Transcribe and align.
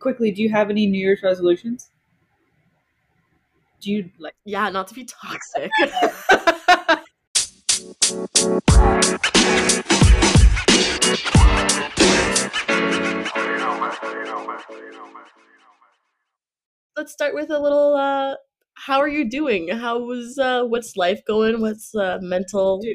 quickly, 0.00 0.32
do 0.32 0.42
you 0.42 0.50
have 0.50 0.70
any 0.70 0.86
New 0.86 0.98
Year's 0.98 1.22
resolutions? 1.22 1.90
Do 3.80 3.92
you 3.92 4.10
like? 4.18 4.34
Yeah, 4.44 4.68
not 4.70 4.88
to 4.88 4.94
be 4.94 5.04
toxic. 5.04 5.70
Let's 16.96 17.12
start 17.12 17.34
with 17.34 17.50
a 17.50 17.58
little 17.58 17.94
uh 17.94 18.34
how 18.74 18.98
are 18.98 19.08
you 19.08 19.28
doing? 19.28 19.68
How 19.68 19.98
was 19.98 20.38
uh 20.38 20.64
what's 20.64 20.96
life 20.96 21.24
going? 21.26 21.60
What's 21.60 21.94
uh 21.94 22.18
mental 22.20 22.82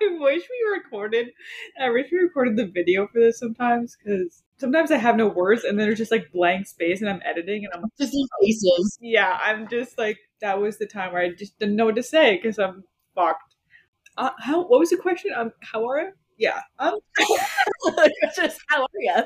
I 0.00 0.18
wish 0.20 0.42
we 0.48 0.70
recorded. 0.76 1.28
I 1.80 1.90
wish 1.90 2.12
we 2.12 2.18
recorded 2.18 2.56
the 2.56 2.66
video 2.66 3.08
for 3.08 3.20
this 3.20 3.38
sometimes 3.38 3.96
because 3.96 4.42
sometimes 4.58 4.90
I 4.90 4.96
have 4.98 5.16
no 5.16 5.28
words 5.28 5.64
and 5.64 5.78
then 5.78 5.86
there's 5.86 5.98
just 5.98 6.12
like 6.12 6.32
blank 6.32 6.66
space 6.66 7.00
and 7.00 7.10
I'm 7.10 7.22
editing 7.24 7.64
and 7.64 7.72
I'm 7.74 7.82
like, 7.82 7.92
just 7.98 8.12
these 8.12 8.28
faces. 8.42 8.98
yeah, 9.00 9.38
I'm 9.42 9.68
just 9.68 9.98
like 9.98 10.18
that 10.40 10.60
was 10.60 10.78
the 10.78 10.86
time 10.86 11.12
where 11.12 11.22
I 11.22 11.30
just 11.32 11.58
didn't 11.58 11.76
know 11.76 11.86
what 11.86 11.96
to 11.96 12.02
say 12.02 12.36
because 12.36 12.58
I'm 12.58 12.84
fucked. 13.14 13.54
Uh, 14.16 14.30
how? 14.38 14.64
What 14.66 14.80
was 14.80 14.90
the 14.90 14.96
question? 14.96 15.32
Um, 15.36 15.52
how 15.62 15.86
are 15.88 16.00
you? 16.00 16.12
Yeah, 16.38 16.60
I'm 16.78 16.94
just 18.36 18.60
how 18.68 18.82
are 18.82 18.88
you? 18.98 19.22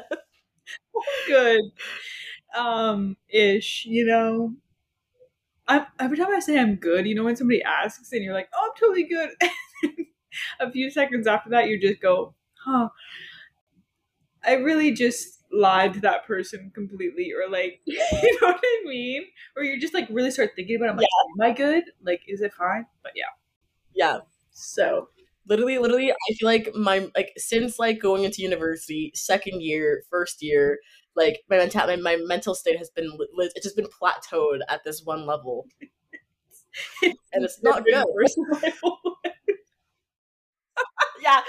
good. 1.27 1.61
Um, 2.57 3.17
ish. 3.29 3.85
You 3.87 4.07
know. 4.07 4.55
I, 5.69 5.87
every 6.01 6.17
time 6.17 6.29
I 6.35 6.41
say 6.41 6.59
I'm 6.59 6.75
good, 6.77 7.07
you 7.07 7.15
know, 7.15 7.25
when 7.25 7.37
somebody 7.37 7.63
asks 7.63 8.13
and 8.13 8.23
you're 8.23 8.35
like, 8.35 8.49
"Oh, 8.55 8.69
I'm 8.71 8.77
totally 8.79 9.05
good," 9.05 9.31
a 10.61 10.71
few 10.71 10.91
seconds 10.91 11.27
after 11.27 11.51
that, 11.51 11.69
you 11.69 11.81
just 11.81 12.01
go, 12.01 12.35
"Huh." 12.65 12.89
I 14.45 14.55
really 14.55 14.93
just 14.93 15.41
lied 15.53 15.95
to 15.95 16.01
that 16.01 16.27
person 16.27 16.71
completely, 16.75 17.33
or 17.33 17.51
like, 17.51 17.81
you 17.85 18.39
know 18.41 18.49
what 18.49 18.61
I 18.63 18.83
mean? 18.87 19.25
Or 19.57 19.63
you 19.63 19.81
just 19.81 19.95
like 19.95 20.09
really 20.11 20.31
start 20.31 20.51
thinking 20.57 20.77
about, 20.77 20.87
it. 20.89 20.91
I'm 20.93 20.97
like, 20.97 21.09
"Am 21.41 21.51
I 21.51 21.53
good? 21.57 21.85
Like, 22.05 22.23
is 22.29 22.41
it 22.41 22.53
fine?" 22.55 22.87
But 23.03 23.13
yeah. 23.15 23.25
Yeah. 23.95 24.19
So 24.53 25.09
literally, 25.47 25.79
literally, 25.79 26.13
I 26.13 26.35
feel 26.35 26.47
like 26.49 26.75
my 26.75 27.11
like 27.15 27.33
since 27.37 27.79
like 27.79 28.01
going 28.01 28.25
into 28.25 28.43
university, 28.43 29.13
second 29.15 29.63
year, 29.63 30.03
first 30.11 30.43
year, 30.43 30.79
like 31.17 31.43
my 31.51 31.59
mental 31.59 31.87
my, 31.87 31.97
my 31.97 32.17
mental 32.25 32.55
state 32.55 32.79
has 32.79 32.91
been 32.91 33.11
it's 33.39 33.65
just 33.65 33.77
been 33.77 33.87
plateaued 33.87 34.61
at 34.69 34.85
this 34.85 35.03
one 35.05 35.27
level, 35.27 35.67
and 37.03 37.45
it's 37.45 37.63
not 37.63 37.85
good. 37.85 38.05
yeah, 41.23 41.41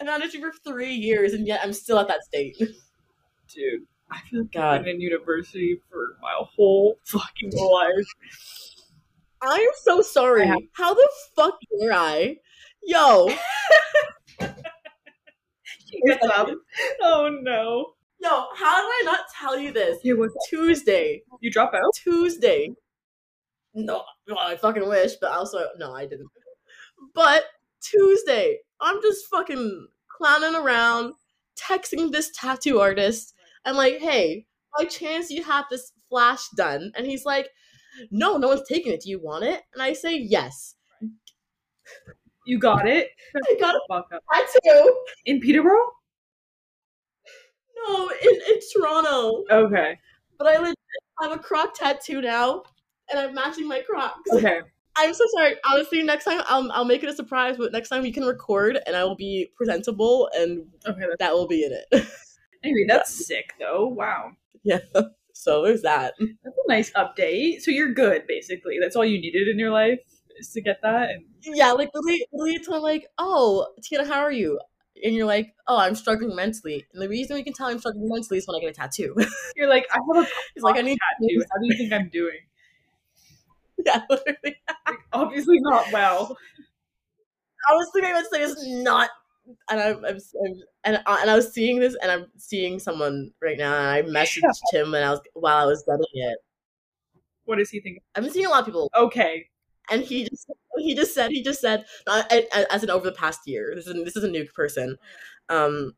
I've 0.00 0.06
managed 0.06 0.36
for 0.36 0.52
three 0.64 0.94
years, 0.94 1.32
and 1.32 1.46
yet 1.46 1.60
I'm 1.62 1.72
still 1.72 1.98
at 1.98 2.08
that 2.08 2.24
state. 2.24 2.56
Dude, 2.58 3.82
I 4.10 4.20
feel 4.30 4.40
like 4.42 4.52
God. 4.52 4.78
I've 4.78 4.84
been 4.84 4.96
in 4.96 5.00
university 5.00 5.80
for 5.90 6.16
my 6.22 6.32
whole 6.36 6.98
fucking 7.04 7.52
life. 7.56 8.06
I 9.42 9.54
am 9.54 9.70
so 9.82 10.00
sorry. 10.02 10.46
Have- 10.46 10.58
How 10.72 10.94
the 10.94 11.08
fuck 11.36 11.58
dare 11.80 11.92
I? 11.92 12.36
Yo, 12.84 13.28
Gets 16.06 16.24
up. 16.26 16.48
Oh 17.00 17.38
no. 17.42 17.92
yo, 18.20 18.28
how 18.54 18.76
did 18.80 18.88
I 18.88 19.02
not 19.04 19.20
tell 19.38 19.58
you 19.58 19.72
this? 19.72 19.98
It 20.04 20.14
was 20.18 20.30
Tuesday, 20.48 21.22
You 21.40 21.50
drop 21.50 21.72
out? 21.74 21.82
Tuesday. 21.94 22.70
No, 23.74 24.02
well, 24.26 24.38
I 24.38 24.56
fucking 24.56 24.86
wish, 24.88 25.12
but 25.20 25.30
also 25.32 25.66
no, 25.78 25.92
I 25.94 26.06
didn't. 26.06 26.28
But 27.14 27.44
Tuesday, 27.82 28.58
I'm 28.80 29.00
just 29.02 29.26
fucking 29.26 29.88
clowning 30.16 30.54
around, 30.54 31.14
texting 31.56 32.10
this 32.12 32.30
tattoo 32.34 32.80
artist. 32.80 33.34
I'm 33.64 33.76
like, 33.76 33.98
hey, 33.98 34.46
by 34.76 34.84
chance 34.84 35.30
you 35.30 35.42
have 35.44 35.66
this 35.70 35.92
flash 36.08 36.48
done? 36.56 36.92
And 36.96 37.06
he's 37.06 37.24
like, 37.24 37.48
no, 38.10 38.36
no 38.36 38.48
one's 38.48 38.66
taking 38.68 38.92
it. 38.92 39.02
Do 39.02 39.10
you 39.10 39.20
want 39.20 39.44
it? 39.44 39.62
And 39.74 39.82
I 39.82 39.92
say 39.92 40.16
yes. 40.16 40.74
You 42.46 42.58
got 42.58 42.86
it? 42.88 43.10
I 43.36 43.54
got 43.60 43.74
a 43.74 43.80
Fuck 43.88 44.08
up. 44.14 44.22
tattoo. 44.32 44.94
In 45.26 45.40
Peterborough? 45.40 45.92
No, 47.86 48.10
in, 48.22 48.30
in 48.48 48.58
Toronto. 48.72 49.44
Okay. 49.50 49.98
But 50.38 50.48
I 50.48 50.58
legit 50.58 50.76
have 51.20 51.32
a 51.32 51.38
croc 51.38 51.74
tattoo 51.74 52.20
now, 52.20 52.62
and 53.10 53.18
I'm 53.18 53.34
matching 53.34 53.66
my 53.66 53.80
crocs. 53.80 54.30
Okay. 54.32 54.60
I'm 54.98 55.14
so 55.14 55.24
sorry. 55.36 55.54
Honestly, 55.70 56.02
next 56.02 56.24
time 56.24 56.42
I'll 56.46 56.70
I'll 56.72 56.84
make 56.84 57.02
it 57.02 57.08
a 57.08 57.14
surprise. 57.14 57.56
But 57.56 57.72
next 57.72 57.88
time 57.88 58.02
we 58.02 58.12
can 58.12 58.24
record, 58.24 58.78
and 58.86 58.96
I 58.96 59.04
will 59.04 59.16
be 59.16 59.50
presentable, 59.56 60.28
and 60.34 60.66
Okay. 60.86 61.02
That 61.18 61.32
will 61.34 61.46
be 61.46 61.64
in 61.64 61.72
it. 61.72 61.86
anyway, 62.64 62.84
that's 62.88 63.26
sick 63.26 63.52
though. 63.58 63.86
Wow. 63.88 64.32
yeah. 64.62 64.78
So 65.34 65.62
there's 65.62 65.82
that. 65.82 66.14
That's 66.18 66.56
a 66.56 66.68
nice 66.68 66.90
update. 66.94 67.60
So 67.60 67.70
you're 67.70 67.94
good, 67.94 68.24
basically. 68.26 68.78
That's 68.80 68.96
all 68.96 69.04
you 69.04 69.20
needed 69.20 69.46
in 69.46 69.56
your 69.56 69.70
life 69.70 70.00
is 70.36 70.50
to 70.50 70.60
get 70.60 70.78
that. 70.82 71.10
And 71.10 71.24
Yeah, 71.42 71.70
like 71.72 71.90
literally, 71.94 72.26
literally, 72.32 72.56
it's 72.56 72.68
like, 72.68 73.06
oh, 73.18 73.68
Tina, 73.84 74.04
how 74.04 74.18
are 74.18 74.32
you? 74.32 74.58
And 75.04 75.14
you're 75.14 75.26
like, 75.26 75.54
oh, 75.68 75.78
I'm 75.78 75.94
struggling 75.94 76.34
mentally. 76.34 76.84
And 76.92 77.00
the 77.00 77.08
reason 77.08 77.36
we 77.36 77.44
can 77.44 77.52
tell 77.52 77.68
I'm 77.68 77.78
struggling 77.78 78.08
mentally 78.08 78.38
is 78.38 78.48
when 78.48 78.56
I 78.56 78.60
get 78.60 78.70
a 78.70 78.72
tattoo. 78.74 79.14
you're 79.56 79.68
like, 79.68 79.86
I 79.92 79.98
have 80.12 80.24
a 80.24 80.28
It's 80.56 80.64
like 80.64 80.76
I 80.76 80.82
need 80.82 80.98
tattoo. 80.98 81.44
How 81.52 81.60
do 81.60 81.66
you 81.68 81.76
think 81.78 81.92
I'm 81.92 82.08
doing? 82.08 82.40
Yeah, 83.86 84.02
literally. 84.10 84.56
Like, 84.86 84.98
obviously 85.12 85.58
not 85.60 85.92
well. 85.92 86.36
Honestly, 87.70 88.02
my 88.02 88.22
state 88.22 88.42
is 88.42 88.56
not. 88.66 89.10
And 89.70 89.80
I'm, 89.80 90.04
I'm, 90.04 90.18
I'm 90.44 90.54
and 90.84 91.02
I, 91.06 91.20
and 91.22 91.30
I 91.30 91.34
was 91.36 91.52
seeing 91.52 91.80
this, 91.80 91.96
and 92.02 92.10
I'm 92.12 92.26
seeing 92.36 92.78
someone 92.78 93.32
right 93.42 93.56
now, 93.56 93.74
and 93.74 93.86
I 93.88 94.02
messaged 94.02 94.42
him 94.72 94.92
and 94.94 95.04
I 95.04 95.10
was 95.10 95.20
while 95.34 95.56
I 95.56 95.64
was 95.64 95.82
getting 95.84 96.04
it. 96.14 96.38
What 97.44 97.56
does 97.58 97.70
he 97.70 97.80
think? 97.80 98.02
I've 98.14 98.22
been 98.24 98.32
seeing 98.32 98.46
a 98.46 98.50
lot 98.50 98.60
of 98.60 98.66
people, 98.66 98.90
Okay. 98.94 99.48
and 99.90 100.02
he 100.02 100.24
just 100.28 100.50
he 100.76 100.94
just 100.94 101.14
said 101.14 101.30
he 101.30 101.42
just 101.42 101.60
said 101.60 101.84
as 102.70 102.84
in 102.84 102.90
over 102.90 103.06
the 103.06 103.12
past 103.16 103.40
year. 103.46 103.72
This 103.74 103.86
is 103.86 103.94
this 104.04 104.16
is 104.16 104.24
a 104.24 104.28
new 104.28 104.44
person, 104.54 104.96
um, 105.48 105.94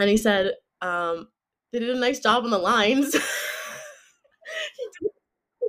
and 0.00 0.10
he 0.10 0.16
said 0.16 0.52
um, 0.82 1.28
they 1.72 1.80
did 1.80 1.90
a 1.90 1.98
nice 1.98 2.20
job 2.20 2.44
on 2.44 2.50
the 2.50 2.58
lines. 2.58 3.12
he 3.14 3.20
did, 5.00 5.10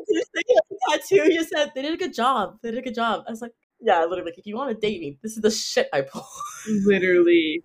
he 0.09 0.16
did 0.16 0.25
say 0.25 0.44
it 0.47 0.58
on 0.58 0.64
the 0.70 0.97
tattoo. 0.97 1.34
Just 1.34 1.50
said 1.50 1.72
they 1.75 1.81
did 1.81 1.94
a 1.94 1.97
good 1.97 2.14
job. 2.14 2.58
They 2.62 2.72
did 2.72 2.80
a 2.80 2.84
good 2.84 2.96
job. 2.96 3.24
I 3.28 3.31
was 3.31 3.42
like, 3.42 3.53
yeah, 3.81 4.02
literally. 4.02 4.31
Like, 4.31 4.38
if 4.38 4.46
you 4.46 4.56
want 4.56 4.70
to 4.70 4.75
date 4.75 5.02
me, 5.02 5.18
this 5.24 5.36
is 5.36 5.42
the 5.42 5.52
shit 5.52 5.88
I 5.94 6.02
pull. 6.02 6.28
Literally. 6.68 7.64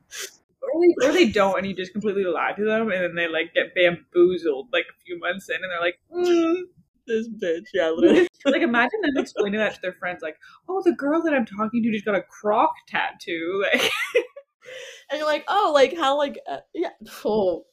Or 0.62 0.80
they, 0.80 1.08
or 1.08 1.12
they 1.12 1.28
don't, 1.30 1.58
and 1.58 1.66
you 1.66 1.74
just 1.74 1.92
completely 1.92 2.24
lie 2.24 2.52
to 2.56 2.64
them, 2.64 2.90
and 2.90 3.02
then 3.02 3.14
they 3.14 3.28
like 3.28 3.52
get 3.52 3.74
bamboozled 3.74 4.68
like 4.72 4.84
a 4.84 5.04
few 5.04 5.18
months 5.18 5.48
in, 5.50 5.56
and 5.56 5.70
they're 5.70 5.80
like, 5.80 5.98
mm. 6.10 6.62
this 7.06 7.28
bitch, 7.28 7.66
yeah, 7.74 7.90
literally. 7.90 8.28
like 8.46 8.62
imagine 8.62 9.00
them 9.02 9.18
explaining 9.18 9.58
that 9.58 9.74
to 9.74 9.80
their 9.82 9.92
friends, 9.92 10.22
like, 10.22 10.36
"Oh, 10.66 10.80
the 10.82 10.92
girl 10.92 11.20
that 11.22 11.34
I'm 11.34 11.44
talking 11.44 11.82
to 11.82 11.92
just 11.92 12.06
got 12.06 12.14
a 12.14 12.22
croc 12.22 12.72
tattoo." 12.88 13.64
Like, 13.72 13.90
and 15.10 15.18
you're 15.18 15.26
like, 15.26 15.44
oh, 15.46 15.72
like 15.74 15.94
how, 15.94 16.16
like, 16.16 16.38
uh, 16.50 16.60
yeah, 16.72 16.88
oh. 17.26 17.66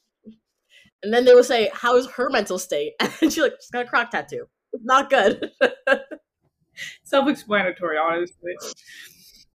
And 1.02 1.14
then 1.14 1.24
they 1.24 1.34
will 1.34 1.46
say, 1.46 1.72
"How 1.74 1.96
is 1.96 2.06
her 2.08 2.30
mental 2.30 2.60
state?" 2.60 2.94
And 3.00 3.32
she's 3.32 3.38
like, 3.38 3.54
"She's 3.62 3.72
got 3.72 3.86
a 3.86 3.88
croc 3.88 4.12
tattoo. 4.12 4.48
It's 4.74 4.84
not 4.84 5.10
good." 5.10 5.52
self-explanatory, 7.04 7.98
honestly. 7.98 8.56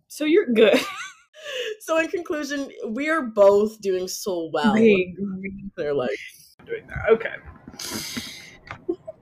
So 0.08 0.24
you're 0.24 0.46
good. 0.46 0.78
so, 1.80 1.98
in 1.98 2.08
conclusion, 2.08 2.70
we 2.88 3.08
are 3.08 3.22
both 3.22 3.80
doing 3.80 4.08
so 4.08 4.50
well. 4.52 4.74
They're 5.76 5.94
like, 5.94 6.10
doing 6.66 6.86
that. 6.88 7.10
Okay. 7.10 7.34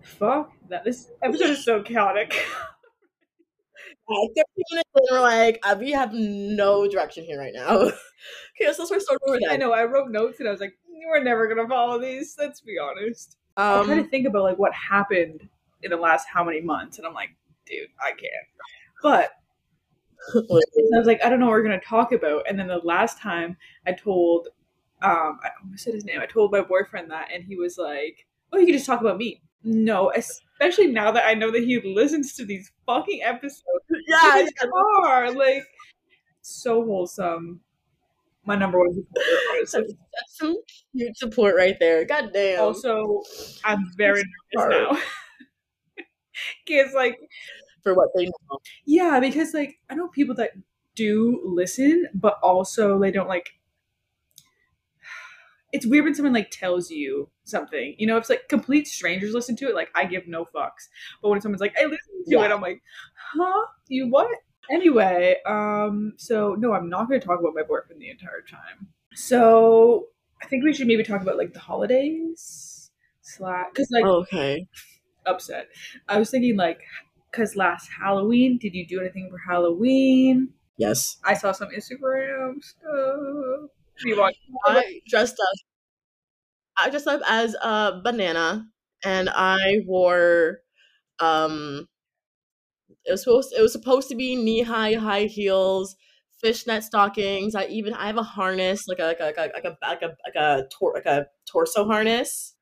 Fuck 0.03 0.53
that. 0.69 0.85
This 0.85 1.11
episode 1.23 1.51
is 1.51 1.65
so 1.65 1.83
chaotic. 1.83 2.35
"Yeah, 4.09 4.17
30 4.37 4.65
minutes 4.71 4.91
in, 4.97 5.03
we're 5.11 5.21
like, 5.21 5.61
uh, 5.63 5.77
we 5.79 5.93
have 5.93 6.13
no 6.13 6.89
direction 6.89 7.25
here 7.25 7.39
right 7.39 7.53
now. 7.55 7.77
okay, 7.79 8.73
so 8.73 8.87
let's 8.91 9.05
start 9.05 9.21
over 9.27 9.39
I 9.49 9.57
know. 9.57 9.73
I 9.73 9.85
wrote 9.85 10.11
notes 10.11 10.41
and 10.41 10.49
I 10.49 10.53
was 10.53 10.61
like, 10.61 10.75
"We're 10.89 11.23
never 11.23 11.47
gonna 11.49 11.69
follow 11.69 11.99
these." 11.99 12.35
Let's 12.39 12.61
be 12.61 12.77
honest. 12.79 13.37
I'm 13.57 13.85
trying 13.85 13.99
to 13.99 14.05
Um, 14.05 14.11
think 14.11 14.27
about 14.27 14.43
like 14.43 14.59
what 14.59 14.73
happened 14.75 15.49
in 15.83 15.91
the 15.91 15.97
last 15.97 16.27
how 16.33 16.45
many 16.45 16.61
months, 16.61 16.99
and 16.99 17.07
I'm 17.07 17.15
like, 17.15 17.31
dude, 17.67 17.89
I 18.01 18.11
can't. 18.11 18.49
But 19.03 19.31
I 20.35 20.99
was 20.99 21.07
like, 21.07 21.25
I 21.25 21.29
don't 21.29 21.41
know 21.41 21.47
what 21.47 21.53
we're 21.53 21.63
gonna 21.63 21.81
talk 21.81 22.13
about. 22.13 22.45
And 22.49 22.59
then 22.59 22.69
the 22.69 22.79
last 22.79 23.19
time 23.19 23.57
I 23.87 23.93
told, 23.93 24.49
um, 25.03 25.39
I 25.43 25.51
almost 25.63 25.85
said 25.85 25.95
his 25.95 26.05
name. 26.05 26.21
I 26.21 26.27
told 26.27 26.53
my 26.53 26.61
boyfriend 26.61 27.11
that, 27.11 27.29
and 27.33 27.43
he 27.45 27.57
was 27.57 27.79
like, 27.79 28.27
"Oh, 28.53 28.59
you 28.59 28.67
can 28.67 28.75
just 28.75 28.87
talk 28.87 29.01
about 29.01 29.19
me." 29.19 29.43
No, 29.63 30.13
especially 30.15 30.89
now 30.89 31.11
that 31.13 31.27
I 31.27 31.35
know 31.35 31.51
that 31.51 31.65
he 31.65 31.81
listens 31.81 32.35
to 32.35 32.45
these 32.45 32.71
fucking 32.87 33.23
episodes. 33.23 33.65
yeah, 34.09 34.39
in 34.39 34.47
his 34.47 34.53
car, 34.55 35.33
like 35.33 35.65
so 36.43 36.85
wholesome. 36.85 37.61
My 38.47 38.57
number 38.57 38.79
one 38.79 38.95
supporter, 38.95 39.31
honestly. 39.53 39.81
that's, 39.83 39.93
that's 39.93 40.39
some 40.39 40.57
cute 40.93 41.17
support 41.17 41.55
right 41.57 41.77
there. 41.79 42.05
God 42.07 42.31
damn. 42.33 42.61
Also, 42.61 43.23
I'm 43.65 43.91
very 43.97 44.23
nervous 44.55 44.71
now. 44.93 44.99
Because 46.67 46.95
like 46.95 47.19
for 47.83 47.95
what 47.95 48.11
they 48.17 48.27
know. 48.27 48.59
Yeah, 48.85 49.21
because 49.21 49.55
like 49.55 49.79
I 49.91 49.95
know 49.95 50.09
people 50.09 50.35
that 50.37 50.53
do 50.95 51.41
listen, 51.45 52.09
but 52.15 52.39
also 52.43 52.99
they 52.99 53.11
don't 53.11 53.29
like. 53.29 53.53
it's 55.73 55.87
weird 55.87 56.05
when 56.05 56.15
someone 56.15 56.33
like 56.33 56.51
tells 56.51 56.91
you 56.91 57.29
something. 57.45 57.95
You 57.99 58.07
know, 58.07 58.17
if 58.17 58.23
it's 58.23 58.31
like 58.31 58.49
complete 58.49 58.87
strangers 58.87 59.33
listen 59.35 59.57
to 59.57 59.69
it, 59.69 59.75
like 59.75 59.91
I 59.95 60.05
give 60.05 60.27
no 60.27 60.45
fucks. 60.45 60.89
But 61.23 61.31
when 61.31 61.41
someone's 61.41 61.61
like, 61.61 61.77
I 61.79 61.85
listen 61.85 62.25
to 62.31 62.39
Yeah. 62.39 62.45
it, 62.45 62.51
I'm 62.53 62.61
like, 62.61 62.83
huh? 63.17 63.67
You 63.89 64.09
what? 64.09 64.29
Anyway, 64.71 65.37
um, 65.47 66.13
so 66.17 66.55
no, 66.55 66.73
I'm 66.73 66.89
not 66.89 67.09
gonna 67.09 67.21
talk 67.21 67.41
about 67.41 67.55
my 67.55 67.63
boyfriend 67.63 68.01
the 68.01 68.11
entire 68.11 68.43
time. 68.49 68.89
So 69.15 70.09
I 70.43 70.47
think 70.47 70.65
we 70.65 70.73
should 70.73 70.87
maybe 70.87 71.03
talk 71.03 71.23
about 71.23 71.37
like 71.39 71.53
the 71.53 71.61
holidays. 71.61 72.91
Slash, 73.23 73.67
because 73.73 73.91
like 73.91 74.05
okay. 74.05 74.67
Upset. 75.27 75.69
I 76.09 76.19
was 76.19 76.31
thinking 76.31 76.57
like, 76.57 76.81
because 77.31 77.57
last 77.57 77.89
Halloween, 78.01 78.59
did 78.59 78.75
you 78.75 78.87
do 78.87 79.01
anything 79.01 79.31
for 79.31 79.39
Halloween? 79.39 80.51
Yes. 80.77 81.19
I 81.25 81.35
saw 81.35 81.53
some 81.53 81.69
Instagram 81.69 82.63
stuff. 82.63 83.71
You 84.05 84.19
watched? 84.19 84.39
I 84.67 85.01
dressed 85.09 85.39
up. 85.39 85.59
I 86.79 86.91
dressed 86.91 87.07
up 87.07 87.21
as 87.29 87.55
a 87.55 88.01
banana, 88.03 88.67
and 89.05 89.29
I 89.29 89.83
wore. 89.87 90.61
Um, 91.19 91.87
it 93.05 93.13
was 93.13 93.23
supposed. 93.23 93.53
It 93.57 93.61
was 93.61 93.73
supposed 93.73 94.09
to 94.09 94.15
be 94.15 94.37
knee 94.37 94.63
high, 94.63 94.95
high 94.95 95.25
heels, 95.25 95.97
fishnet 96.41 96.83
stockings. 96.83 97.55
I 97.55 97.67
even 97.67 97.93
I 97.95 98.07
have 98.07 98.17
a 98.17 98.23
harness, 98.23 98.89
like 98.89 98.99
a 98.99 99.05
like 99.05 99.21
a 99.21 99.25
like 99.25 99.39
a 99.39 99.53
like 99.53 99.65
a 99.65 99.77
like 99.83 100.03
a, 100.03 100.07
like 100.07 100.35
a, 100.37 100.69
tor- 100.71 100.95
like 100.95 101.07
a 101.07 101.27
torso 101.47 101.85
harness. 101.85 102.55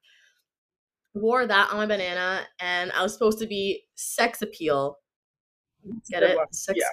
Wore 1.21 1.47
that 1.47 1.71
on 1.71 1.77
my 1.79 1.87
banana, 1.87 2.47
and 2.61 2.93
I 2.93 3.03
was 3.03 3.13
supposed 3.13 3.39
to 3.41 3.47
be 3.47 3.85
sex 3.97 4.43
appeal. 4.43 4.99
Get 6.11 6.23
it? 6.23 6.39
Sex 6.53 6.79
Yeah. 6.79 6.87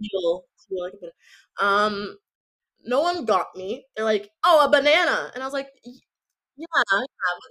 appeal. 0.00 0.46
Feel 0.68 0.82
like 0.84 0.94
a 0.94 0.96
banana. 0.98 1.12
Um, 1.60 2.18
no 2.84 3.00
one 3.02 3.24
got 3.24 3.54
me. 3.56 3.86
They're 3.96 4.04
like, 4.04 4.30
"Oh, 4.44 4.64
a 4.66 4.70
banana," 4.70 5.30
and 5.34 5.42
I 5.42 5.46
was 5.46 5.54
like, 5.54 5.70
"Yeah, 5.84 5.94
yeah." 6.56 7.00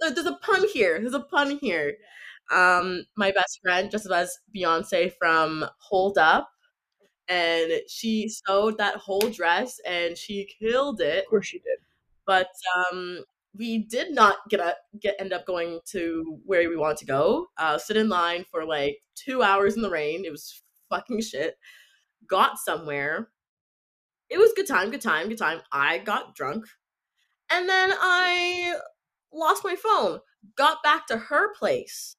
There, 0.00 0.10
there's 0.12 0.26
a 0.26 0.36
pun 0.42 0.66
here. 0.68 0.98
There's 1.00 1.14
a 1.14 1.20
pun 1.20 1.58
here." 1.58 1.96
Um, 2.52 3.04
my 3.16 3.30
best 3.32 3.60
friend, 3.62 3.90
just 3.90 4.10
as 4.10 4.38
Beyonce 4.56 5.12
from 5.18 5.66
Hold 5.80 6.18
Up, 6.18 6.50
and 7.28 7.72
she 7.88 8.28
sewed 8.28 8.78
that 8.78 8.96
whole 8.96 9.30
dress 9.30 9.80
and 9.86 10.16
she 10.18 10.48
killed 10.60 11.00
it. 11.00 11.24
Of 11.24 11.30
course 11.30 11.46
she 11.46 11.58
did. 11.58 11.78
But 12.26 12.48
um, 12.92 13.24
we 13.56 13.78
did 13.78 14.12
not 14.12 14.36
get 14.48 14.60
a, 14.60 14.74
get 15.00 15.16
end 15.18 15.32
up 15.32 15.46
going 15.46 15.80
to 15.86 16.38
where 16.44 16.68
we 16.68 16.76
wanted 16.76 16.98
to 16.98 17.06
go. 17.06 17.46
Uh, 17.56 17.78
sit 17.78 17.96
in 17.96 18.08
line 18.08 18.44
for 18.50 18.64
like 18.64 18.98
two 19.14 19.42
hours 19.42 19.76
in 19.76 19.82
the 19.82 19.90
rain. 19.90 20.24
It 20.24 20.32
was 20.32 20.62
fucking 20.90 21.20
shit. 21.22 21.56
Got 22.28 22.58
somewhere. 22.58 23.28
It 24.30 24.38
was 24.38 24.52
good 24.56 24.66
time, 24.66 24.90
good 24.90 25.02
time, 25.02 25.28
good 25.28 25.38
time. 25.38 25.60
I 25.70 25.98
got 25.98 26.34
drunk, 26.34 26.64
and 27.50 27.68
then 27.68 27.92
I 27.92 28.74
lost 29.32 29.62
my 29.62 29.76
phone. 29.76 30.20
Got 30.56 30.82
back 30.82 31.06
to 31.08 31.18
her 31.18 31.54
place. 31.54 32.16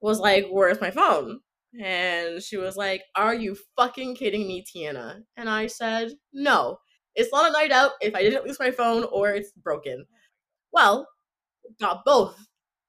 Was 0.00 0.18
like, 0.18 0.46
"Where's 0.50 0.80
my 0.80 0.90
phone?" 0.90 1.40
And 1.78 2.42
she 2.42 2.56
was 2.56 2.76
like, 2.76 3.02
"Are 3.14 3.34
you 3.34 3.56
fucking 3.76 4.16
kidding 4.16 4.46
me, 4.48 4.64
Tiana?" 4.64 5.22
And 5.36 5.50
I 5.50 5.66
said, 5.66 6.12
"No." 6.32 6.78
It's 7.16 7.32
not 7.32 7.48
a 7.48 7.52
night 7.52 7.72
out 7.72 7.92
if 8.02 8.14
I 8.14 8.22
didn't 8.22 8.46
lose 8.46 8.60
my 8.60 8.70
phone 8.72 9.04
or 9.04 9.30
it's 9.30 9.52
broken. 9.52 10.06
Well, 10.72 11.08
got 11.80 12.04
both. 12.04 12.38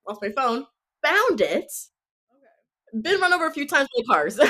Lost 0.07 0.21
my 0.21 0.31
phone, 0.31 0.65
found 1.03 1.41
it, 1.41 1.71
been 3.01 3.19
run 3.19 3.33
over 3.33 3.47
a 3.47 3.53
few 3.53 3.67
times 3.67 3.89
by 3.95 4.03
cars. 4.13 4.39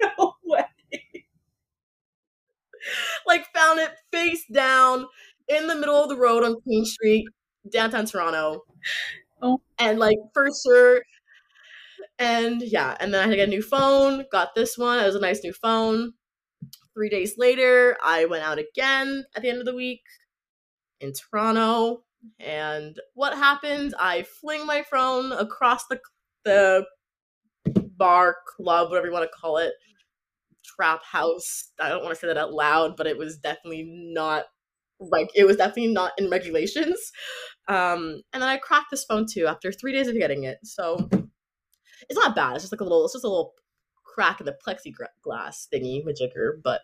No 0.18 0.34
way. 0.44 0.64
like 3.26 3.46
found 3.54 3.80
it 3.80 3.90
face 4.12 4.44
down 4.52 5.06
in 5.48 5.66
the 5.66 5.74
middle 5.74 5.96
of 6.02 6.08
the 6.08 6.16
road 6.16 6.44
on 6.44 6.60
Queen 6.62 6.84
Street, 6.84 7.26
downtown 7.70 8.06
Toronto. 8.06 8.64
Oh. 9.42 9.60
And 9.78 9.98
like 9.98 10.18
for 10.34 10.48
sure. 10.64 11.02
And 12.18 12.62
yeah, 12.62 12.96
and 13.00 13.12
then 13.12 13.20
I 13.20 13.24
had 13.24 13.30
to 13.30 13.36
get 13.36 13.48
a 13.48 13.50
new 13.50 13.62
phone, 13.62 14.24
got 14.30 14.54
this 14.54 14.78
one. 14.78 14.98
It 15.00 15.06
was 15.06 15.16
a 15.16 15.20
nice 15.20 15.42
new 15.42 15.52
phone. 15.52 16.12
Three 16.94 17.08
days 17.08 17.34
later, 17.36 17.96
I 18.02 18.26
went 18.26 18.44
out 18.44 18.58
again 18.58 19.24
at 19.34 19.42
the 19.42 19.48
end 19.48 19.58
of 19.58 19.66
the 19.66 19.74
week 19.74 20.02
in 21.00 21.12
Toronto. 21.12 22.04
And 22.40 22.98
what 23.14 23.36
happens? 23.36 23.94
I 23.98 24.22
fling 24.40 24.66
my 24.66 24.82
phone 24.82 25.32
across 25.32 25.86
the 25.86 26.00
the 26.44 26.86
bar, 27.96 28.36
club, 28.56 28.90
whatever 28.90 29.06
you 29.06 29.12
want 29.12 29.24
to 29.24 29.38
call 29.38 29.58
it, 29.58 29.72
trap 30.64 31.02
house. 31.04 31.70
I 31.80 31.88
don't 31.88 32.02
want 32.02 32.14
to 32.14 32.20
say 32.20 32.26
that 32.26 32.36
out 32.36 32.52
loud, 32.52 32.96
but 32.96 33.06
it 33.06 33.16
was 33.16 33.38
definitely 33.38 33.84
not 33.88 34.44
like 35.00 35.30
it 35.34 35.44
was 35.44 35.56
definitely 35.56 35.92
not 35.92 36.12
in 36.18 36.30
regulations. 36.30 37.12
Um, 37.68 38.20
and 38.32 38.42
then 38.42 38.48
I 38.48 38.56
cracked 38.58 38.90
this 38.90 39.04
phone 39.04 39.26
too 39.30 39.46
after 39.46 39.72
three 39.72 39.92
days 39.92 40.08
of 40.08 40.14
getting 40.14 40.44
it. 40.44 40.58
So 40.64 41.08
it's 42.08 42.18
not 42.18 42.36
bad. 42.36 42.54
It's 42.54 42.64
just 42.64 42.72
like 42.72 42.80
a 42.80 42.84
little, 42.84 43.04
it's 43.04 43.14
just 43.14 43.24
a 43.24 43.28
little 43.28 43.54
crack 44.14 44.40
in 44.40 44.46
the 44.46 44.56
plexiglass 44.66 45.66
thingy, 45.72 46.04
majigger, 46.04 46.62
but 46.62 46.82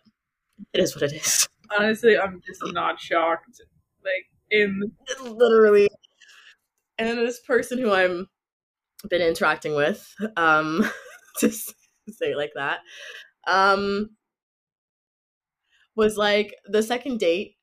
it 0.73 0.81
is 0.81 0.95
what 0.95 1.03
it 1.03 1.13
is. 1.13 1.47
Honestly, 1.77 2.17
I'm 2.17 2.41
just 2.45 2.61
not 2.73 2.99
shocked. 2.99 3.61
Like 4.03 4.25
in 4.49 4.91
literally. 5.23 5.89
And 6.97 7.07
then 7.07 7.15
this 7.17 7.39
person 7.39 7.79
who 7.79 7.91
I'm 7.91 8.27
been 9.09 9.21
interacting 9.21 9.75
with, 9.75 10.13
um, 10.35 10.87
to 11.39 11.49
say 11.49 11.71
it 12.19 12.37
like 12.37 12.51
that, 12.55 12.79
um, 13.47 14.11
was 15.95 16.17
like 16.17 16.53
the 16.65 16.83
second 16.83 17.19
date 17.19 17.55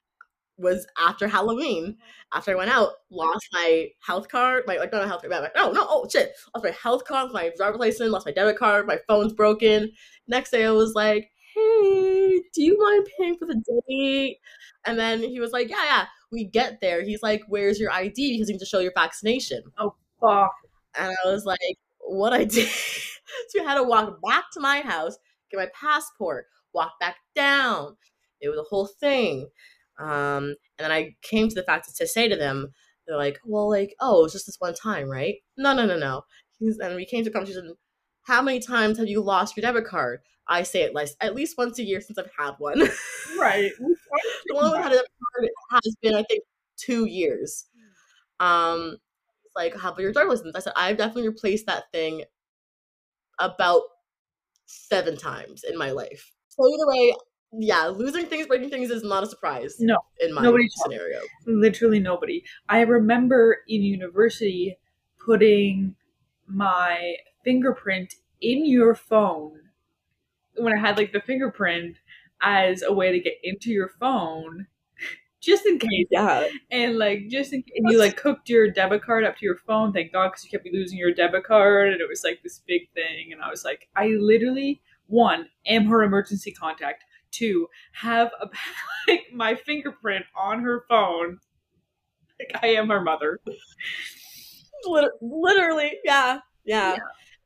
was 0.59 0.87
after 0.99 1.29
Halloween. 1.29 1.97
After 2.35 2.51
I 2.51 2.57
went 2.57 2.71
out, 2.71 2.93
lost 3.11 3.49
my 3.53 3.89
health 4.05 4.29
card, 4.29 4.65
my 4.67 4.77
like 4.77 4.93
not 4.93 5.03
my 5.03 5.09
health 5.09 5.23
card, 5.23 5.31
my, 5.31 5.51
no, 5.57 5.71
oh, 5.71 5.73
no, 5.73 5.87
oh 5.89 6.09
shit, 6.11 6.33
lost 6.55 6.65
my 6.65 6.73
health 6.83 7.05
card, 7.05 7.33
my 7.33 7.51
driver's 7.57 7.81
license, 7.81 8.11
lost 8.11 8.27
my 8.27 8.33
debit 8.33 8.59
card, 8.59 8.87
my 8.87 8.99
phone's 9.09 9.33
broken. 9.33 9.91
Next 10.27 10.51
day, 10.51 10.67
I 10.67 10.71
was 10.71 10.95
like, 10.95 11.31
hey, 11.55 12.41
do 12.53 12.63
you 12.63 12.79
mind 12.79 13.09
paying 13.19 13.37
for 13.39 13.47
the 13.47 13.63
date? 13.89 14.39
And 14.87 14.99
then 14.99 15.23
he 15.23 15.41
was 15.41 15.53
like, 15.53 15.71
yeah, 15.71 15.85
yeah. 15.85 16.07
We 16.31 16.45
get 16.45 16.81
there. 16.81 17.03
He's 17.03 17.23
like, 17.23 17.43
where's 17.49 17.81
your 17.81 17.91
ID? 17.91 18.33
Because 18.33 18.49
you 18.49 18.55
need 18.55 18.61
to 18.61 18.67
show 18.67 18.81
your 18.81 18.93
vaccination. 18.95 19.63
Oh 19.79 19.95
fuck. 20.21 20.53
And 20.99 21.11
I 21.11 21.29
was 21.29 21.45
like, 21.47 21.79
what 22.01 22.33
I 22.33 22.45
did. 22.45 22.69
so 22.69 23.61
I 23.61 23.65
had 23.65 23.75
to 23.77 23.83
walk 23.83 24.19
back 24.23 24.45
to 24.53 24.61
my 24.61 24.81
house, 24.81 25.17
get 25.51 25.59
my 25.59 25.69
passport, 25.75 26.47
walk 26.75 26.99
back 27.01 27.17
down. 27.35 27.97
It 28.41 28.49
was 28.49 28.59
a 28.59 28.65
whole 28.65 28.87
thing. 28.87 29.49
Um, 29.99 30.55
and 30.79 30.85
then 30.85 30.93
I 30.93 31.17
came 31.23 31.49
to 31.49 31.55
the 31.55 31.63
fact 31.63 31.89
to 31.95 32.07
say 32.07 32.29
to 32.29 32.37
them, 32.37 32.73
they're 33.07 33.17
like, 33.17 33.41
well, 33.45 33.69
like, 33.69 33.95
oh, 34.01 34.25
it's 34.25 34.35
just 34.35 34.47
this 34.47 34.61
one 34.61 34.75
time, 34.75 35.09
right? 35.09 35.37
No, 35.57 35.75
no, 35.75 35.87
no, 35.87 35.99
no. 35.99 36.25
And 36.61 36.97
we 36.97 37.07
came 37.07 37.25
to 37.25 37.31
a 37.31 37.33
conversation, 37.33 37.75
how 38.23 38.43
many 38.43 38.61
times 38.61 38.99
have 38.99 39.09
you 39.09 39.23
lost 39.23 39.57
your 39.57 39.63
debit 39.63 39.87
card? 39.87 40.21
I 40.47 40.63
say 40.63 40.83
it 40.83 40.95
like 40.95 41.09
at 41.21 41.35
least 41.35 41.59
once 41.59 41.79
a 41.79 41.85
year 41.85 42.01
since 42.01 42.19
I've 42.19 42.31
had 42.39 42.53
one. 42.59 42.81
Right. 43.39 43.71
the 44.47 44.55
one 44.55 44.75
I've 44.75 44.83
had 44.83 44.93
a 44.93 44.97
debit 44.97 45.51
card 45.71 45.83
has 45.85 45.97
been, 46.03 46.15
I 46.15 46.23
think, 46.25 46.43
two 46.77 47.07
years. 47.07 47.67
Um, 48.41 48.99
it's 49.45 49.55
like, 49.57 49.77
how 49.77 49.91
about 49.91 50.01
your 50.01 50.13
driver's 50.13 50.41
license? 50.41 50.57
I 50.57 50.61
said, 50.61 50.73
I've 50.77 50.97
definitely 50.97 51.29
replaced 51.29 51.67
that 51.67 51.85
thing 51.93 52.25
about 53.39 53.83
seven 54.67 55.17
times 55.17 55.65
in 55.65 55.79
my 55.79 55.91
life. 55.91 56.33
So 56.49 56.67
either 56.67 56.87
way, 56.87 57.15
yeah, 57.53 57.87
losing 57.87 58.27
things, 58.27 58.47
breaking 58.47 58.71
things 58.71 58.91
is 58.91 59.03
not 59.03 59.23
a 59.23 59.27
surprise. 59.27 59.77
No, 59.81 59.99
in 60.21 60.35
my 60.35 60.43
nobody 60.43 60.69
scenario. 60.69 61.21
literally 61.47 61.99
nobody. 61.99 62.45
I 62.69 62.81
remember 62.81 63.59
in 63.69 63.83
university 63.83 64.79
putting 65.25 65.95
my 66.47 67.17
fingerprint 67.45 68.15
in 68.41 68.67
your 68.67 68.95
phone 68.95 69.61
when 70.57 70.73
I 70.73 70.81
had 70.81 70.99
like 70.99 71.13
the 71.13 71.21
fingerprint 71.21 71.99
as 72.43 72.83
a 72.83 72.93
way 72.93 73.13
to 73.13 73.19
get 73.19 73.35
into 73.43 73.71
your 73.71 73.89
phone, 74.01 74.67
just 75.41 75.65
in 75.67 75.79
case. 75.79 76.07
Yeah, 76.11 76.49
And 76.71 76.99
like 76.99 77.29
just 77.29 77.53
in, 77.53 77.65
and 77.75 77.91
you 77.91 77.99
like 77.99 78.21
hooked 78.21 78.49
your 78.49 78.71
debit 78.71 79.03
card 79.03 79.25
up 79.25 79.39
to 79.39 79.45
your 79.45 79.57
phone. 79.57 79.93
Thank 79.93 80.13
God, 80.13 80.29
because 80.29 80.45
you 80.45 80.51
kept 80.51 80.69
losing 80.71 80.99
your 80.99 81.15
debit 81.15 81.45
card, 81.45 81.93
and 81.93 82.01
it 82.01 82.09
was 82.09 82.25
like 82.25 82.43
this 82.43 82.61
big 82.67 82.91
thing. 82.93 83.33
And 83.33 83.41
I 83.41 83.49
was 83.49 83.65
like, 83.65 83.89
I 83.97 84.09
literally 84.09 84.83
one 85.07 85.49
am 85.67 85.87
her 85.87 86.03
emergency 86.03 86.53
contact. 86.53 87.05
Two 87.31 87.69
have 87.93 88.31
a, 88.41 88.49
like 89.09 89.27
my 89.33 89.55
fingerprint 89.55 90.25
on 90.37 90.61
her 90.61 90.85
phone. 90.89 91.39
Like 92.39 92.63
I 92.63 92.69
am 92.69 92.89
her 92.89 93.01
mother. 93.01 93.41
Literally, 95.21 95.99
yeah, 96.05 96.41
yeah, 96.65 96.93
Yeah. 96.93 96.99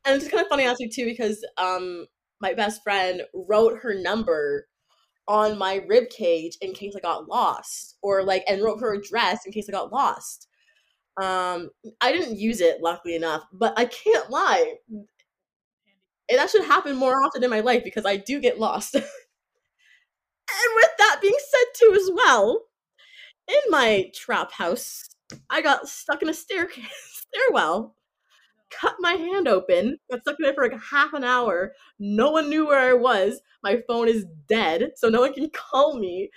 And 0.05 0.21
it's 0.21 0.29
kind 0.29 0.43
of 0.43 0.49
funny 0.49 0.65
actually 0.65 0.89
too 0.89 1.05
because 1.05 1.45
um 1.57 2.05
my 2.41 2.53
best 2.53 2.83
friend 2.83 3.23
wrote 3.33 3.79
her 3.79 3.93
number 3.93 4.67
on 5.27 5.57
my 5.57 5.75
rib 5.87 6.09
cage 6.09 6.57
in 6.61 6.73
case 6.73 6.93
I 6.95 6.99
got 6.99 7.27
lost, 7.29 7.97
or 8.01 8.23
like 8.23 8.43
and 8.47 8.61
wrote 8.61 8.81
her 8.81 8.93
address 8.93 9.45
in 9.45 9.51
case 9.51 9.69
I 9.69 9.71
got 9.71 9.91
lost. 9.91 10.47
Um, 11.21 11.69
I 12.01 12.11
didn't 12.11 12.39
use 12.39 12.59
it, 12.59 12.81
luckily 12.81 13.15
enough, 13.15 13.43
but 13.53 13.73
I 13.77 13.85
can't 13.85 14.29
lie. 14.29 14.75
And 16.29 16.39
that 16.39 16.49
should 16.49 16.63
happen 16.65 16.95
more 16.95 17.21
often 17.21 17.43
in 17.43 17.49
my 17.49 17.59
life 17.59 17.83
because 17.83 18.05
I 18.05 18.17
do 18.17 18.39
get 18.39 18.59
lost. 18.59 18.95
and 20.63 20.75
with 20.75 20.89
that 20.99 21.19
being 21.21 21.35
said, 21.37 21.65
too, 21.75 21.93
as 21.93 22.09
well, 22.13 22.61
in 23.47 23.71
my 23.71 24.11
trap 24.13 24.51
house, 24.51 25.09
I 25.49 25.61
got 25.61 25.87
stuck 25.87 26.21
in 26.21 26.29
a 26.29 26.33
staircase 26.33 26.85
stairwell. 27.33 27.95
Cut 28.71 28.95
my 28.99 29.13
hand 29.13 29.47
open, 29.47 29.99
got 30.11 30.21
stuck 30.21 30.35
in 30.39 30.43
there 30.43 30.53
for 30.53 30.67
like 30.67 30.79
half 30.81 31.13
an 31.13 31.23
hour. 31.23 31.73
No 31.99 32.31
one 32.31 32.49
knew 32.49 32.65
where 32.67 32.79
I 32.79 32.93
was. 32.93 33.39
My 33.63 33.81
phone 33.87 34.07
is 34.09 34.25
dead, 34.49 34.91
so 34.95 35.09
no 35.09 35.21
one 35.21 35.33
can 35.33 35.49
call 35.53 35.99
me. 35.99 36.29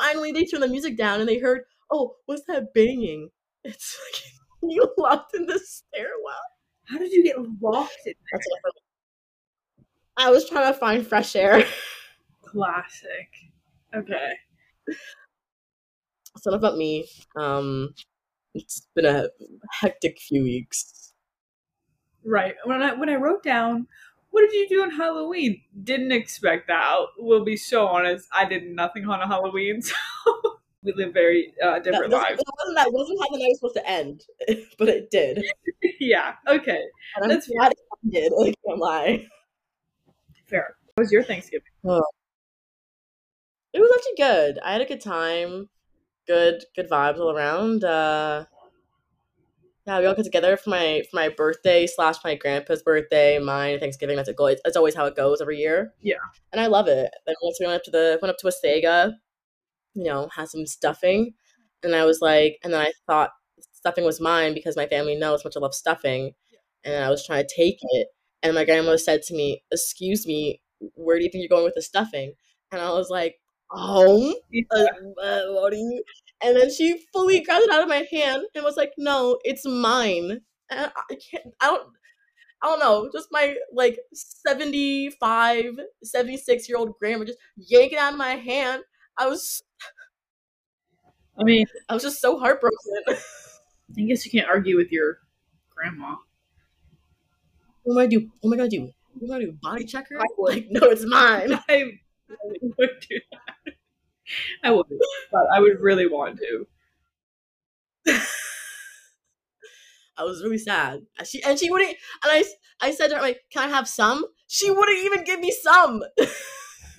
Finally, 0.00 0.32
they 0.32 0.44
turned 0.44 0.62
the 0.62 0.68
music 0.68 0.96
down 0.96 1.20
and 1.20 1.28
they 1.28 1.38
heard, 1.38 1.62
"Oh, 1.90 2.16
what's 2.26 2.44
that 2.46 2.72
banging?" 2.74 3.30
It's 3.64 3.98
like 4.06 4.70
you 4.72 4.88
locked 4.98 5.34
in 5.34 5.46
the 5.46 5.58
stairwell. 5.58 6.46
How 6.88 6.98
did 6.98 7.12
you 7.12 7.22
get 7.24 7.36
locked 7.60 7.98
in 8.06 8.14
there? 8.32 8.40
I 10.16 10.30
was 10.30 10.48
trying 10.48 10.72
to 10.72 10.78
find 10.78 11.06
fresh 11.06 11.34
air. 11.34 11.64
Classic. 12.42 13.49
Okay. 13.94 14.32
So 16.38 16.50
enough 16.50 16.60
about 16.60 16.76
me. 16.76 17.08
Um, 17.36 17.94
it's 18.54 18.86
been 18.94 19.04
a 19.04 19.28
hectic 19.80 20.18
few 20.20 20.42
weeks. 20.42 21.12
Right. 22.24 22.54
When 22.64 22.82
I 22.82 22.94
when 22.94 23.08
I 23.08 23.16
wrote 23.16 23.42
down 23.42 23.86
what 24.30 24.42
did 24.42 24.52
you 24.52 24.68
do 24.68 24.82
on 24.82 24.90
Halloween? 24.90 25.60
Didn't 25.82 26.12
expect 26.12 26.68
that. 26.68 26.96
We'll 27.18 27.44
be 27.44 27.56
so 27.56 27.86
honest. 27.86 28.28
I 28.32 28.44
did 28.44 28.64
nothing 28.64 29.06
on 29.06 29.20
a 29.20 29.26
Halloween, 29.26 29.82
so 29.82 29.94
we 30.82 30.92
live 30.94 31.12
very 31.12 31.52
uh, 31.62 31.80
different 31.80 32.10
that, 32.10 32.16
lives. 32.16 32.38
that 32.38 32.52
wasn't, 32.58 32.76
that 32.76 32.92
wasn't 32.92 33.18
how 33.20 33.36
the 33.36 33.38
night 33.38 33.48
was 33.48 33.58
supposed 33.58 33.76
to 33.76 33.88
end, 33.88 34.24
but 34.78 34.88
it 34.88 35.10
did. 35.10 35.44
yeah. 36.00 36.34
Okay. 36.46 36.80
And 37.16 37.24
I'm 37.24 37.28
That's 37.28 37.48
glad 37.48 37.72
it 37.72 37.78
ended. 38.04 38.32
I 38.40 38.54
can't 38.66 38.78
lie. 38.78 39.26
Fair. 40.46 40.76
How 40.96 41.02
was 41.02 41.12
your 41.12 41.22
Thanksgiving? 41.22 41.62
It 43.72 43.80
was 43.80 43.90
actually 43.94 44.24
good. 44.24 44.58
I 44.64 44.72
had 44.72 44.80
a 44.80 44.86
good 44.86 45.00
time. 45.00 45.68
Good, 46.26 46.64
good 46.74 46.90
vibes 46.90 47.18
all 47.18 47.30
around. 47.30 47.84
Uh, 47.84 48.44
yeah, 49.86 49.98
we 49.98 50.06
all 50.06 50.14
got 50.14 50.24
together 50.24 50.56
for 50.56 50.70
my 50.70 51.02
for 51.10 51.16
my 51.16 51.28
birthday 51.28 51.86
slash 51.86 52.16
my 52.22 52.34
grandpa's 52.34 52.82
birthday, 52.82 53.38
mine, 53.38 53.80
Thanksgiving. 53.80 54.16
That's 54.16 54.28
a 54.28 54.34
goal. 54.34 54.48
It's, 54.48 54.60
it's 54.64 54.76
always 54.76 54.94
how 54.94 55.06
it 55.06 55.16
goes 55.16 55.40
every 55.40 55.58
year. 55.58 55.92
Yeah. 56.00 56.16
and 56.52 56.60
I 56.60 56.66
love 56.66 56.86
it. 56.86 57.10
Then 57.26 57.34
once 57.42 57.58
we 57.58 57.66
went 57.66 57.76
up 57.76 57.84
to 57.84 57.90
the 57.90 58.18
went 58.20 58.30
up 58.30 58.38
to 58.38 58.48
a 58.48 58.52
Sega, 58.52 59.14
you 59.94 60.04
know, 60.04 60.28
had 60.34 60.48
some 60.48 60.66
stuffing, 60.66 61.34
and 61.82 61.94
I 61.94 62.04
was 62.04 62.20
like, 62.20 62.58
and 62.62 62.72
then 62.72 62.80
I 62.80 62.92
thought 63.06 63.30
stuffing 63.72 64.04
was 64.04 64.20
mine 64.20 64.54
because 64.54 64.76
my 64.76 64.86
family 64.86 65.16
knows 65.16 65.42
how 65.42 65.48
much 65.48 65.56
I 65.56 65.60
love 65.60 65.74
stuffing, 65.74 66.32
and 66.84 67.02
I 67.04 67.10
was 67.10 67.26
trying 67.26 67.44
to 67.46 67.54
take 67.54 67.78
it, 67.80 68.08
and 68.42 68.54
my 68.54 68.64
grandma 68.64 68.96
said 68.96 69.22
to 69.22 69.34
me, 69.34 69.64
"Excuse 69.72 70.26
me, 70.26 70.60
where 70.94 71.18
do 71.18 71.24
you 71.24 71.30
think 71.30 71.42
you're 71.42 71.48
going 71.56 71.64
with 71.64 71.74
the 71.74 71.82
stuffing?" 71.82 72.34
And 72.70 72.80
I 72.80 72.90
was 72.92 73.10
like, 73.10 73.39
"Home." 73.70 74.34
uh, 74.72 74.84
uh, 75.22 75.42
what 75.52 75.70
do 75.72 75.76
you? 75.78 76.02
And 76.42 76.56
then 76.56 76.70
she 76.72 77.04
fully 77.12 77.40
grabbed 77.40 77.64
it 77.64 77.70
out 77.70 77.82
of 77.82 77.88
my 77.88 78.06
hand 78.10 78.44
and 78.54 78.64
was 78.64 78.76
like, 78.76 78.92
"No, 78.98 79.38
it's 79.44 79.66
mine." 79.66 80.40
And 80.70 80.92
I 81.10 81.14
can't. 81.14 81.54
I 81.60 81.66
don't. 81.66 81.88
I 82.62 82.66
don't 82.66 82.80
know. 82.80 83.10
Just 83.12 83.28
my 83.30 83.56
like 83.72 83.98
75, 84.12 85.80
76 86.02 86.68
year 86.68 86.78
old 86.78 86.98
grandma 86.98 87.24
just 87.24 87.38
yanking 87.56 87.98
it 87.98 88.00
out 88.00 88.12
of 88.12 88.18
my 88.18 88.36
hand. 88.36 88.82
I 89.18 89.26
was. 89.28 89.62
I 91.38 91.44
mean, 91.44 91.66
I 91.88 91.94
was 91.94 92.02
just 92.02 92.20
so 92.20 92.38
heartbroken. 92.38 92.76
I 93.98 94.02
guess 94.02 94.24
you 94.24 94.30
can't 94.30 94.48
argue 94.48 94.76
with 94.76 94.92
your 94.92 95.18
grandma. 95.74 96.16
What 97.82 97.94
am 97.94 97.98
I 97.98 98.06
do? 98.06 98.30
What 98.40 98.48
am 98.48 98.52
I 98.52 98.56
gonna 98.56 98.68
do? 98.68 98.92
What 99.14 99.22
am 99.22 99.30
I 99.30 99.34
gonna 99.34 99.46
do? 99.46 99.58
Body 99.62 99.84
check 99.84 100.08
her? 100.10 100.20
I 100.20 100.24
would. 100.38 100.54
Like, 100.54 100.66
no, 100.70 100.88
it's 100.88 101.04
mine. 101.04 101.58
I 101.68 101.98
really 102.44 102.74
would 102.78 102.90
do 103.08 103.20
that. 103.32 103.40
I 104.62 104.70
would, 104.70 104.86
but 105.32 105.46
I 105.54 105.60
would 105.60 105.80
really 105.80 106.06
want 106.06 106.38
to. 106.38 106.66
I 110.16 110.24
was 110.24 110.42
really 110.42 110.58
sad. 110.58 111.02
And 111.18 111.26
She 111.26 111.42
and 111.42 111.58
she 111.58 111.70
wouldn't. 111.70 111.90
And 111.90 111.96
I, 112.32 112.44
I 112.80 112.90
said 112.92 113.08
to 113.08 113.16
her, 113.16 113.22
like, 113.22 113.40
"Can 113.50 113.68
I 113.68 113.72
have 113.72 113.88
some?" 113.88 114.24
She 114.46 114.70
wouldn't 114.70 114.98
even 115.04 115.24
give 115.24 115.40
me 115.40 115.52
some. 115.62 116.02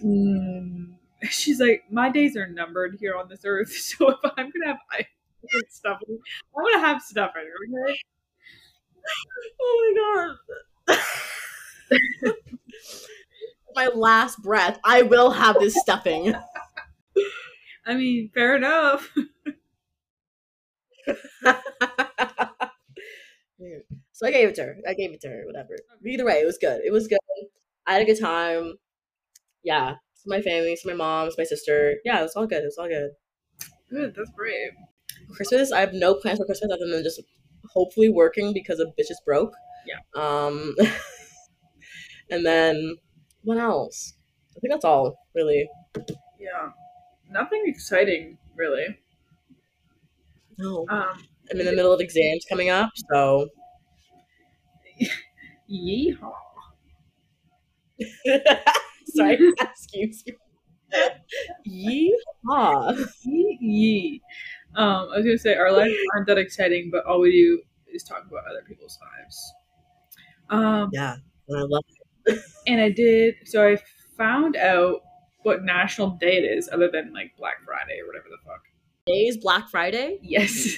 Mm. 0.03 0.93
She's 1.29 1.59
like, 1.59 1.83
my 1.91 2.09
days 2.09 2.35
are 2.35 2.47
numbered 2.47 2.97
here 2.99 3.15
on 3.15 3.27
this 3.29 3.41
earth, 3.45 3.71
so 3.77 4.09
if 4.09 4.17
I'm 4.37 4.51
gonna 4.51 4.67
have 4.67 4.77
stuffing, 5.69 6.19
I'm 6.57 6.63
gonna 6.65 6.85
have 6.87 7.01
stuffing. 7.01 7.43
Okay. 7.43 7.99
oh 9.61 10.35
my 10.87 10.95
god. 10.95 10.97
my 13.75 13.87
last 13.87 14.41
breath, 14.41 14.79
I 14.83 15.01
will 15.03 15.31
have 15.31 15.59
this 15.59 15.75
stuffing. 15.79 16.33
I 17.85 17.95
mean, 17.95 18.29
fair 18.33 18.55
enough. 18.55 19.09
so 24.11 24.27
I 24.27 24.31
gave 24.31 24.49
it 24.49 24.55
to 24.55 24.63
her. 24.63 24.77
I 24.87 24.93
gave 24.93 25.11
it 25.11 25.21
to 25.21 25.29
her, 25.29 25.43
whatever. 25.45 25.77
Either 26.05 26.25
way, 26.25 26.35
it 26.35 26.45
was 26.45 26.57
good. 26.59 26.81
It 26.85 26.91
was 26.91 27.07
good. 27.07 27.19
I 27.87 27.93
had 27.93 28.01
a 28.03 28.05
good 28.05 28.19
time. 28.19 28.75
Yeah. 29.63 29.95
It's 30.13 30.27
my 30.27 30.41
family, 30.41 30.73
it's 30.73 30.85
my 30.85 30.93
mom, 30.93 31.27
it's 31.27 31.37
my 31.37 31.43
sister. 31.43 31.95
Yeah, 32.05 32.19
it 32.19 32.23
was 32.23 32.35
all 32.35 32.45
good. 32.45 32.61
It 32.61 32.65
was 32.65 32.77
all 32.77 32.87
good. 32.87 33.11
Good, 33.89 34.13
that's 34.15 34.29
great. 34.37 34.69
Christmas, 35.35 35.71
I 35.71 35.79
have 35.79 35.93
no 35.93 36.13
plans 36.13 36.37
for 36.37 36.45
Christmas 36.45 36.71
other 36.71 36.87
than 36.87 37.03
just 37.03 37.21
hopefully 37.73 38.09
working 38.09 38.53
because 38.53 38.79
a 38.79 38.85
bitch 38.85 39.09
is 39.09 39.21
broke. 39.25 39.53
Yeah. 39.87 39.97
Um 40.15 40.75
and 42.29 42.45
then 42.45 42.97
what 43.43 43.57
else? 43.57 44.13
I 44.55 44.59
think 44.59 44.73
that's 44.73 44.85
all, 44.85 45.17
really. 45.35 45.69
Yeah, 46.39 46.71
nothing 47.29 47.63
exciting 47.67 48.37
really. 48.55 48.97
No. 50.57 50.85
Um, 50.89 51.23
I'm 51.51 51.59
in 51.59 51.65
the 51.65 51.73
middle 51.73 51.91
of 51.91 51.99
exams 51.99 52.45
coming 52.49 52.69
up, 52.69 52.89
so 53.11 53.49
yeehaw. 55.67 56.35
sorry, 59.05 59.37
excuse 59.61 60.23
me. 60.25 60.33
Yeehaw. 62.47 62.97
Yee 63.23 63.57
yee. 63.61 64.21
Um, 64.75 65.09
I 65.13 65.17
was 65.17 65.25
gonna 65.25 65.37
say 65.37 65.55
our 65.55 65.71
lives 65.71 65.95
aren't 66.15 66.27
that 66.27 66.37
exciting, 66.37 66.89
but 66.91 67.05
all 67.05 67.19
we 67.19 67.31
do 67.31 67.61
is 67.93 68.03
talk 68.03 68.25
about 68.27 68.45
other 68.49 68.63
people's 68.67 68.97
lives. 69.01 69.53
Um, 70.49 70.89
Yeah, 70.93 71.15
and 71.47 71.57
I 71.59 71.63
love 71.63 71.83
and 72.67 72.81
I 72.81 72.89
did. 72.89 73.35
So 73.45 73.67
I 73.67 73.77
found 74.17 74.55
out 74.55 75.01
what 75.43 75.63
national 75.63 76.11
day 76.11 76.37
it 76.37 76.57
is, 76.57 76.69
other 76.71 76.89
than 76.91 77.13
like 77.13 77.31
Black 77.37 77.55
Friday 77.65 77.99
or 78.01 78.07
whatever 78.07 78.25
the 78.29 78.37
fuck. 78.45 78.61
Day 79.05 79.23
is 79.27 79.37
Black 79.37 79.69
Friday. 79.69 80.19
Yes. 80.21 80.75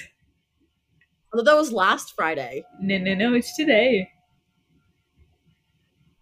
I 1.32 1.36
thought 1.36 1.44
that 1.46 1.56
was 1.56 1.72
last 1.72 2.14
Friday. 2.14 2.64
No, 2.80 2.98
no, 2.98 3.14
no. 3.14 3.34
It's 3.34 3.56
today. 3.56 4.08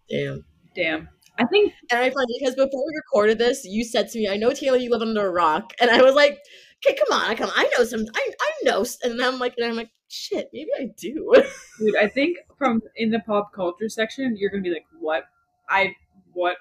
Damn. 0.09 0.43
Damn. 0.75 1.09
I 1.39 1.45
think 1.45 1.73
And 1.91 1.99
I 1.99 2.09
find 2.09 2.27
because 2.39 2.55
before 2.55 2.85
we 2.85 2.95
recorded 2.95 3.37
this, 3.39 3.65
you 3.65 3.83
said 3.83 4.09
to 4.09 4.19
me, 4.19 4.29
"I 4.29 4.37
know 4.37 4.51
Taylor, 4.51 4.77
you 4.77 4.91
live 4.91 5.01
under 5.01 5.25
a 5.25 5.31
rock," 5.31 5.73
and 5.79 5.89
I 5.89 6.01
was 6.01 6.13
like, 6.13 6.39
"Okay, 6.85 6.95
come 6.95 7.17
on, 7.19 7.29
I 7.29 7.35
come 7.35 7.49
I 7.55 7.69
know 7.75 7.83
some, 7.83 8.05
I, 8.15 8.31
I 8.39 8.51
know," 8.63 8.81
s-" 8.81 8.99
and 9.01 9.19
I'm 9.21 9.39
like, 9.39 9.55
and 9.57 9.65
I'm 9.65 9.75
like, 9.75 9.89
"Shit, 10.13 10.49
maybe 10.53 10.69
I 10.79 10.91
do." 10.95 11.33
Dude, 11.79 11.95
I 11.95 12.07
think 12.07 12.37
from 12.57 12.81
in 12.95 13.09
the 13.09 13.19
pop 13.19 13.51
culture 13.53 13.89
section, 13.89 14.35
you're 14.37 14.49
gonna 14.51 14.63
be 14.63 14.69
like, 14.69 14.85
"What? 14.99 15.25
I 15.69 15.95
what?" 16.33 16.57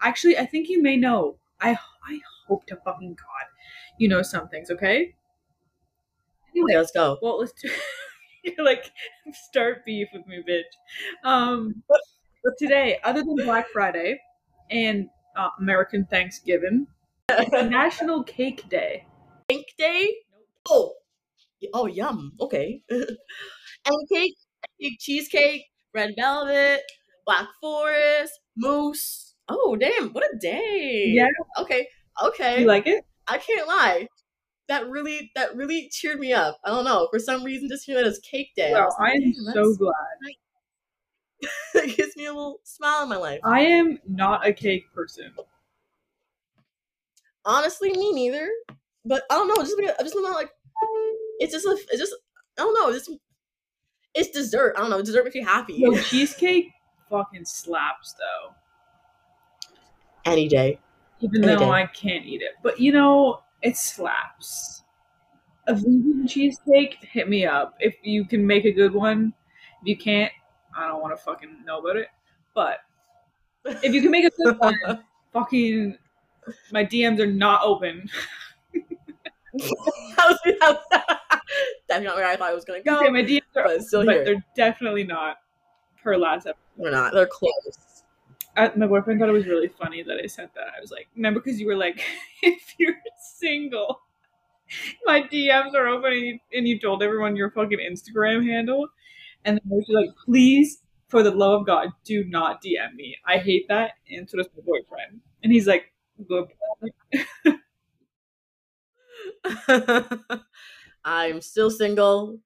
Actually, 0.00 0.38
I 0.38 0.46
think 0.46 0.68
you 0.68 0.82
may 0.82 0.96
know. 0.96 1.36
I 1.60 1.70
I 2.08 2.20
hope 2.48 2.66
to 2.66 2.76
fucking 2.76 3.14
god, 3.14 3.46
you 3.98 4.08
know 4.08 4.22
some 4.22 4.48
things. 4.48 4.70
Okay. 4.70 5.14
Anyway, 6.54 6.74
let's 6.74 6.92
go. 6.92 7.18
well, 7.22 7.38
let's. 7.40 7.52
you're 8.42 8.64
like 8.64 8.90
start 9.32 9.84
beef 9.84 10.08
with 10.12 10.26
me, 10.26 10.42
bitch. 10.48 11.28
Um, 11.28 11.82
but 11.88 12.52
today, 12.58 12.98
other 13.04 13.22
than 13.22 13.36
Black 13.36 13.68
Friday 13.68 14.20
and 14.70 15.08
uh, 15.36 15.50
American 15.60 16.06
Thanksgiving, 16.06 16.86
National 17.52 18.22
Cake 18.24 18.68
Day. 18.68 19.06
Cake 19.48 19.74
Day. 19.78 20.08
Oh, 20.68 20.94
oh, 21.74 21.86
yum. 21.86 22.32
Okay. 22.40 22.82
and 22.90 24.08
cake, 24.10 24.34
cake, 24.80 24.98
cheesecake, 25.00 25.64
red 25.94 26.14
velvet, 26.18 26.80
black 27.26 27.46
forest, 27.60 28.32
mousse. 28.56 29.34
Oh, 29.48 29.76
damn! 29.78 30.10
What 30.10 30.24
a 30.24 30.36
day. 30.38 31.04
Yeah, 31.14 31.26
Okay. 31.58 31.88
Okay. 32.22 32.60
you 32.60 32.66
like 32.66 32.86
it? 32.86 33.04
I 33.26 33.38
can't 33.38 33.66
lie. 33.66 34.06
That 34.68 34.88
really, 34.88 35.30
that 35.34 35.54
really 35.56 35.88
cheered 35.90 36.20
me 36.20 36.32
up. 36.32 36.58
I 36.64 36.70
don't 36.70 36.84
know. 36.84 37.08
For 37.10 37.18
some 37.18 37.42
reason, 37.44 37.68
just 37.68 37.84
hearing 37.84 38.04
that 38.04 38.08
as 38.08 38.20
cake 38.20 38.50
day. 38.56 38.72
I 38.72 38.80
Well, 38.80 38.96
I'm 39.00 39.20
"Damn, 39.20 39.32
so 39.34 39.42
that's- 39.52 39.76
glad. 39.76 40.36
it 41.86 41.96
gives 41.96 42.16
me 42.16 42.26
a 42.26 42.32
little 42.32 42.60
smile 42.62 43.02
in 43.02 43.08
my 43.08 43.16
life. 43.16 43.40
I 43.44 43.62
am 43.62 43.98
not 44.08 44.46
a 44.46 44.52
cake 44.52 44.84
person. 44.94 45.32
Honestly, 47.44 47.90
me 47.90 48.12
neither. 48.12 48.48
But 49.04 49.24
I 49.28 49.34
don't 49.34 49.48
know. 49.48 49.56
Just 49.56 49.76
like, 49.76 49.94
I'm 49.98 50.04
just 50.06 50.14
not 50.16 50.36
like. 50.36 50.50
It's 51.38 51.52
just 51.52 51.66
a. 51.66 51.76
It's 51.90 51.98
just. 51.98 52.14
I 52.58 52.62
don't 52.62 52.74
know. 52.74 52.94
It's. 52.96 53.08
It's 54.14 54.30
dessert. 54.30 54.74
I 54.76 54.80
don't 54.80 54.90
know. 54.90 55.02
Dessert 55.02 55.24
makes 55.24 55.36
you 55.36 55.44
happy. 55.44 55.74
Yo, 55.74 55.94
cheesecake 55.96 56.70
fucking 57.10 57.44
slaps 57.44 58.14
though. 58.14 58.54
Any 60.24 60.48
day. 60.48 60.78
Even 61.20 61.44
Any 61.44 61.54
though 61.54 61.60
day. 61.60 61.70
I 61.70 61.86
can't 61.86 62.24
eat 62.26 62.42
it. 62.42 62.52
But 62.62 62.80
you 62.80 62.92
know, 62.92 63.42
it 63.62 63.76
slaps. 63.76 64.82
a 65.68 65.74
vegan 65.74 66.26
cheesecake, 66.28 66.96
hit 67.02 67.28
me 67.28 67.46
up. 67.46 67.74
If 67.80 67.94
you 68.02 68.24
can 68.24 68.46
make 68.46 68.64
a 68.64 68.72
good 68.72 68.92
one, 68.94 69.32
if 69.82 69.88
you 69.88 69.96
can't, 69.96 70.32
I 70.76 70.86
don't 70.88 71.00
want 71.02 71.16
to 71.16 71.22
fucking 71.22 71.64
know 71.64 71.78
about 71.80 71.96
it. 71.96 72.08
But 72.54 72.78
if 73.66 73.94
you 73.94 74.02
can 74.02 74.10
make 74.10 74.24
a 74.26 74.30
good 74.44 74.58
one, 74.58 74.76
fucking 75.32 75.96
my 76.72 76.84
DMs 76.84 77.20
are 77.20 77.26
not 77.26 77.62
open. 77.64 78.08
Definitely 81.92 82.06
not 82.06 82.16
where 82.16 82.26
I 82.26 82.36
thought 82.36 82.52
it 82.52 82.54
was 82.54 82.64
gonna 82.64 82.82
go. 82.82 83.00
Okay, 83.00 83.10
my 83.10 83.22
DMs 83.22 83.42
are 83.56 83.64
but 83.64 83.82
still 83.82 84.04
but 84.04 84.14
here. 84.14 84.24
they're 84.24 84.44
definitely 84.56 85.04
not 85.04 85.36
per 86.02 86.16
last 86.16 86.46
episode. 86.46 86.56
We're 86.76 86.90
not. 86.90 87.12
They're 87.12 87.26
close. 87.26 88.02
I, 88.56 88.70
my 88.76 88.86
boyfriend 88.86 89.18
thought 89.18 89.28
it 89.28 89.32
was 89.32 89.46
really 89.46 89.68
funny 89.68 90.02
that 90.02 90.18
I 90.22 90.26
said 90.26 90.50
that. 90.54 90.66
I 90.76 90.80
was 90.80 90.90
like, 90.90 91.08
remember 91.16 91.40
because 91.40 91.58
you 91.58 91.66
were 91.66 91.76
like, 91.76 92.02
if 92.42 92.74
you're 92.78 92.94
single, 93.40 94.00
my 95.04 95.22
DMs 95.22 95.74
are 95.74 95.88
open, 95.88 96.12
and 96.12 96.20
you, 96.20 96.38
and 96.52 96.68
you 96.68 96.78
told 96.78 97.02
everyone 97.02 97.36
your 97.36 97.50
fucking 97.50 97.78
Instagram 97.78 98.46
handle, 98.46 98.88
and 99.44 99.56
then 99.56 99.72
I 99.72 99.74
was 99.74 99.86
like, 99.88 100.10
please, 100.24 100.82
for 101.08 101.22
the 101.22 101.30
love 101.30 101.60
of 101.60 101.66
God, 101.66 101.88
do 102.04 102.24
not 102.24 102.62
DM 102.62 102.94
me. 102.94 103.16
I 103.26 103.38
hate 103.38 103.66
that, 103.68 103.92
and 104.10 104.28
so 104.28 104.38
does 104.38 104.48
my 104.56 104.62
boyfriend. 104.64 105.20
And 105.42 105.52
he's 105.52 105.66
like, 105.66 105.92
good. 106.28 106.48
I'm 111.04 111.40
still 111.40 111.70
single, 111.70 112.38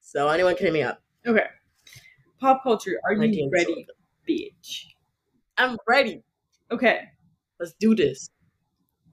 so 0.00 0.28
anyone 0.28 0.56
can 0.56 0.66
hit 0.66 0.72
me 0.72 0.82
up. 0.82 1.02
Okay, 1.26 1.46
pop 2.40 2.62
culture. 2.62 3.00
Are 3.04 3.16
My 3.16 3.24
you 3.24 3.50
ready, 3.52 3.86
bitch? 4.28 4.86
I'm 5.58 5.78
ready. 5.88 6.22
Okay, 6.70 7.00
Let's 7.58 7.74
do 7.80 7.94
this. 7.94 8.30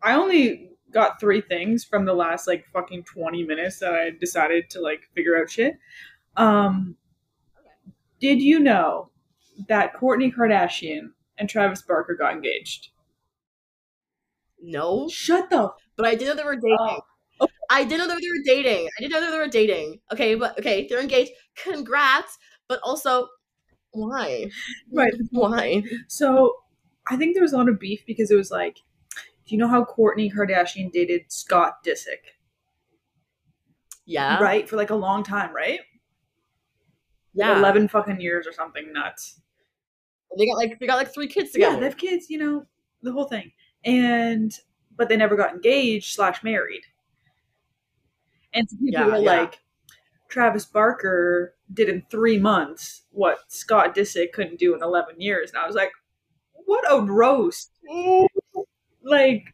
I 0.02 0.16
only 0.16 0.72
got 0.92 1.20
three 1.20 1.42
things 1.42 1.84
from 1.84 2.06
the 2.06 2.14
last 2.14 2.48
like 2.48 2.66
fucking 2.68 3.04
20 3.04 3.44
minutes 3.46 3.80
that 3.80 3.94
I 3.94 4.12
decided 4.12 4.70
to 4.72 4.82
like 4.82 5.02
figure 5.16 5.38
out 5.40 5.50
shit. 5.50 5.78
Um 6.36 6.96
did 8.20 8.42
you 8.42 8.60
know 8.60 9.10
that 9.68 9.94
Kourtney 9.96 10.34
Kardashian 10.34 11.12
and 11.38 11.50
Travis 11.50 11.82
Barker 11.82 12.16
got 12.16 12.34
engaged? 12.34 12.90
No, 14.62 15.10
Shut 15.10 15.50
the 15.50 15.72
but 15.96 16.06
I 16.06 16.16
did 16.16 16.28
know 16.28 16.36
they 16.36 16.44
were 16.44 16.56
dating. 16.56 16.78
Oh. 16.80 17.00
I 17.70 17.84
didn't 17.84 18.08
know 18.08 18.14
that 18.14 18.22
they 18.22 18.30
were 18.30 18.44
dating. 18.46 18.88
I 18.98 19.02
didn't 19.02 19.12
know 19.14 19.22
that 19.22 19.32
they 19.32 19.38
were 19.38 19.48
dating. 19.48 20.00
Okay, 20.12 20.36
but 20.36 20.58
okay, 20.60 20.88
they're 20.88 21.02
engaged. 21.02 21.32
Congrats. 21.56 22.38
But 22.68 22.80
also, 22.84 23.28
why? 23.92 24.52
right. 24.92 25.14
Why? 25.32 25.84
So 26.08 26.56
I 27.08 27.18
think 27.18 27.34
there 27.36 27.44
was 27.44 27.54
a 27.54 27.58
lot 27.58 27.70
of 27.70 27.80
beef 27.80 28.04
because 28.06 28.32
it 28.32 28.36
was 28.36 28.52
like, 28.52 28.76
do 29.46 29.56
you 29.56 29.58
know 29.58 29.68
how 29.68 29.86
Kourtney 29.86 30.34
Kardashian 30.34 30.92
dated 30.92 31.32
Scott 31.32 31.84
Disick? 31.86 32.34
Yeah. 34.06 34.40
Right? 34.42 34.68
For 34.68 34.76
like 34.76 34.90
a 34.90 34.96
long 34.96 35.24
time, 35.24 35.54
right? 35.56 35.80
Yeah. 37.34 37.58
11 37.58 37.88
fucking 37.88 38.22
years 38.22 38.46
or 38.48 38.54
something 38.54 38.94
nuts. 38.94 39.40
They 40.38 40.48
got 40.48 40.58
like 40.58 40.80
they 40.80 40.88
got 40.88 40.98
like 40.98 41.14
three 41.14 41.28
kids 41.28 41.52
Yeah, 41.56 41.68
together. 41.70 41.80
they 41.82 41.86
have 41.88 41.98
kids, 41.98 42.30
you 42.30 42.38
know, 42.38 42.66
the 43.02 43.12
whole 43.12 43.26
thing. 43.26 43.52
And 43.86 44.52
but 44.96 45.10
they 45.10 45.18
never 45.18 45.36
got 45.36 45.54
engaged 45.54 46.14
slash 46.16 46.44
married. 46.44 46.84
And 48.54 48.70
so 48.70 48.78
people 48.78 48.92
Yeah, 48.92 49.06
were 49.08 49.18
yeah. 49.18 49.42
like, 49.42 49.60
Travis 50.30 50.66
Barker 50.66 51.56
did 51.74 51.90
in 51.90 52.04
three 52.12 52.40
months 52.40 53.04
what 53.12 53.40
Scott 53.52 53.96
Disick 53.96 54.34
couldn't 54.34 54.60
do 54.60 54.76
in 54.76 54.84
eleven 54.84 55.22
years. 55.22 55.52
And 55.52 55.60
I 55.60 55.68
was 55.68 55.76
like, 55.76 55.92
what 56.54 56.84
a 56.92 57.02
roast. 57.02 57.72
Like, 59.06 59.54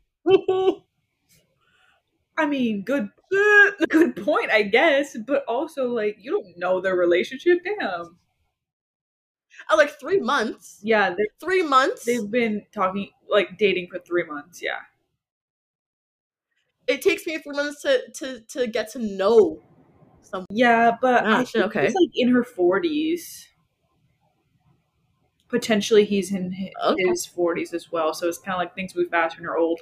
I 2.37 2.45
mean, 2.47 2.83
good 2.83 3.09
good 3.89 4.15
point, 4.15 4.49
I 4.51 4.63
guess, 4.63 5.15
but 5.17 5.43
also 5.45 5.89
like 5.89 6.17
you 6.19 6.31
don't 6.31 6.57
know 6.57 6.81
their 6.81 6.95
relationship. 6.95 7.59
Damn. 7.63 8.17
oh, 9.69 9.77
like 9.77 9.99
three 9.99 10.19
months. 10.19 10.79
Yeah, 10.83 11.15
Three 11.39 11.63
months. 11.63 12.05
they've 12.05 12.29
been 12.29 12.65
talking 12.73 13.11
like 13.29 13.57
dating 13.57 13.87
for 13.89 13.99
three 13.99 14.23
months, 14.23 14.61
yeah. 14.61 14.79
It 16.89 17.01
takes 17.01 17.25
me 17.25 17.37
three 17.37 17.55
months 17.55 17.81
to 17.83 18.11
to 18.15 18.41
to 18.49 18.67
get 18.67 18.91
to 18.93 18.99
know 18.99 19.61
someone. 20.21 20.47
Yeah, 20.51 20.97
but 21.01 21.23
Ah, 21.25 21.39
I 21.39 21.45
think 21.45 21.65
okay. 21.65 21.85
he's 21.85 21.95
like 21.95 22.11
in 22.15 22.29
her 22.29 22.43
forties. 22.43 23.47
Potentially, 25.47 26.05
he's 26.05 26.31
in 26.31 26.53
hi- 26.53 26.71
Okay. 26.91 27.07
his 27.07 27.25
forties 27.25 27.73
as 27.73 27.91
well. 27.91 28.13
So 28.13 28.27
it's 28.27 28.37
kind 28.37 28.53
of 28.53 28.59
like 28.59 28.75
things 28.75 28.95
move 28.95 29.09
faster 29.09 29.37
when 29.37 29.43
you're 29.43 29.57
old. 29.57 29.79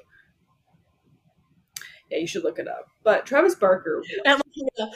Yeah, 2.09 2.19
you 2.19 2.27
should 2.27 2.43
look 2.43 2.57
it 2.59 2.67
up. 2.67 2.87
But 3.03 3.25
Travis 3.25 3.55
Barker. 3.55 4.01
And 4.25 4.33
I'm 4.33 4.41
looking 4.45 4.67
at- 4.79 4.89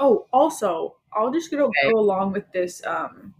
Oh, 0.00 0.26
also, 0.32 0.96
I'll 1.12 1.32
just 1.32 1.50
gonna 1.50 1.64
Okay. 1.64 1.90
go 1.90 1.98
along 1.98 2.32
with 2.32 2.50
this. 2.52 2.84
Um, 2.86 3.34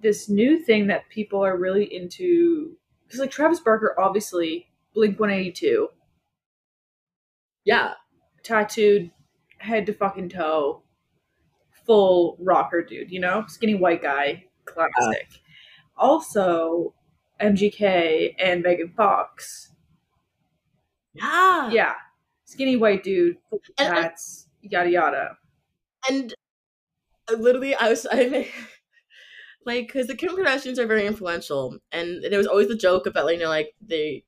this 0.00 0.28
new 0.28 0.58
thing 0.58 0.86
that 0.88 1.08
people 1.08 1.40
are 1.44 1.56
really 1.56 1.84
into 1.94 2.76
because, 3.06 3.20
like, 3.20 3.30
Travis 3.30 3.60
Barker, 3.60 3.94
obviously, 3.98 4.68
Blink 4.94 5.18
One 5.18 5.30
Eighty 5.30 5.52
Two, 5.52 5.88
yeah. 7.64 7.94
tattooed 8.42 9.10
head 9.58 9.86
to 9.86 9.92
fucking 9.92 10.28
toe, 10.28 10.82
full 11.86 12.36
rocker 12.40 12.82
dude, 12.82 13.10
you 13.10 13.20
know, 13.20 13.44
skinny 13.48 13.74
white 13.74 14.02
guy, 14.02 14.44
classic. 14.66 15.28
Also, 15.96 16.94
MGK 17.40 18.34
and 18.38 18.62
Megan 18.62 18.92
Fox, 18.96 19.70
Yeah. 21.14 21.70
yeah, 21.70 21.94
skinny 22.44 22.76
white 22.76 23.02
dude, 23.02 23.38
and- 23.78 24.10
yada 24.62 24.90
yada. 24.90 25.38
And 26.08 26.34
uh, 27.30 27.36
literally, 27.36 27.74
I 27.74 27.88
was 27.88 28.06
I 28.12 28.48
like 29.64 29.86
because 29.86 30.06
the 30.06 30.14
Kim 30.16 30.36
Kardashians 30.36 30.78
are 30.78 30.86
very 30.86 31.06
influential, 31.06 31.78
and 31.92 32.22
there 32.22 32.38
was 32.38 32.46
always 32.46 32.68
the 32.68 32.76
joke 32.76 33.06
about 33.06 33.24
like 33.24 33.38
you 33.38 33.42
know 33.44 33.48
like 33.48 33.74
they 33.80 34.24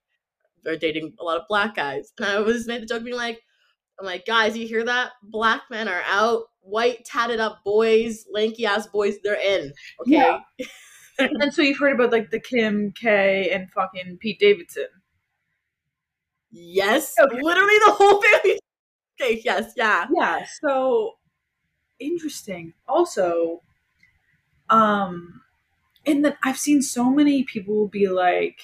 are 0.66 0.76
dating 0.76 1.14
a 1.20 1.24
lot 1.24 1.38
of 1.38 1.44
black 1.48 1.74
guys, 1.76 2.12
and 2.18 2.26
I 2.26 2.36
always 2.36 2.66
made 2.66 2.82
the 2.82 2.86
joke 2.86 3.04
being 3.04 3.16
like, 3.16 3.42
I'm 3.98 4.06
like 4.06 4.26
guys, 4.26 4.56
you 4.56 4.66
hear 4.66 4.84
that? 4.84 5.12
Black 5.22 5.62
men 5.70 5.88
are 5.88 6.02
out, 6.06 6.44
white 6.60 7.04
tatted 7.04 7.40
up 7.40 7.62
boys, 7.64 8.26
lanky 8.30 8.66
ass 8.66 8.86
boys, 8.86 9.16
they're 9.22 9.40
in. 9.40 9.72
Okay. 10.00 10.12
Yeah. 10.12 10.40
and 11.18 11.52
so 11.52 11.62
you've 11.62 11.78
heard 11.78 11.94
about 11.94 12.12
like 12.12 12.30
the 12.30 12.40
Kim 12.40 12.92
K 12.92 13.50
and 13.50 13.70
fucking 13.70 14.18
Pete 14.20 14.38
Davidson. 14.38 14.88
Yes, 16.50 17.14
Okay. 17.20 17.40
literally 17.42 17.78
the 17.84 17.92
whole 17.92 18.22
family. 18.22 18.58
Okay, 19.20 19.40
yes, 19.44 19.72
yeah. 19.76 20.06
Yeah, 20.14 20.46
so 20.60 21.14
interesting. 21.98 22.74
Also, 22.86 23.62
um, 24.68 25.42
and 26.04 26.24
then 26.24 26.36
I've 26.44 26.58
seen 26.58 26.82
so 26.82 27.10
many 27.10 27.44
people 27.44 27.88
be 27.88 28.08
like, 28.08 28.60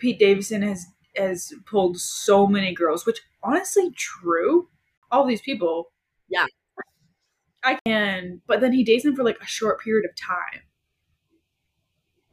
Pete 0.00 0.18
Davidson 0.18 0.62
has 0.62 0.86
has 1.16 1.52
pulled 1.66 1.98
so 2.00 2.46
many 2.46 2.74
girls, 2.74 3.06
which 3.06 3.20
honestly 3.42 3.90
true. 3.92 4.68
All 5.12 5.26
these 5.26 5.42
people, 5.42 5.92
Yeah. 6.28 6.46
I 7.62 7.78
can, 7.86 8.42
but 8.46 8.60
then 8.60 8.72
he 8.74 8.84
dates 8.84 9.04
them 9.04 9.16
for 9.16 9.24
like 9.24 9.40
a 9.40 9.46
short 9.46 9.80
period 9.80 10.04
of 10.08 10.14
time, 10.16 10.62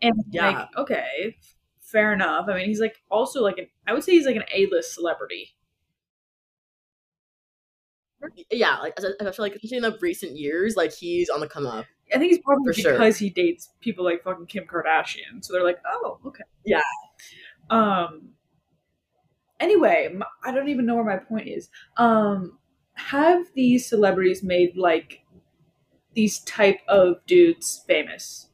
and 0.02 0.14
Yeah. 0.30 0.50
like, 0.52 0.76
okay, 0.78 1.38
fair 1.80 2.14
enough. 2.14 2.48
I 2.50 2.56
mean, 2.56 2.66
he's 2.68 2.80
like 2.80 3.02
also 3.10 3.42
like 3.42 3.58
an 3.58 3.68
I 3.88 3.94
would 3.94 4.04
say 4.04 4.14
he's 4.14 4.26
like 4.26 4.36
an 4.36 4.46
A 4.54 4.68
list 4.68 4.94
celebrity. 4.94 5.56
Yeah, 8.52 8.78
like 8.80 8.94
I 9.00 9.28
I 9.28 9.32
feel 9.32 9.46
like 9.46 9.56
especially 9.56 9.78
in 9.78 9.84
the 9.84 9.98
recent 10.02 10.36
years, 10.38 10.76
like 10.76 10.92
he's 10.92 11.30
on 11.30 11.40
the 11.40 11.48
come 11.48 11.68
up. 11.68 11.86
I 12.14 12.18
think 12.18 12.34
it's 12.34 12.42
probably 12.44 12.74
For 12.74 12.74
sure. 12.74 12.92
because 12.94 13.18
he 13.18 13.30
dates 13.30 13.70
people 13.80 14.04
like 14.04 14.24
fucking 14.24 14.48
Kim 14.48 14.66
Kardashian. 14.66 15.44
So 15.44 15.54
they're 15.54 15.64
like, 15.64 15.80
oh, 15.86 16.20
okay. 16.26 16.44
Yeah. 16.66 16.82
Um. 17.70 18.30
Anyway, 19.60 20.16
I 20.44 20.52
don't 20.52 20.70
even 20.70 20.86
know 20.86 20.96
where 20.96 21.04
my 21.04 21.18
point 21.18 21.48
is. 21.48 21.70
Um, 21.98 22.60
have 22.94 23.46
these 23.56 23.88
celebrities 23.88 24.44
made 24.44 24.78
like 24.78 25.22
these 26.14 26.40
type 26.42 26.80
of 26.88 27.26
dudes 27.28 27.84
famous? 27.88 28.50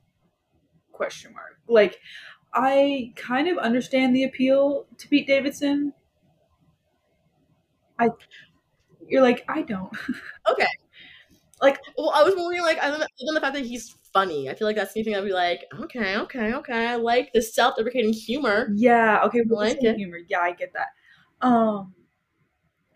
Question 0.91 1.33
mark. 1.33 1.59
Like, 1.67 1.99
I 2.53 3.13
kind 3.15 3.47
of 3.49 3.57
understand 3.57 4.15
the 4.15 4.23
appeal 4.23 4.87
to 4.97 5.07
Pete 5.09 5.27
Davidson. 5.27 5.93
I, 7.99 8.09
you're 9.07 9.21
like, 9.21 9.45
I 9.47 9.61
don't. 9.61 9.93
Okay. 10.51 10.67
Like- 11.63 11.79
well, 11.97 12.11
I 12.13 12.23
was 12.23 12.35
wondering, 12.35 12.61
like, 12.61 12.77
other 12.81 12.97
than, 12.99 13.07
the 13.33 13.41
fact 13.41 13.55
that 13.55 13.65
he's 13.65 13.95
funny, 14.13 14.49
I 14.49 14.53
feel 14.53 14.67
like 14.67 14.75
that's 14.75 14.95
anything 14.95 15.15
I'd 15.15 15.23
be 15.23 15.31
like, 15.31 15.65
okay, 15.79 16.17
okay, 16.17 16.53
okay, 16.53 16.87
I 16.87 16.95
like 16.95 17.31
the 17.33 17.41
self-deprecating 17.41 18.13
humor. 18.13 18.69
Yeah, 18.75 19.21
okay, 19.25 19.41
the 19.41 19.55
like 19.55 19.83
it. 19.83 19.95
humor. 19.95 20.19
Yeah, 20.27 20.39
I 20.41 20.51
get 20.51 20.71
that. 20.73 20.89
Um 21.41 21.95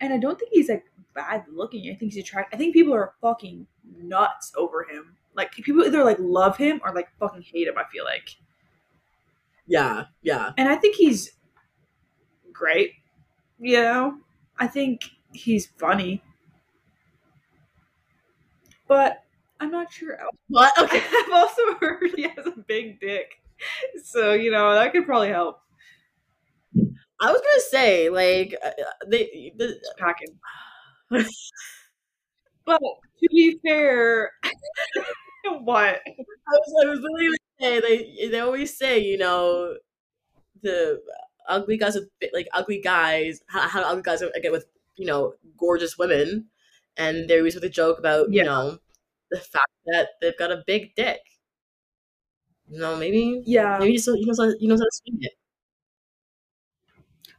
and 0.00 0.12
I 0.12 0.18
don't 0.18 0.38
think 0.38 0.52
he's 0.52 0.68
like 0.68 0.84
bad 1.14 1.44
looking. 1.52 1.90
I 1.90 1.94
think 1.96 2.12
he's 2.12 2.22
attractive. 2.22 2.56
I 2.56 2.58
think 2.58 2.72
people 2.72 2.94
are 2.94 3.14
fucking 3.20 3.66
nuts 4.00 4.52
over 4.56 4.84
him. 4.88 5.16
Like 5.34 5.50
people 5.52 5.84
either 5.84 6.04
like 6.04 6.18
love 6.20 6.56
him 6.56 6.80
or 6.84 6.94
like 6.94 7.08
fucking 7.18 7.42
hate 7.42 7.66
him, 7.68 7.76
I 7.76 7.84
feel 7.92 8.04
like. 8.04 8.36
Yeah, 9.66 10.04
yeah. 10.22 10.52
And 10.56 10.68
I 10.68 10.76
think 10.76 10.94
he's 10.94 11.32
great. 12.52 12.92
You 13.58 13.82
know? 13.82 14.18
I 14.58 14.66
think 14.68 15.02
he's 15.32 15.66
funny. 15.66 16.22
But 18.88 19.24
I'm 19.60 19.70
not 19.70 19.92
sure. 19.92 20.18
What? 20.48 20.72
Okay. 20.82 21.02
I've 21.02 21.32
also 21.32 21.74
heard 21.80 22.10
he 22.16 22.22
has 22.22 22.46
a 22.46 22.52
big 22.66 23.00
dick. 23.00 23.40
So, 24.04 24.32
you 24.34 24.50
know, 24.50 24.74
that 24.74 24.92
could 24.92 25.06
probably 25.06 25.28
help. 25.30 25.60
I 27.20 27.32
was 27.32 27.40
gonna 27.40 27.60
say, 27.70 28.10
like, 28.10 28.54
uh, 28.64 28.70
they, 29.06 29.52
the, 29.56 29.76
packing. 29.98 30.38
but 31.10 32.80
to 32.80 33.28
be 33.30 33.58
fair, 33.64 34.32
what? 35.60 36.00
I 36.06 36.12
was, 36.50 36.84
I 36.84 36.88
was 36.88 37.00
literally 37.00 37.26
gonna 37.26 37.38
say 37.60 37.80
they 37.80 38.28
they 38.28 38.40
always 38.40 38.76
say, 38.76 38.98
you 39.00 39.18
know, 39.18 39.76
the 40.62 41.00
ugly 41.48 41.78
guys 41.78 41.94
with 41.96 42.08
like 42.32 42.48
ugly 42.52 42.80
guys, 42.80 43.42
how, 43.48 43.68
how 43.68 43.82
ugly 43.82 44.02
guys 44.02 44.22
get 44.42 44.52
with 44.52 44.66
you 44.96 45.06
know 45.06 45.34
gorgeous 45.58 45.98
women, 45.98 46.46
and 46.98 47.30
always 47.30 47.54
with 47.54 47.64
a 47.64 47.70
joke 47.70 47.98
about 47.98 48.28
Yeah. 48.28 48.42
you 48.42 48.44
know 48.44 48.78
the 49.30 49.40
fact 49.40 49.72
that 49.86 50.10
they've 50.20 50.38
got 50.38 50.52
a 50.52 50.64
big 50.66 50.94
dick. 50.96 51.20
You 52.68 52.78
know, 52.80 52.96
maybe 52.96 53.42
Yeah. 53.46 53.78
maybe 53.78 53.94
just 53.94 54.08
you 54.08 54.26
know 54.26 54.54
you 54.60 54.68
know 54.68 54.74
how 54.76 54.84
to 54.84 54.90
swing 54.92 55.18
it. 55.22 55.32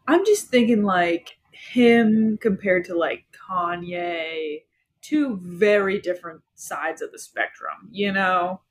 I'm 0.08 0.26
just 0.26 0.48
thinking 0.50 0.84
like 0.84 1.38
him 1.52 2.38
compared 2.38 2.86
to 2.86 2.96
like 2.98 3.26
Kanye, 3.32 4.64
two 5.02 5.38
very 5.38 6.00
different 6.00 6.42
sides 6.56 7.02
of 7.02 7.12
the 7.12 7.20
spectrum, 7.20 7.90
you 7.92 8.12
know? 8.12 8.62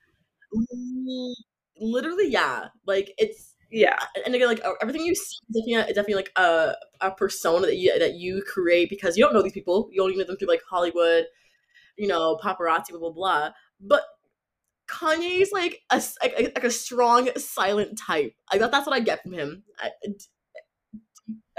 Literally, 1.81 2.29
yeah. 2.31 2.69
Like 2.87 3.15
it's 3.19 3.48
Yeah. 3.71 3.99
and 4.25 4.35
again, 4.35 4.49
like 4.49 4.63
everything 4.81 5.03
you 5.03 5.15
see 5.15 5.37
is 5.51 5.63
definitely, 5.63 5.93
definitely 5.93 6.15
like 6.15 6.33
a 6.37 6.75
a 7.01 7.11
persona 7.11 7.67
that 7.67 7.77
you 7.77 7.99
that 7.99 8.15
you 8.15 8.43
create 8.43 8.89
because 8.89 9.17
you 9.17 9.25
don't 9.25 9.35
know 9.35 9.43
these 9.43 9.53
people. 9.53 9.89
You 9.93 10.03
only 10.03 10.17
know 10.17 10.25
them 10.25 10.37
through 10.37 10.49
like 10.49 10.63
Hollywood, 10.69 11.27
you 11.97 12.09
know, 12.09 12.39
paparazzi, 12.43 12.91
blah 12.91 12.99
blah 12.99 13.11
blah. 13.11 13.51
But 13.81 14.03
Kanye's 14.89 15.53
like 15.53 15.83
a 15.91 16.03
like, 16.23 16.53
like 16.57 16.65
a 16.65 16.71
strong 16.71 17.29
silent 17.37 17.99
type. 17.99 18.35
I 18.51 18.59
thought 18.59 18.71
that's 18.73 18.87
what 18.87 18.97
I 18.97 19.01
get 19.01 19.23
from 19.23 19.33
him. 19.33 19.65
I, 19.79 19.91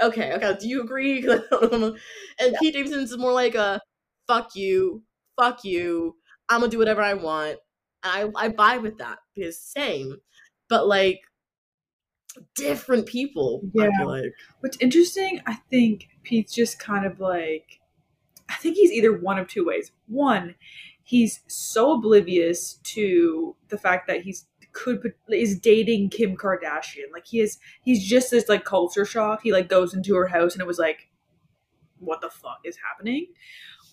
okay, 0.02 0.32
okay. 0.34 0.56
Do 0.60 0.68
you 0.68 0.82
agree 0.82 1.26
and 1.28 2.56
Pete 2.60 2.74
Davidson's 2.74 3.16
more 3.16 3.32
like 3.32 3.54
a 3.54 3.80
fuck 4.26 4.54
you, 4.54 5.02
fuck 5.38 5.64
you. 5.64 6.16
I'm 6.48 6.60
gonna 6.60 6.70
do 6.70 6.78
whatever 6.78 7.02
I 7.02 7.14
want. 7.14 7.58
And 8.02 8.32
I 8.36 8.46
I 8.46 8.48
vibe 8.48 8.82
with 8.82 8.98
that 8.98 9.18
because 9.34 9.60
same, 9.60 10.16
but 10.68 10.86
like 10.88 11.20
different 12.54 13.06
people. 13.06 13.62
Yeah. 13.72 13.88
like 14.04 14.32
What's 14.60 14.76
interesting, 14.80 15.40
I 15.46 15.54
think 15.70 16.08
Pete's 16.22 16.54
just 16.54 16.78
kind 16.78 17.06
of 17.06 17.20
like, 17.20 17.80
I 18.48 18.54
think 18.54 18.76
he's 18.76 18.92
either 18.92 19.16
one 19.16 19.38
of 19.38 19.48
two 19.48 19.64
ways. 19.64 19.92
One, 20.08 20.54
he's 21.02 21.40
so 21.46 21.92
oblivious 21.92 22.74
to 22.84 23.56
the 23.68 23.78
fact 23.78 24.06
that 24.08 24.22
he's 24.22 24.46
could 24.72 25.02
put- 25.02 25.16
is 25.28 25.58
dating 25.58 26.10
Kim 26.10 26.36
Kardashian. 26.36 27.12
Like 27.12 27.26
he 27.26 27.40
is, 27.40 27.58
he's 27.82 28.06
just 28.06 28.30
this 28.30 28.48
like 28.48 28.64
culture 28.64 29.04
shock. 29.04 29.40
He 29.42 29.52
like 29.52 29.68
goes 29.68 29.94
into 29.94 30.14
her 30.14 30.28
house 30.28 30.52
and 30.52 30.60
it 30.60 30.66
was 30.66 30.78
like, 30.78 31.08
what 31.98 32.20
the 32.20 32.30
fuck 32.30 32.60
is 32.64 32.76
happening? 32.76 33.26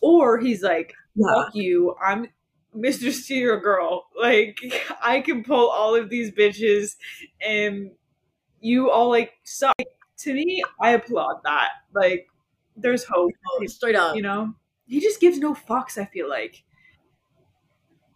Or 0.02 0.38
he's 0.38 0.62
like, 0.62 0.93
fuck 1.19 1.56
you, 1.56 1.95
I'm 2.04 2.28
Mr. 2.76 3.12
Serial 3.12 3.60
Girl. 3.60 4.06
Like 4.19 4.60
I 5.04 5.21
can 5.21 5.43
pull 5.43 5.69
all 5.69 5.95
of 5.95 6.10
these 6.10 6.32
bitches 6.32 6.95
and 7.41 7.91
you 8.67 8.91
all 8.91 9.10
like 9.10 9.34
suck. 9.43 9.75
To 10.19 10.34
me, 10.34 10.63
I 10.82 10.91
applaud 10.91 11.41
that. 11.43 11.69
Like 11.93 12.27
there's 12.75 13.03
hope, 13.03 13.32
oh, 13.51 13.65
straight 13.67 13.95
up. 13.95 14.15
you 14.15 14.21
know? 14.21 14.53
He 14.88 14.99
just 14.99 15.19
gives 15.19 15.38
no 15.38 15.53
fucks, 15.53 15.97
I 15.97 16.06
feel 16.06 16.30
like. 16.30 16.63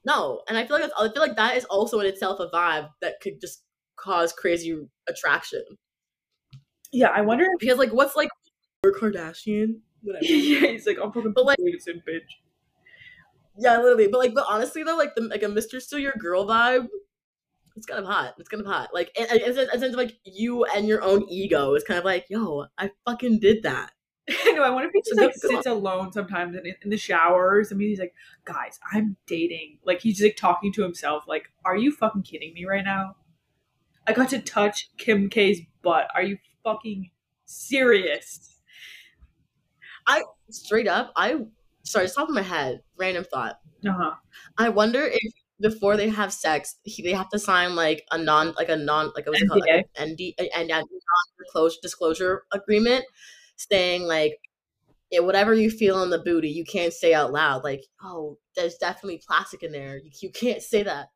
No, 0.04 0.42
and 0.48 0.58
I 0.58 0.66
feel 0.66 0.78
like 0.78 0.84
that's, 0.84 0.94
I 1.00 1.12
feel 1.14 1.22
like 1.22 1.36
that 1.36 1.58
is 1.58 1.66
also 1.66 2.00
in 2.00 2.08
itself 2.08 2.40
a 2.40 2.48
vibe 2.50 2.90
that 3.02 3.20
could 3.22 3.40
just 3.40 3.64
cause 3.98 4.34
crazy 4.34 4.76
attraction. 5.08 5.64
Yeah, 6.92 7.10
I 7.10 7.22
wonder 7.22 7.46
if 7.46 7.60
Because 7.60 7.78
like, 7.78 7.94
what's 7.94 8.16
like 8.16 8.30
or 8.84 8.94
Kardashian? 8.94 9.76
Whatever. 10.02 10.26
yeah, 10.26 10.68
he's 10.72 10.88
like, 10.88 10.98
I'm 11.02 11.12
fucking 11.12 11.34
But, 11.34 11.46
like- 11.46 11.58
Davidson, 11.64 12.02
bitch. 12.08 12.22
Yeah, 13.60 13.78
literally. 13.78 14.08
But 14.08 14.18
like, 14.18 14.34
but 14.34 14.46
honestly 14.50 14.82
though, 14.84 14.98
like 14.98 15.14
the 15.14 15.22
like 15.24 15.44
a 15.44 15.48
Mr. 15.48 15.80
Still 15.80 16.00
Your 16.00 16.14
Girl 16.14 16.48
vibe, 16.48 16.88
it's 17.76 17.86
kind 17.86 18.00
of 18.00 18.06
hot. 18.06 18.36
It's 18.38 18.50
kind 18.50 18.62
of 18.62 18.68
hot. 18.68 18.90
Like, 18.94 19.12
and, 19.18 19.30
and, 19.30 19.58
and 19.58 19.70
sense 19.70 19.94
of 19.94 19.96
like 19.96 20.18
you 20.24 20.66
and 20.66 20.88
your 20.88 21.02
own 21.04 21.28
ego 21.30 21.74
is 21.76 21.84
kind 21.84 21.98
of 21.98 22.06
like, 22.06 22.26
yo, 22.30 22.66
I 22.78 22.92
fucking 23.06 23.40
did 23.40 23.64
that. 23.64 23.92
no, 24.46 24.64
I 24.64 24.70
wonder 24.70 24.88
if 24.88 24.94
he 24.94 25.02
just 25.02 25.20
like 25.20 25.36
sits 25.36 25.66
alone 25.66 26.12
sometimes 26.12 26.56
in, 26.56 26.74
in 26.84 26.90
the 26.90 26.98
showers. 26.98 27.72
I 27.72 27.76
mean, 27.76 27.90
he's 27.90 28.00
like, 28.00 28.14
guys, 28.46 28.80
I'm 28.92 29.18
dating. 29.26 29.80
Like 29.84 30.02
he's 30.02 30.18
just 30.18 30.26
like 30.26 30.38
talking 30.38 30.72
to 30.74 30.84
himself. 30.84 31.24
Like, 31.28 31.52
are 31.66 31.76
you 31.76 31.92
fucking 31.92 32.24
kidding 32.24 32.54
me 32.54 32.66
right 32.66 32.86
now? 32.86 33.16
I 34.08 34.14
got 34.14 34.30
to 34.30 34.40
touch 34.40 34.90
Kim 34.98 35.30
K's 35.30 35.62
butt. 35.82 36.08
Are 36.16 36.24
you 36.24 36.38
fucking 36.64 37.12
serious? 37.46 38.58
I 40.08 40.24
straight 40.50 40.88
up, 40.88 41.12
I 41.16 41.46
sorry, 41.84 42.08
top 42.08 42.30
of 42.30 42.36
my 42.36 42.42
head. 42.42 42.82
Random 42.98 43.24
thought. 43.24 43.60
Uh 43.88 43.92
huh. 43.92 44.12
I 44.58 44.70
wonder 44.70 45.04
if 45.04 45.34
before 45.62 45.98
they 45.98 46.10
have 46.10 46.34
sex, 46.34 46.76
he, 46.84 47.04
they 47.04 47.14
have 47.14 47.30
to 47.30 47.40
sign 47.40 47.76
like 47.76 48.04
a 48.12 48.18
non, 48.18 48.54
like 48.58 48.70
a 48.70 48.76
non, 48.76 49.12
like 49.16 49.26
what's 49.28 49.42
it 49.42 49.48
called, 49.48 49.62
like 49.62 49.86
an 49.98 50.12
ND, 50.14 50.34
and 50.56 50.68
non 50.68 50.84
disclosure 51.82 52.44
agreement, 52.52 53.06
saying 53.56 54.04
like, 54.04 54.38
yeah, 55.12 55.20
whatever 55.20 55.54
you 55.54 55.70
feel 55.70 56.02
in 56.04 56.10
the 56.10 56.20
booty, 56.20 56.50
you 56.50 56.64
can't 56.64 56.94
say 56.94 57.14
out 57.14 57.34
loud. 57.34 57.64
Like, 57.64 57.84
oh, 58.04 58.38
there's 58.56 58.76
definitely 58.76 59.22
plastic 59.26 59.62
in 59.64 59.72
there. 59.72 59.98
You, 59.98 60.12
you 60.22 60.30
can't 60.32 60.62
say 60.62 60.84
that. 60.84 61.08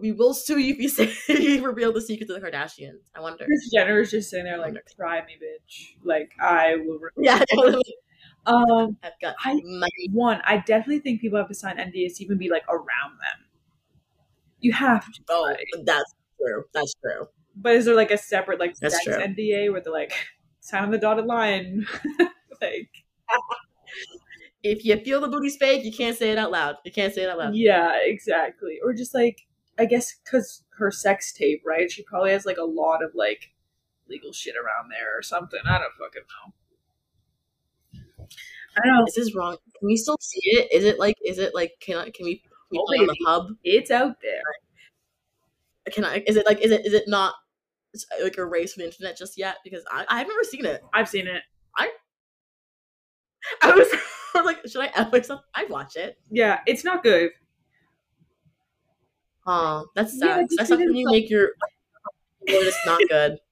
We 0.00 0.12
will 0.12 0.34
sue 0.34 0.58
you 0.58 0.74
if 0.74 0.78
you 0.80 0.88
say 0.88 1.12
you 1.28 1.64
reveal 1.64 1.92
the 1.92 2.00
secret 2.00 2.26
to 2.28 2.34
the 2.34 2.40
Kardashians. 2.40 3.00
I 3.14 3.20
wonder. 3.20 3.44
Kris 3.44 3.70
Jenner 3.74 4.00
is 4.00 4.10
just 4.10 4.30
sitting 4.30 4.44
there 4.46 4.56
like, 4.58 4.74
try 4.96 5.20
me, 5.26 5.34
bitch. 5.42 5.96
Like 6.04 6.30
I 6.40 6.76
will. 6.76 6.98
Yeah, 7.18 7.42
totally. 7.54 7.82
um, 8.46 8.96
I've 9.02 9.18
got 9.20 9.34
I- 9.44 9.54
money. 9.62 10.08
one, 10.12 10.40
I 10.44 10.58
definitely 10.58 11.00
think 11.00 11.20
people 11.20 11.38
have 11.38 11.48
to 11.48 11.54
sign 11.54 11.76
NDAs 11.76 12.16
to 12.16 12.24
even 12.24 12.38
be 12.38 12.48
like 12.48 12.64
around 12.68 13.18
them. 13.18 13.46
You 14.60 14.72
have 14.72 15.04
to. 15.12 15.20
Oh, 15.28 15.48
right? 15.48 15.66
that's 15.84 16.14
true. 16.38 16.64
That's 16.72 16.94
true. 16.94 17.26
But 17.56 17.74
is 17.74 17.84
there 17.84 17.96
like 17.96 18.10
a 18.10 18.18
separate 18.18 18.60
like 18.60 18.76
That's 18.76 18.94
sex 18.94 19.04
true. 19.04 19.14
NDA 19.16 19.72
where 19.72 19.80
they're 19.80 19.92
like 19.92 20.12
sign 20.60 20.84
on 20.84 20.90
the 20.90 20.98
dotted 20.98 21.26
line? 21.26 21.86
like 22.60 22.90
If 24.62 24.84
you 24.84 24.96
feel 24.98 25.20
the 25.22 25.28
booty's 25.28 25.56
fake, 25.56 25.84
you 25.84 25.92
can't 25.92 26.16
say 26.16 26.30
it 26.30 26.38
out 26.38 26.50
loud. 26.50 26.76
You 26.84 26.92
can't 26.92 27.14
say 27.14 27.22
it 27.22 27.30
out 27.30 27.38
loud. 27.38 27.54
yeah, 27.54 27.96
exactly. 28.02 28.78
Or 28.84 28.92
just 28.92 29.14
like 29.14 29.46
I 29.78 29.86
guess 29.86 30.14
because 30.22 30.62
her 30.76 30.90
sex 30.90 31.32
tape, 31.32 31.62
right? 31.64 31.90
She 31.90 32.02
probably 32.02 32.32
has 32.32 32.44
like 32.44 32.58
a 32.58 32.64
lot 32.64 33.02
of 33.02 33.12
like 33.14 33.50
legal 34.08 34.32
shit 34.32 34.54
around 34.56 34.90
there 34.90 35.16
or 35.18 35.22
something. 35.22 35.60
I 35.66 35.78
don't 35.78 35.92
fucking 35.98 36.22
know. 36.28 36.52
I 38.76 38.86
don't 38.86 38.96
know. 38.96 39.04
This 39.06 39.18
is 39.18 39.34
wrong? 39.34 39.56
Can 39.78 39.86
we 39.86 39.96
still 39.96 40.18
see 40.20 40.40
it? 40.44 40.72
Is 40.72 40.84
it 40.84 40.98
like? 40.98 41.16
Is 41.24 41.38
it 41.38 41.54
like? 41.54 41.72
Can 41.80 41.96
I? 41.96 42.10
Can 42.10 42.26
we? 42.26 42.42
We 42.70 42.78
Oh, 42.78 43.00
on 43.00 43.06
the 43.06 43.16
hub? 43.26 43.56
It's 43.64 43.90
out 43.90 44.16
there. 44.22 44.42
Can 45.92 46.04
I? 46.04 46.22
Is 46.26 46.36
it 46.36 46.46
like? 46.46 46.60
Is 46.60 46.70
it? 46.70 46.86
Is 46.86 46.92
it 46.92 47.04
not? 47.08 47.34
Like 48.22 48.38
erased 48.38 48.74
from 48.74 48.82
the 48.82 48.86
internet 48.86 49.16
just 49.16 49.36
yet? 49.36 49.56
Because 49.64 49.84
I 49.90 50.04
I've 50.08 50.28
never 50.28 50.44
seen 50.44 50.64
it. 50.66 50.82
I've 50.94 51.08
seen 51.08 51.26
it. 51.26 51.42
I 53.62 53.72
was, 53.74 53.88
I 54.34 54.38
was 54.42 54.44
like, 54.46 54.58
should 54.68 54.82
I 54.82 54.86
add 54.86 55.12
myself? 55.12 55.40
I'd 55.54 55.70
watch 55.70 55.96
it. 55.96 56.18
Yeah, 56.30 56.60
it's 56.66 56.84
not 56.84 57.02
good. 57.02 57.30
Oh, 59.46 59.86
that's 59.94 60.18
sad. 60.18 60.46
just 60.48 60.58
that's 60.58 60.70
when 60.70 60.94
you 60.94 61.06
it's 61.08 61.12
make 61.12 61.30
your. 61.30 61.50
It's 62.42 62.76
not 62.86 63.00
good. 63.08 63.38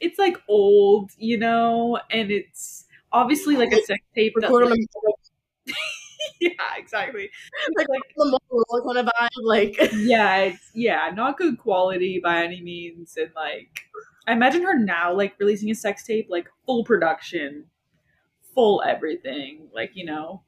It's 0.00 0.20
like 0.20 0.36
old, 0.48 1.10
you 1.18 1.36
know, 1.36 1.98
and 2.10 2.30
it's 2.30 2.84
obviously 3.10 3.56
like 3.56 3.72
a 3.72 3.82
sex 3.82 4.00
tape. 4.14 4.34
Record 4.36 4.62
on 4.64 4.70
like- 4.70 4.78
a 4.78 4.86
yeah, 6.58 6.76
exactly. 6.78 7.30
like, 7.76 7.88
like 7.88 8.02
the 8.16 8.38
Motorola 8.52 8.84
kind 8.94 8.98
of 9.08 9.14
vibe. 9.14 9.28
Like 9.42 9.76
yeah, 9.94 10.36
it's 10.38 10.70
yeah, 10.74 11.10
not 11.14 11.38
good 11.38 11.58
quality 11.58 12.20
by 12.22 12.42
any 12.44 12.60
means. 12.60 13.16
And 13.16 13.30
like 13.34 13.80
I 14.26 14.32
imagine 14.32 14.62
her 14.62 14.78
now 14.78 15.12
like 15.14 15.34
releasing 15.38 15.70
a 15.70 15.74
sex 15.74 16.04
tape, 16.04 16.26
like 16.30 16.48
full 16.66 16.84
production, 16.84 17.66
full 18.54 18.82
everything. 18.86 19.68
Like, 19.74 19.92
you 19.94 20.04
know. 20.04 20.42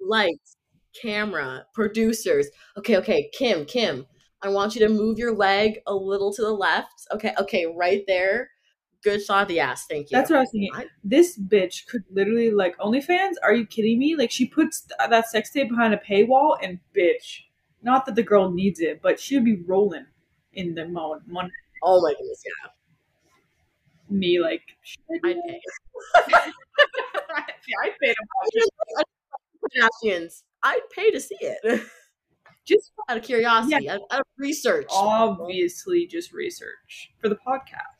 lights, 0.00 0.56
camera, 1.00 1.66
producers. 1.74 2.48
Okay, 2.76 2.96
okay, 2.98 3.30
Kim, 3.36 3.64
Kim, 3.64 4.06
I 4.42 4.48
want 4.50 4.74
you 4.74 4.80
to 4.86 4.88
move 4.92 5.18
your 5.18 5.34
leg 5.34 5.80
a 5.86 5.94
little 5.94 6.32
to 6.34 6.42
the 6.42 6.52
left. 6.52 7.06
Okay, 7.12 7.34
okay, 7.40 7.66
right 7.66 8.04
there. 8.06 8.50
Good 9.04 9.22
shot 9.22 9.42
of 9.42 9.48
the 9.48 9.60
ass. 9.60 9.86
Thank 9.86 10.10
you. 10.10 10.16
That's 10.16 10.28
what 10.30 10.38
I 10.38 10.40
was 10.40 10.50
thinking. 10.50 10.70
I- 10.74 10.86
This 11.04 11.38
bitch 11.38 11.86
could 11.86 12.02
literally 12.10 12.50
like 12.50 12.76
OnlyFans. 12.78 13.34
Are 13.42 13.54
you 13.54 13.64
kidding 13.66 13.98
me? 13.98 14.16
Like 14.16 14.30
she 14.30 14.46
puts 14.46 14.80
th- 14.82 15.10
that 15.10 15.28
sex 15.28 15.50
tape 15.50 15.68
behind 15.68 15.94
a 15.94 15.98
paywall, 15.98 16.56
and 16.62 16.78
bitch, 16.96 17.42
not 17.82 18.06
that 18.06 18.16
the 18.16 18.22
girl 18.24 18.50
needs 18.50 18.80
it, 18.80 19.00
but 19.02 19.20
she 19.20 19.36
would 19.36 19.44
be 19.44 19.62
rolling 19.66 20.06
in 20.54 20.74
the 20.74 20.86
mo- 20.86 21.20
mon- 21.26 21.50
oh 21.84 22.00
my 22.02 22.12
goodness, 22.14 22.42
yeah. 22.44 22.70
me 24.16 24.40
like. 24.40 24.62
I 25.24 25.34
pay. 25.34 25.60
I 27.84 27.90
paid 28.02 28.16
him. 28.16 29.84
Kardashians. 30.02 30.42
I'd 30.62 30.80
pay 30.94 31.10
to 31.10 31.20
see 31.20 31.36
it. 31.40 31.82
Just 32.64 32.92
out 33.08 33.16
of 33.18 33.22
curiosity, 33.22 33.88
out, 33.88 34.00
out 34.10 34.20
of 34.20 34.26
research. 34.38 34.86
obviously, 34.90 36.06
just 36.06 36.32
research 36.32 37.10
for 37.20 37.28
the 37.28 37.36
podcast. 37.46 37.97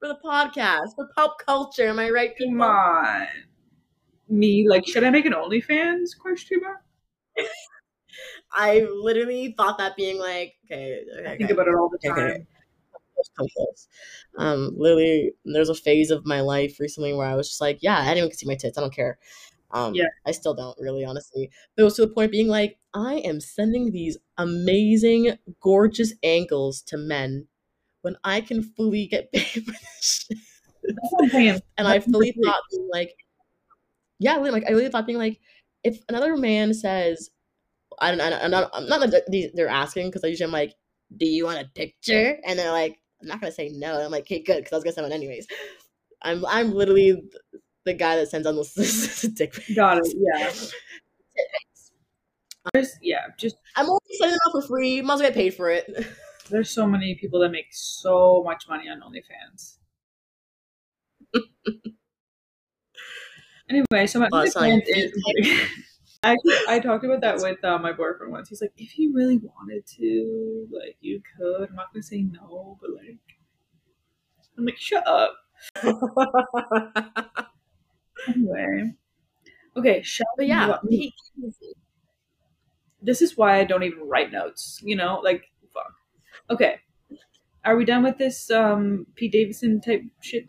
For 0.00 0.08
the 0.08 0.18
podcast, 0.24 0.94
for 0.96 1.08
pop 1.16 1.36
culture. 1.46 1.88
Am 1.88 1.98
I 1.98 2.10
right, 2.10 2.30
Come 2.38 2.48
people? 2.48 2.62
on, 2.62 3.26
me 4.28 4.66
like, 4.68 4.86
should 4.86 5.04
I 5.04 5.10
make 5.10 5.26
an 5.26 5.32
OnlyFans? 5.32 6.18
Question 6.18 6.60
mark. 6.60 6.82
I 8.52 8.80
literally 8.80 9.54
thought 9.56 9.78
that 9.78 9.96
being 9.96 10.18
like, 10.18 10.54
okay, 10.66 11.00
okay 11.18 11.26
I 11.26 11.36
think 11.36 11.44
okay. 11.44 11.52
about 11.52 11.68
it 11.68 11.74
all 11.74 11.88
the 11.90 11.98
time. 11.98 12.18
okay. 12.18 12.46
come. 13.38 13.46
Um, 14.38 14.74
literally, 14.76 15.32
there's 15.44 15.68
a 15.68 15.74
phase 15.74 16.10
of 16.10 16.26
my 16.26 16.40
life 16.40 16.78
recently 16.80 17.12
where 17.14 17.26
I 17.26 17.34
was 17.34 17.48
just 17.48 17.60
like, 17.60 17.78
yeah, 17.82 18.02
anyone 18.04 18.30
can 18.30 18.38
see 18.38 18.46
my 18.46 18.54
tits. 18.56 18.76
I 18.76 18.80
don't 18.80 18.94
care. 18.94 19.18
Um, 19.70 19.94
Yeah. 19.94 20.08
I 20.26 20.32
still 20.32 20.54
don't 20.54 20.76
really, 20.78 21.04
honestly. 21.04 21.50
But 21.76 21.82
it 21.82 21.84
was 21.84 21.96
to 21.96 22.06
the 22.06 22.12
point 22.12 22.32
being 22.32 22.48
like, 22.48 22.78
I 22.94 23.16
am 23.16 23.40
sending 23.40 23.90
these 23.92 24.18
amazing, 24.36 25.38
gorgeous 25.60 26.14
angles 26.22 26.82
to 26.82 26.96
men 26.98 27.48
when 28.02 28.16
I 28.24 28.40
can 28.40 28.62
fully 28.62 29.06
get 29.06 29.32
paid 29.32 29.64
for 29.64 29.72
this 29.72 30.26
shit. 30.28 30.38
That's 30.84 30.98
what 31.12 31.24
I'm 31.24 31.30
saying. 31.30 31.60
And 31.78 31.88
I 31.88 32.00
fully 32.00 32.32
thought 32.44 32.60
being 32.70 32.88
like, 32.92 33.14
yeah, 34.18 34.36
like 34.36 34.64
I 34.68 34.72
really 34.72 34.88
thought 34.88 35.06
being 35.06 35.18
like, 35.18 35.40
if 35.84 35.98
another 36.08 36.36
man 36.36 36.74
says, 36.74 37.30
I 38.00 38.10
don't, 38.10 38.20
I 38.20 38.44
I'm 38.44 38.50
not, 38.50 38.70
I'm 38.72 38.88
not 38.88 39.10
that 39.10 39.24
they- 39.30 39.50
they're 39.54 39.68
asking 39.68 40.08
because 40.08 40.24
I 40.24 40.28
usually 40.28 40.46
I'm 40.46 40.52
like, 40.52 40.74
do 41.16 41.26
you 41.26 41.44
want 41.44 41.60
a 41.60 41.68
picture? 41.74 42.38
And 42.46 42.58
they're 42.58 42.70
like, 42.72 42.98
I'm 43.20 43.28
not 43.28 43.40
gonna 43.40 43.52
say 43.52 43.70
no. 43.70 43.94
And 43.94 44.04
I'm 44.04 44.10
like, 44.10 44.22
okay, 44.24 44.42
good, 44.42 44.58
because 44.58 44.72
I 44.72 44.76
was 44.76 44.84
gonna 44.84 44.94
send 44.94 45.04
one 45.06 45.12
anyways. 45.12 45.46
I'm, 46.22 46.44
I'm 46.46 46.72
literally 46.72 47.22
the 47.84 47.94
guy 47.94 48.16
that 48.16 48.28
sends 48.28 48.46
on 48.46 48.56
those 48.56 48.72
dick 49.34 49.52
pics. 49.54 49.74
Got 49.74 49.98
it. 49.98 50.14
Yeah. 50.16 50.50
Yeah, 53.02 53.26
just 53.38 53.56
I'm 53.76 53.86
always 53.88 54.00
sending 54.18 54.34
it 54.36 54.40
out 54.46 54.52
for 54.52 54.66
free. 54.68 55.02
Might 55.02 55.14
as 55.14 55.20
well 55.20 55.28
get 55.30 55.34
paid 55.34 55.54
for 55.54 55.68
it. 55.70 56.06
There's 56.52 56.70
so 56.70 56.86
many 56.86 57.14
people 57.14 57.40
that 57.40 57.50
make 57.50 57.66
so 57.70 58.42
much 58.44 58.68
money 58.68 58.88
on 58.88 59.00
OnlyFans. 59.00 59.78
anyway, 63.68 64.06
so 64.06 64.20
my 64.20 64.28
Well, 64.30 64.42
it's 64.42 64.54
not 64.54 64.62
like 64.62 64.84
OnlyFans 64.84 64.86
is. 64.86 65.12
Actually, 66.24 66.54
I 66.68 66.78
talked 66.78 67.04
about 67.04 67.20
that 67.22 67.38
with 67.38 67.64
uh, 67.64 67.78
my 67.78 67.92
boyfriend 67.92 68.30
once. 68.30 68.48
He's 68.48 68.60
like, 68.60 68.72
if 68.76 68.96
you 68.96 69.12
really 69.12 69.38
wanted 69.38 69.84
to, 69.98 70.68
like, 70.70 70.96
you 71.00 71.20
could. 71.36 71.68
I'm 71.68 71.74
not 71.74 71.92
gonna 71.92 72.04
say 72.04 72.22
no, 72.22 72.78
but 72.80 72.90
like, 72.90 73.18
I'm 74.56 74.64
like, 74.64 74.76
shut 74.76 75.04
up. 75.06 75.34
Anyway, 78.28 78.92
okay, 79.76 80.02
shall 80.02 80.26
we 80.38 80.46
yeah, 80.46 80.66
move 80.66 80.76
on? 80.76 80.88
he, 80.88 81.14
this 83.00 83.20
is 83.20 83.36
why 83.36 83.58
I 83.58 83.64
don't 83.64 83.82
even 83.82 84.08
write 84.08 84.30
notes. 84.30 84.80
You 84.82 84.96
know, 84.96 85.20
like. 85.24 85.51
Okay, 86.50 86.80
are 87.64 87.76
we 87.76 87.84
done 87.84 88.02
with 88.02 88.18
this 88.18 88.50
um 88.50 89.06
Pete 89.14 89.32
Davidson 89.32 89.80
type 89.80 90.02
shit? 90.20 90.48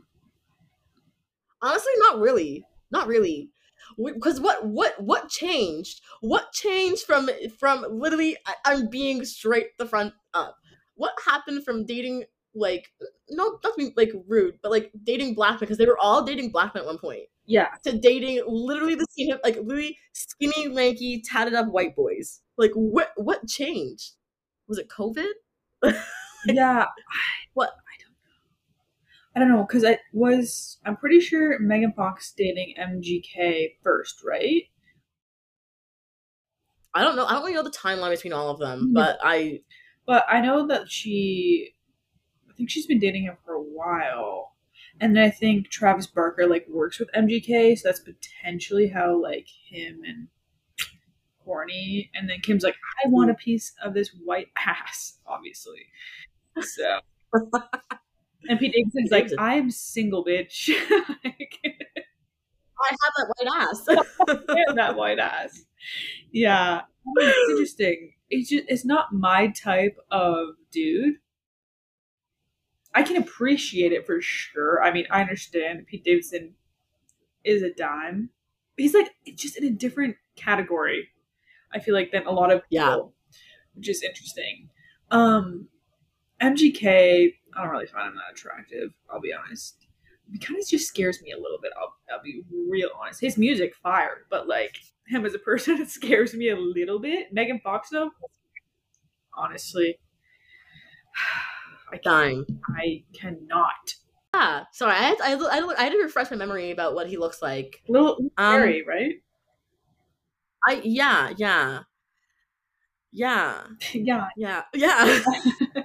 honestly, 1.62 1.91
not 1.97 2.19
really, 2.19 2.65
not 2.91 3.08
really. 3.08 3.49
Because 3.97 4.39
what 4.39 4.65
what 4.65 5.01
what 5.01 5.29
changed? 5.29 6.01
What 6.21 6.51
changed 6.51 7.06
from 7.06 7.29
from 7.58 7.86
literally? 7.89 8.38
I, 8.45 8.53
I'm 8.65 8.89
being 8.89 9.25
straight 9.25 9.77
the 9.77 9.86
front 9.86 10.13
up. 10.34 10.58
What 10.95 11.13
happened 11.25 11.63
from 11.65 11.86
dating 11.86 12.23
like 12.56 12.91
no 13.29 13.60
not 13.63 13.73
to 13.77 13.77
be 13.77 13.93
like 13.97 14.13
rude, 14.27 14.60
but 14.62 14.71
like 14.71 14.91
dating 15.03 15.36
black 15.36 15.51
men 15.53 15.60
because 15.62 15.77
they 15.77 15.86
were 15.86 15.97
all 15.99 16.23
dating 16.23 16.51
black 16.51 16.73
men 16.73 16.84
at 16.84 16.88
one 16.88 16.97
point 16.97 17.23
Yeah, 17.45 17.67
to 17.84 17.97
dating 17.97 18.43
literally 18.47 18.95
the 18.95 19.06
skinny 19.10 19.34
like 19.43 19.58
literally 19.58 19.97
skinny 20.13 20.69
lanky 20.69 21.21
tatted 21.21 21.53
up 21.53 21.67
white 21.67 21.95
boys. 21.95 22.41
Like 22.58 22.71
what 22.73 23.12
what 23.15 23.47
changed? 23.47 24.13
Was 24.67 24.77
it 24.77 24.88
COVID? 24.88 25.34
Yeah. 26.48 26.86
What? 27.54 27.69
I 27.69 28.02
don't 28.02 28.10
know 28.10 29.36
I 29.36 29.39
don't 29.39 29.50
know 29.50 29.65
because 29.67 29.86
I 29.86 30.00
was. 30.12 30.80
I'm 30.86 30.98
pretty 30.98 31.19
sure 31.19 31.60
Megan 31.60 31.93
Fox 31.93 32.34
dating 32.36 32.76
MGK 32.80 33.76
first, 33.84 34.24
right? 34.26 34.63
I 36.93 37.04
don't 37.04 37.15
know. 37.15 37.26
I 37.26 37.34
don't 37.34 37.41
really 37.41 37.54
know 37.56 37.63
the 37.63 37.72
timeline 37.72 38.12
between 38.12 38.34
all 38.34 38.50
of 38.50 38.60
them, 38.60 38.91
Yeah. 38.96 39.02
but 39.04 39.19
I 39.24 39.62
But 40.06 40.26
I 40.30 40.41
know 40.41 40.67
that 40.67 40.89
she. 40.91 41.74
I 42.50 42.54
think 42.56 42.69
she's 42.69 42.86
been 42.86 43.00
dating 43.00 43.24
him 43.24 43.38
for 43.46 43.54
a 43.54 43.62
while. 43.62 44.52
And 45.02 45.15
then 45.15 45.24
I 45.24 45.32
think 45.32 45.69
Travis 45.69 46.06
Barker 46.06 46.46
like 46.48 46.67
works 46.69 47.00
with 47.00 47.10
MGK, 47.13 47.78
so 47.78 47.88
that's 47.88 48.00
potentially 48.00 48.89
how 48.89 49.19
like 49.22 49.48
him 49.69 50.02
and 50.08 50.28
Corny 51.43 52.10
and 52.13 52.29
then 52.29 52.39
Kim's 52.41 52.63
like, 52.63 52.75
I 53.03 53.10
want 53.10 53.32
a 53.32 53.36
piece 53.36 53.73
of 53.84 53.93
this 53.93 54.10
white 54.23 54.49
ass, 54.58 55.19
obviously. 55.27 55.88
So 56.62 56.99
and 58.49 58.60
Pete 58.60 58.73
Davidson's 58.73 59.12
like, 59.12 59.29
I'm 59.38 59.71
single 59.71 60.23
bitch. 60.23 60.69
like, 61.23 61.60
I 62.79 62.89
have 62.89 63.13
that 63.17 63.34
white 63.38 63.62
ass. 63.62 63.88
and 64.67 64.77
that 64.77 64.95
white 64.95 65.19
ass. 65.19 65.63
Yeah. 66.32 66.82
Oh, 67.08 67.13
it's 67.17 67.51
interesting. 67.51 68.13
It's 68.29 68.49
just 68.49 68.65
it's 68.67 68.86
not 68.86 69.13
my 69.13 69.47
type 69.47 69.97
of 70.12 70.56
dude. 70.71 71.15
I 72.95 73.03
can 73.03 73.17
appreciate 73.17 73.91
it 73.91 74.06
for 74.06 74.21
sure. 74.21 74.84
I 74.84 74.91
mean, 74.91 75.06
I 75.10 75.21
understand 75.21 75.88
Pete 75.88 76.03
Davidson 76.03 76.53
is 77.43 77.63
a 77.63 77.73
dime. 77.73 78.29
He's 78.77 78.93
like 78.93 79.12
just 79.36 79.58
in 79.58 79.65
a 79.65 79.69
different 79.71 80.15
category. 80.36 81.10
I 81.74 81.80
feel 81.80 81.94
like 81.94 82.12
than 82.12 82.26
a 82.28 82.32
lot 82.32 82.52
of 82.52 82.62
people, 82.70 82.70
Yeah. 82.70 82.98
which 83.74 83.90
is 83.90 84.04
interesting. 84.04 84.70
Um, 85.12 85.68
MGK, 86.42 87.34
I 87.56 87.62
don't 87.62 87.72
really 87.72 87.86
find 87.88 88.08
him 88.10 88.16
that 88.16 88.34
attractive. 88.34 88.92
I'll 89.10 89.22
be 89.22 89.34
honest. 89.34 89.78
He 90.32 90.40
kind 90.40 90.60
of 90.60 90.68
just 90.68 90.88
scares 90.88 91.22
me 91.22 91.32
a 91.32 91.38
little 91.38 91.60
bit. 91.62 91.72
I'll, 91.80 91.96
I'll 92.12 92.24
be 92.24 92.44
real 92.70 92.90
honest. 93.00 93.22
His 93.22 93.38
music 93.38 93.76
fire, 93.76 94.26
but 94.30 94.48
like 94.48 94.76
him 95.08 95.26
as 95.26 95.34
a 95.34 95.40
person, 95.50 95.80
it 95.82 95.90
scares 95.90 96.34
me 96.34 96.50
a 96.50 96.56
little 96.56 97.00
bit. 97.00 97.32
Megan 97.34 97.60
Fox 97.60 97.90
though, 97.90 98.12
honestly, 99.36 99.98
I 101.92 101.98
Dying. 102.04 102.46
I 102.78 103.04
cannot. 103.14 103.96
Yeah. 104.34 104.64
Sorry, 104.72 104.94
I 104.94 105.04
had, 105.04 105.22
I, 105.22 105.34
I, 105.34 105.56
had, 105.56 105.64
I 105.78 105.84
had 105.84 105.92
to 105.92 106.00
refresh 106.00 106.32
my 106.32 106.38
memory 106.38 106.72
about 106.72 106.96
what 106.96 107.08
he 107.08 107.18
looks 107.18 107.42
like. 107.42 107.82
Little 107.88 108.18
Um, 108.38 108.54
scary, 108.56 108.84
right? 108.88 109.16
I 110.65 110.82
yeah 110.84 111.34
yeah 111.38 111.80
yeah 113.12 113.63
yeah. 113.93 114.28
yeah 114.36 114.63
yeah. 114.73 115.23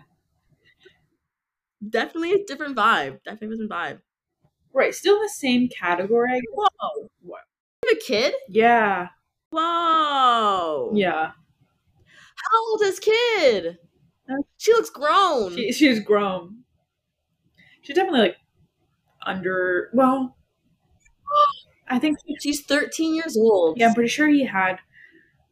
Definitely 1.91 2.33
a 2.33 2.45
different 2.45 2.77
vibe. 2.77 3.23
Definitely 3.25 3.49
a 3.49 3.51
different 3.51 3.71
vibe. 3.71 4.01
Right. 4.73 4.95
Still 4.95 5.17
in 5.17 5.23
the 5.23 5.29
same 5.29 5.69
category. 5.69 6.33
I 6.33 6.41
guess. 6.41 6.53
Whoa. 6.55 7.09
What? 7.23 7.41
You 7.85 7.91
have 7.91 7.99
a 7.99 8.01
kid? 8.05 8.35
Yeah. 8.49 9.09
Whoa. 9.51 10.93
Yeah. 10.95 11.31
How 12.37 12.67
old 12.71 12.83
is 12.83 12.99
kid? 12.99 13.79
She 14.59 14.73
looks 14.73 14.91
grown. 14.91 15.55
She, 15.55 15.73
she's 15.73 16.01
grown. 16.01 16.65
She's 17.81 17.97
definitely 17.97 18.21
like 18.21 18.37
under. 19.25 19.91
Well, 19.95 20.37
I 21.91 21.99
think 21.99 22.19
She's 22.41 22.63
13 22.65 23.15
years 23.15 23.37
old. 23.37 23.79
yeah. 23.79 23.89
I'm 23.89 23.95
pretty 23.95 24.09
sure 24.09 24.29
he 24.29 24.45
had 24.45 24.79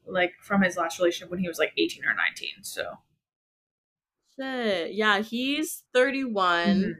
like 0.06 0.34
from 0.40 0.62
his 0.62 0.76
last 0.76 0.98
relationship 0.98 1.30
when 1.30 1.40
he 1.40 1.48
was 1.48 1.58
like 1.58 1.72
18 1.76 2.04
or 2.04 2.14
19. 2.14 2.48
So 2.62 2.98
Shit. 4.38 4.92
Yeah, 4.94 5.20
he's 5.20 5.84
31 5.92 6.66
Mhm. 6.68 6.94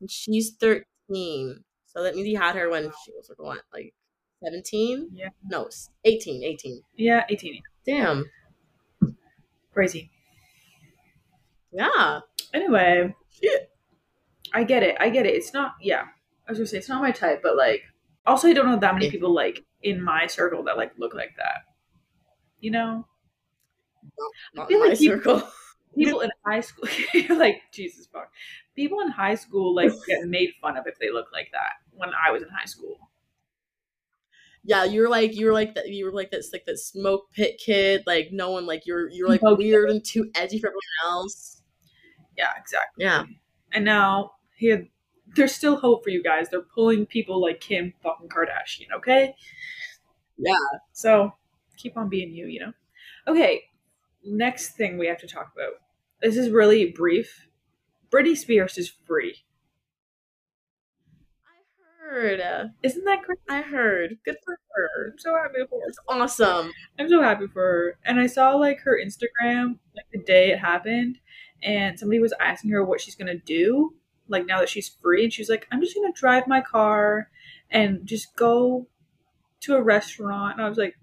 and 0.00 0.10
she's 0.10 0.50
13. 0.56 1.64
So 1.86 2.02
that 2.02 2.14
means 2.14 2.26
he 2.26 2.34
had 2.34 2.56
her 2.56 2.68
when 2.68 2.90
she 3.04 3.12
was 3.12 3.28
like 3.28 3.38
what, 3.38 3.62
like 3.72 3.94
17? 4.42 5.10
Yeah. 5.12 5.28
No, 5.44 5.64
s- 5.66 5.90
18, 6.04 6.42
18. 6.44 6.82
yeah, 6.96 7.24
18. 7.28 7.62
Damn. 7.86 8.30
Crazy. 9.72 10.10
Yeah. 11.72 12.20
Anyway, 12.52 13.14
Shit. 13.30 13.70
I 14.52 14.64
get 14.64 14.82
it. 14.82 14.96
I 14.98 15.10
get 15.10 15.26
it. 15.26 15.34
It's 15.34 15.52
not. 15.54 15.74
Yeah, 15.80 16.02
I 16.46 16.50
was 16.50 16.58
gonna 16.58 16.66
say 16.66 16.78
it's 16.78 16.88
not 16.88 17.00
my 17.00 17.12
type, 17.12 17.40
but 17.42 17.56
like, 17.56 17.84
also 18.26 18.48
I 18.48 18.52
don't 18.52 18.66
know 18.66 18.78
that 18.78 18.94
many 18.94 19.06
Yeah. 19.06 19.10
people 19.10 19.32
like 19.34 19.64
in 19.82 20.02
my 20.02 20.26
circle 20.26 20.62
that 20.64 20.76
like 20.76 20.92
look 20.98 21.14
like 21.14 21.36
that. 21.36 21.62
You 22.60 22.70
know, 22.72 23.06
Not 24.54 24.68
feel 24.68 24.80
in 24.80 24.80
my 24.80 24.88
like 24.88 24.98
circle. 24.98 25.42
people 25.94 26.20
in 26.20 26.30
high 26.46 26.60
school, 26.60 26.88
like 27.36 27.62
Jesus 27.72 28.06
fuck. 28.06 28.30
People 28.76 29.00
in 29.00 29.08
high 29.10 29.34
school 29.34 29.74
like 29.74 29.92
get 30.06 30.26
made 30.26 30.50
fun 30.60 30.76
of 30.76 30.86
if 30.86 30.98
they 30.98 31.10
look 31.10 31.28
like 31.32 31.48
that. 31.52 31.72
When 31.92 32.10
I 32.14 32.30
was 32.30 32.42
in 32.42 32.48
high 32.48 32.64
school, 32.66 33.10
Yeah, 34.62 34.84
you 34.84 35.00
were 35.02 35.08
like 35.08 35.34
you 35.34 35.46
were 35.46 35.52
like 35.52 35.74
that 35.74 35.88
you 35.88 36.04
were 36.04 36.12
like 36.12 36.30
this 36.30 36.52
like 36.52 36.66
that 36.66 36.78
smoke 36.78 37.30
pit 37.32 37.58
kid, 37.64 38.02
like 38.06 38.28
no 38.32 38.50
one 38.50 38.66
like 38.66 38.86
you're 38.86 39.08
you're 39.08 39.28
like 39.28 39.40
Smoke 39.40 39.58
weird 39.58 39.90
and 39.90 40.04
too 40.04 40.30
edgy 40.34 40.58
for 40.58 40.66
everyone 40.68 40.82
else. 41.04 41.62
yeah, 42.36 42.52
exactly. 42.58 43.04
Yeah. 43.04 43.24
And 43.72 43.84
now 43.84 44.32
he 44.56 44.68
had 44.68 44.88
there's 45.36 45.54
still 45.54 45.76
hope 45.76 46.02
for 46.04 46.10
you 46.10 46.22
guys. 46.22 46.48
They're 46.48 46.60
pulling 46.74 47.06
people 47.06 47.40
like 47.40 47.60
Kim 47.60 47.92
fucking 48.02 48.28
Kardashian, 48.28 48.86
okay? 48.96 49.34
Yeah. 50.38 50.54
So 50.92 51.32
keep 51.76 51.96
on 51.96 52.08
being 52.08 52.32
you, 52.34 52.46
you 52.46 52.60
know? 52.60 52.72
Okay, 53.28 53.62
next 54.24 54.70
thing 54.76 54.98
we 54.98 55.06
have 55.06 55.18
to 55.20 55.26
talk 55.26 55.52
about. 55.54 55.74
This 56.22 56.36
is 56.36 56.50
really 56.50 56.90
brief. 56.90 57.46
Britney 58.10 58.36
Spears 58.36 58.76
is 58.78 58.88
free. 59.06 59.36
I 61.46 62.04
heard. 62.04 62.40
uh, 62.40 62.64
Isn't 62.82 63.04
that 63.04 63.22
great? 63.22 63.38
I 63.48 63.62
heard. 63.62 64.16
Good 64.24 64.36
for 64.44 64.52
her. 64.74 65.10
I'm 65.12 65.18
so 65.18 65.34
happy 65.36 65.58
for 65.68 65.80
her. 65.80 65.86
It's 65.88 65.98
awesome. 66.08 66.72
I'm 66.98 67.08
so 67.08 67.22
happy 67.22 67.46
for 67.46 67.60
her. 67.62 67.98
And 68.04 68.18
I 68.20 68.26
saw 68.26 68.54
like 68.56 68.80
her 68.80 68.98
Instagram 69.02 69.78
like 69.94 70.06
the 70.12 70.22
day 70.22 70.50
it 70.50 70.58
happened, 70.58 71.18
and 71.62 71.98
somebody 71.98 72.18
was 72.20 72.34
asking 72.40 72.70
her 72.72 72.84
what 72.84 73.00
she's 73.00 73.14
gonna 73.14 73.38
do, 73.38 73.94
like 74.30 74.46
now 74.46 74.60
that 74.60 74.70
she's 74.70 74.88
free, 74.88 75.24
and 75.24 75.32
she's 75.34 75.50
like, 75.50 75.68
I'm 75.72 75.82
just 75.82 75.94
gonna 75.96 76.12
drive 76.14 76.48
my 76.48 76.62
car 76.62 77.30
and 77.70 78.06
just 78.06 78.36
go 78.36 78.88
to 79.62 79.76
a 79.76 79.82
restaurant. 79.82 80.58
And 80.58 80.66
I 80.66 80.68
was 80.68 80.78
like 80.78 80.98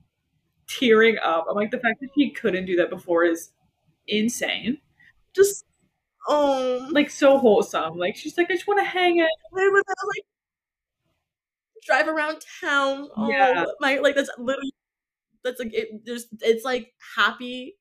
tearing 0.67 1.17
up. 1.19 1.47
I'm 1.49 1.55
like, 1.55 1.71
the 1.71 1.79
fact 1.79 2.01
that 2.01 2.09
she 2.15 2.31
couldn't 2.31 2.65
do 2.65 2.75
that 2.77 2.89
before 2.89 3.25
is 3.25 3.51
insane. 4.07 4.79
Just 5.35 5.65
oh, 6.29 6.87
Like 6.91 7.09
so 7.11 7.37
wholesome. 7.39 7.97
Like 7.97 8.15
she's 8.17 8.37
like, 8.37 8.51
I 8.51 8.55
just 8.55 8.67
want 8.67 8.79
to 8.81 8.85
hang 8.85 9.21
out. 9.21 9.29
Would 9.53 9.73
like 9.75 10.25
drive 11.85 12.07
around 12.07 12.43
town. 12.61 13.09
Oh, 13.15 13.29
Yeah. 13.29 13.65
Oh, 13.67 13.73
my 13.79 13.97
like 13.99 14.15
that's 14.15 14.29
literally 14.37 14.73
that's 15.43 15.59
like 15.59 15.73
it. 15.73 16.05
There's 16.05 16.27
it's 16.41 16.65
like 16.65 16.93
happy 17.15 17.77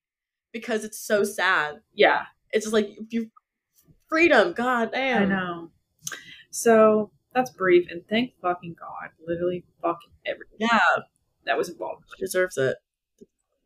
because 0.53 0.85
it's 0.85 0.99
so 0.99 1.25
sad. 1.25 1.81
Yeah, 1.95 2.25
It's 2.53 2.65
just 2.67 2.75
like 2.75 2.97
you 3.11 3.31
freedom. 4.09 4.53
God 4.53 4.93
damn. 4.93 5.23
I 5.23 5.25
know. 5.27 5.71
So 6.51 7.11
that's 7.35 7.51
brief, 7.51 7.89
and 7.91 8.03
thank 8.09 8.33
fucking 8.41 8.77
God, 8.79 9.11
literally 9.27 9.65
fucking 9.83 10.11
everything 10.25 10.57
Yeah, 10.61 10.79
that 11.45 11.59
was 11.59 11.69
involved. 11.69 12.05
she 12.17 12.25
deserves 12.25 12.57
it. 12.57 12.77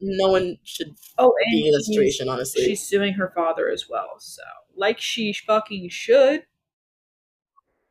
No 0.01 0.29
one 0.33 0.57
should 0.65 0.95
Oh, 1.19 1.35
be 1.53 1.69
in 1.69 1.75
she's- 1.75 1.87
situation. 1.87 2.29
Honestly, 2.29 2.65
She's 2.65 2.83
suing 2.83 3.15
her 3.15 3.31
father 3.35 3.69
as 3.69 3.89
well. 3.89 4.19
So, 4.19 4.43
like 4.75 4.99
she 4.99 5.33
fucking 5.33 5.91
should. 5.91 6.45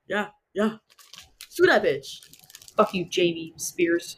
yeah, 0.08 0.30
yeah. 0.54 0.78
Sue 1.50 1.66
that 1.68 1.84
bitch. 1.84 2.20
Fuck 2.76 2.94
you, 2.94 3.06
Jamie 3.06 3.54
Spears. 3.58 4.18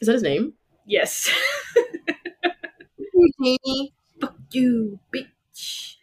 Is 0.00 0.06
that 0.06 0.12
his 0.14 0.22
name? 0.22 0.54
Yes. 0.86 1.30
Jamie. 3.42 3.94
Fuck 4.20 4.36
you, 4.52 4.98
bitch. 5.14 5.95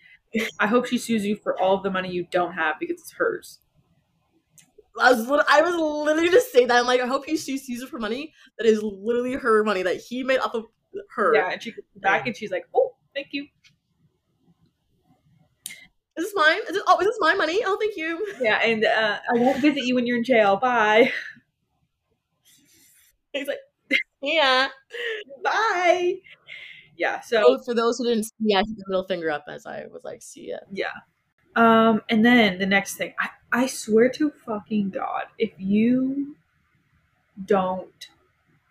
I 0.60 0.68
hope 0.68 0.88
she 0.88 0.98
sues 0.98 1.26
you 1.26 1.36
for 1.36 1.60
all 1.62 1.76
of 1.76 1.84
the 1.84 1.92
money 1.92 2.12
you 2.12 2.26
don't 2.32 2.54
have 2.54 2.80
because 2.80 3.00
it's 3.00 3.12
hers. 3.12 3.60
I 5.00 5.12
was 5.12 5.46
I 5.50 5.62
was 5.62 5.76
literally 5.76 6.30
just 6.30 6.52
saying 6.52 6.68
that. 6.68 6.78
I'm 6.78 6.86
like, 6.86 7.02
I 7.02 7.08
hope 7.08 7.26
he 7.26 7.36
sues 7.36 7.64
Caesar 7.64 7.88
for 7.88 8.00
money 8.00 8.34
that 8.58 8.68
is 8.68 8.84
literally 8.84 9.34
her 9.34 9.64
money 9.64 9.82
that 9.84 9.98
he 9.98 10.24
made 10.24 10.40
off 10.40 10.54
of 10.54 10.66
her. 11.16 11.34
Yeah, 11.36 11.50
and 11.52 11.62
she 11.62 11.72
gets 11.72 11.88
back 11.96 12.28
and 12.28 12.36
she's 12.36 12.52
like, 12.52 12.66
"Oh, 12.76 12.96
thank 13.16 13.28
you." 13.32 13.48
Is 16.16 16.26
this 16.26 16.34
mine? 16.36 16.60
Is 16.70 16.78
it, 16.78 16.84
oh, 16.86 17.00
is 17.00 17.08
this 17.08 17.18
my 17.20 17.34
money? 17.34 17.62
Oh, 17.66 17.76
thank 17.80 17.98
you. 17.98 18.24
Yeah, 18.40 18.58
and 18.58 18.86
uh, 18.86 19.18
I 19.32 19.34
won't 19.40 19.60
visit 19.60 19.84
you 19.84 19.96
when 19.96 20.06
you're 20.06 20.18
in 20.18 20.24
jail. 20.24 20.58
Bye. 20.58 21.12
He's 23.32 23.48
like, 23.48 23.58
yeah. 24.22 24.68
Bye. 25.44 26.18
Yeah. 26.98 27.20
So 27.22 27.44
Oh, 27.46 27.60
for 27.64 27.74
those 27.74 27.98
who 27.98 28.06
didn't 28.06 28.26
see, 28.26 28.54
I 28.54 28.60
had 28.60 28.68
the 28.68 28.84
middle 28.88 29.06
finger 29.06 29.32
up 29.32 29.46
as 29.48 29.66
I 29.66 29.86
was 29.92 30.04
like, 30.04 30.22
see 30.22 30.52
it. 30.52 30.62
Yeah. 30.72 30.92
Um, 31.56 32.02
and 32.10 32.26
then 32.26 32.58
the 32.58 32.66
next 32.66 32.96
thing, 32.96 33.14
I, 33.20 33.30
I 33.52 33.68
swear 33.68 34.10
to 34.10 34.32
fucking 34.46 34.90
God, 34.90 35.26
if 35.38 35.52
you 35.58 36.36
don't 37.46 38.08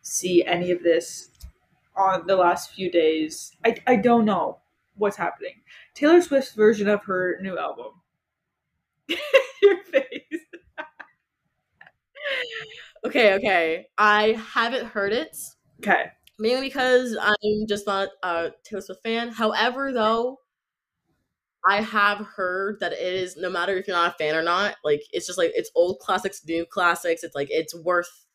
see 0.02 0.44
any 0.44 0.70
of 0.70 0.82
this 0.82 1.30
on 1.96 2.26
the 2.26 2.36
last 2.36 2.72
few 2.72 2.90
days, 2.90 3.52
I, 3.64 3.76
I 3.86 3.96
don't 3.96 4.24
know 4.24 4.58
what's 4.96 5.16
happening. 5.16 5.62
Taylor 5.94 6.20
Swift's 6.20 6.54
version 6.54 6.88
of 6.88 7.04
her 7.04 7.38
new 7.40 7.58
album. 7.58 7.92
Your 9.62 9.82
face. 9.84 10.22
Okay, 13.04 13.34
okay. 13.34 13.86
I 13.98 14.38
haven't 14.52 14.86
heard 14.86 15.12
it. 15.12 15.36
Okay. 15.80 16.12
Mainly 16.42 16.66
because 16.66 17.16
I'm 17.20 17.66
just 17.68 17.86
not 17.86 18.08
a 18.24 18.50
Taylor 18.64 18.82
Swift 18.82 19.02
fan. 19.04 19.28
However, 19.28 19.92
though, 19.92 20.38
I 21.64 21.80
have 21.80 22.18
heard 22.18 22.80
that 22.80 22.92
it 22.92 22.98
is 22.98 23.36
no 23.36 23.48
matter 23.48 23.76
if 23.76 23.86
you're 23.86 23.96
not 23.96 24.14
a 24.14 24.18
fan 24.18 24.34
or 24.34 24.42
not, 24.42 24.74
like 24.82 25.02
it's 25.12 25.26
just 25.26 25.38
like 25.38 25.52
it's 25.54 25.70
old 25.76 26.00
classics, 26.00 26.42
new 26.44 26.66
classics. 26.66 27.22
It's 27.22 27.36
like 27.36 27.46
it's 27.50 27.72
worth 27.74 28.26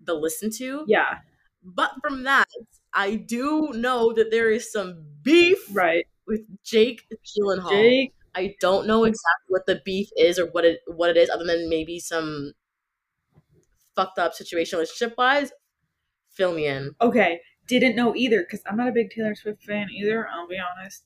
the 0.00 0.14
listen 0.14 0.50
to. 0.58 0.84
Yeah. 0.86 1.18
But 1.64 1.90
from 2.00 2.22
that, 2.22 2.46
I 2.94 3.16
do 3.16 3.72
know 3.74 4.12
that 4.12 4.30
there 4.30 4.48
is 4.50 4.70
some 4.70 5.04
beef 5.22 5.58
Right. 5.72 6.06
with 6.28 6.42
Jake 6.62 7.02
Gyllenhaal. 7.36 7.70
Jake. 7.70 8.14
I 8.36 8.54
don't 8.60 8.86
know 8.86 9.02
exactly 9.02 9.48
what 9.48 9.66
the 9.66 9.82
beef 9.84 10.08
is 10.16 10.38
or 10.38 10.46
what 10.46 10.64
it 10.64 10.82
what 10.86 11.10
it 11.10 11.16
is, 11.16 11.28
other 11.28 11.44
than 11.44 11.68
maybe 11.68 11.98
some 11.98 12.52
fucked 13.96 14.20
up 14.20 14.34
situation 14.34 14.78
relationship 14.78 15.16
wise. 15.18 15.50
Fill 16.30 16.54
me 16.54 16.66
in. 16.66 16.92
Okay. 17.00 17.40
Didn't 17.66 17.96
know 17.96 18.14
either 18.16 18.40
because 18.40 18.62
I'm 18.66 18.76
not 18.76 18.88
a 18.88 18.92
big 18.92 19.10
Taylor 19.10 19.34
Swift 19.34 19.62
fan 19.62 19.88
either. 19.96 20.26
I'll 20.28 20.48
be 20.48 20.58
honest. 20.58 21.04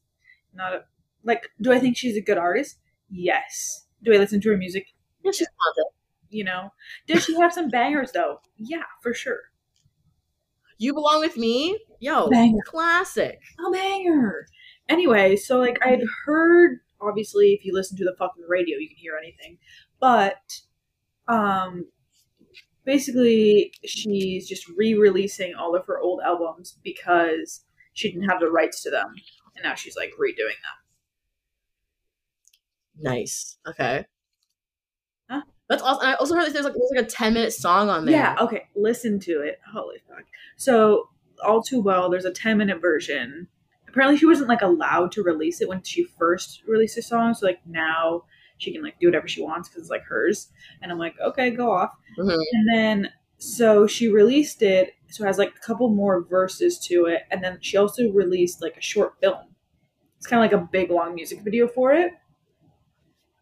Not 0.55 0.73
a 0.73 0.85
like. 1.25 1.49
Do 1.61 1.73
I 1.73 1.79
think 1.79 1.97
she's 1.97 2.17
a 2.17 2.21
good 2.23 2.39
artist? 2.39 2.79
Yes. 3.11 3.87
Do 4.03 4.15
I 4.15 4.17
listen 4.19 4.41
to 4.43 4.51
her 4.51 4.57
music? 4.57 4.87
Yeah, 5.23 5.33
she's 5.33 5.49
talented. 5.49 5.93
you 6.31 6.45
know. 6.45 6.71
Does 7.07 7.25
she 7.25 7.35
have 7.41 7.53
some 7.53 7.69
bangers 7.69 8.13
though? 8.13 8.39
Yeah, 8.57 8.83
for 9.03 9.13
sure. 9.15 9.41
You 10.79 10.93
belong 10.93 11.21
with 11.21 11.37
me, 11.37 11.79
yo, 12.01 12.29
Banger. 12.29 12.63
classic. 12.67 13.41
A 13.67 13.71
banger. 13.71 14.47
Anyway, 14.89 15.37
so 15.37 15.59
like 15.59 15.79
I'd 15.85 16.03
heard 16.27 16.81
obviously 17.01 17.53
if 17.53 17.65
you 17.65 17.73
listen 17.75 17.97
to 17.99 18.05
the 18.05 18.15
fucking 18.19 18.45
radio 18.49 18.77
you 18.79 18.89
can 18.89 18.97
hear 18.99 19.17
anything. 19.17 19.59
But 20.01 20.61
um 21.29 21.87
basically 22.85 23.73
she's 23.85 24.49
just 24.49 24.69
re-releasing 24.69 25.55
all 25.55 25.75
of 25.75 25.87
her 25.87 25.99
old 25.99 26.21
albums 26.25 26.79
because 26.83 27.65
she 27.93 28.11
didn't 28.11 28.29
have 28.29 28.41
the 28.41 28.51
rights 28.51 28.83
to 28.83 28.91
them. 28.91 29.15
And 29.57 29.65
now 29.65 29.75
she's 29.75 29.97
like 29.97 30.13
redoing 30.21 30.59
them. 30.63 30.79
Nice. 33.01 33.57
Okay. 33.67 34.05
Huh? 35.29 35.43
That's 35.69 35.83
awesome. 35.83 36.07
I 36.07 36.15
also 36.15 36.35
heard 36.35 36.47
that 36.47 36.53
there's 36.53 36.65
like 36.65 36.75
there's 36.75 36.93
like 36.95 37.05
a 37.05 37.09
ten 37.09 37.35
minute 37.35 37.53
song 37.53 37.89
on 37.89 38.05
there. 38.05 38.15
Yeah, 38.15 38.37
okay, 38.41 38.69
listen 38.77 39.19
to 39.21 39.41
it. 39.41 39.61
Holy 39.73 39.97
fuck. 40.09 40.25
So, 40.57 41.09
all 41.45 41.63
too 41.63 41.81
well, 41.81 42.11
there's 42.11 42.25
a 42.25 42.31
10 42.31 42.59
minute 42.59 42.81
version. 42.81 43.49
Apparently, 43.89 44.19
she 44.19 44.27
wasn't 44.27 44.49
like 44.49 44.63
allowed 44.63 45.13
to 45.13 45.23
release 45.23 45.61
it 45.61 45.69
when 45.69 45.83
she 45.83 46.05
first 46.05 46.63
released 46.67 46.97
the 46.97 47.03
song. 47.03 47.35
So, 47.35 47.47
like, 47.47 47.61
now 47.67 48.25
she 48.59 48.73
can 48.73 48.83
like 48.83 48.99
do 49.01 49.09
whatever 49.09 49.29
she 49.29 49.43
wants 49.43 49.69
because 49.69 49.83
it's 49.83 49.91
like 49.91 50.05
hers. 50.05 50.49
And 50.83 50.91
I'm 50.93 50.99
like, 50.99 51.15
okay, 51.21 51.51
go 51.51 51.73
off. 51.73 51.95
Mhm. 52.19 52.39
And 52.53 52.69
then, 52.73 53.11
so 53.39 53.87
she 53.87 54.09
released 54.09 54.63
it. 54.63 54.95
So, 55.11 55.25
it 55.25 55.27
has 55.29 55.39
like 55.39 55.55
a 55.57 55.67
couple 55.67 55.89
more 55.91 56.23
verses 56.25 56.79
to 56.87 57.07
it. 57.07 57.23
And 57.31 57.43
then 57.43 57.59
she 57.61 57.77
also 57.77 58.11
released 58.11 58.63
like 58.63 58.77
a 58.77 58.81
short 58.83 59.15
film. 59.21 59.55
It's 60.19 60.27
kind 60.27 60.45
of 60.45 60.51
like 60.51 60.61
a 60.61 60.67
big 60.71 60.91
long 60.91 61.15
music 61.15 61.41
video 61.43 61.69
for 61.69 61.93
it. 61.93 62.13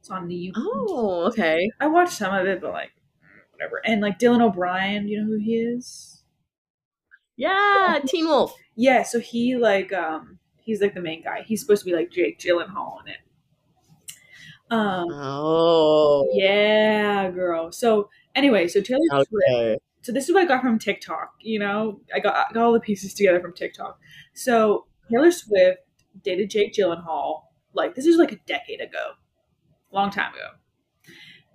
It's 0.00 0.10
on 0.10 0.26
the 0.28 0.34
YouTube. 0.34 0.52
Oh, 0.56 1.26
okay. 1.28 1.70
I 1.80 1.86
watched 1.86 2.12
some 2.14 2.34
of 2.34 2.46
it, 2.46 2.60
but 2.60 2.72
like 2.72 2.90
whatever. 3.52 3.80
And 3.84 4.00
like 4.00 4.18
Dylan 4.18 4.42
O'Brien, 4.42 5.06
you 5.08 5.20
know 5.20 5.26
who 5.26 5.38
he 5.38 5.54
is? 5.56 6.22
Yeah, 7.36 8.00
Teen 8.06 8.26
Wolf. 8.26 8.54
Yeah, 8.74 9.02
so 9.02 9.20
he 9.20 9.56
like 9.56 9.92
um 9.92 10.38
he's 10.56 10.80
like 10.80 10.94
the 10.94 11.00
main 11.00 11.22
guy. 11.22 11.42
He's 11.42 11.60
supposed 11.60 11.82
to 11.84 11.90
be 11.90 11.96
like 11.96 12.10
Jake 12.10 12.38
Gyllenhaal 12.38 13.00
in 13.02 13.08
it. 13.12 13.18
Um 14.72 15.06
Oh. 15.10 16.28
yeah, 16.32 17.30
girl. 17.30 17.70
So 17.72 18.08
anyway, 18.34 18.68
so 18.68 18.80
Taylor 18.80 19.00
Swift. 19.28 19.82
So 20.02 20.10
this 20.12 20.28
is 20.28 20.34
what 20.34 20.44
I 20.44 20.46
got 20.48 20.62
from 20.62 20.78
TikTok. 20.78 21.34
You 21.40 21.58
know, 21.58 22.00
I 22.14 22.20
got 22.20 22.34
I 22.34 22.52
got 22.52 22.62
all 22.64 22.72
the 22.72 22.80
pieces 22.80 23.14
together 23.14 23.40
from 23.40 23.52
TikTok. 23.52 23.98
So 24.34 24.86
Taylor 25.10 25.30
Swift 25.30 25.80
dated 26.24 26.50
Jake 26.50 26.72
Gyllenhaal. 26.74 27.42
Like 27.74 27.94
this 27.94 28.06
is 28.06 28.16
like 28.16 28.32
a 28.32 28.36
decade 28.46 28.80
ago, 28.80 29.12
long 29.92 30.10
time 30.10 30.32
ago, 30.34 30.48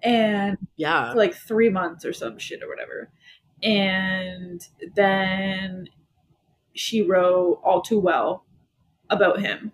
and 0.04 0.58
Yeah. 0.76 1.14
like 1.14 1.34
three 1.34 1.70
months 1.70 2.06
or 2.06 2.14
some 2.14 2.38
shit 2.40 2.62
or 2.64 2.68
whatever. 2.70 3.10
And 3.64 4.62
then 4.96 5.90
she 6.74 7.02
wrote 7.02 7.60
All 7.64 7.82
Too 7.82 8.00
Well 8.00 8.46
about 9.10 9.40
him. 9.42 9.72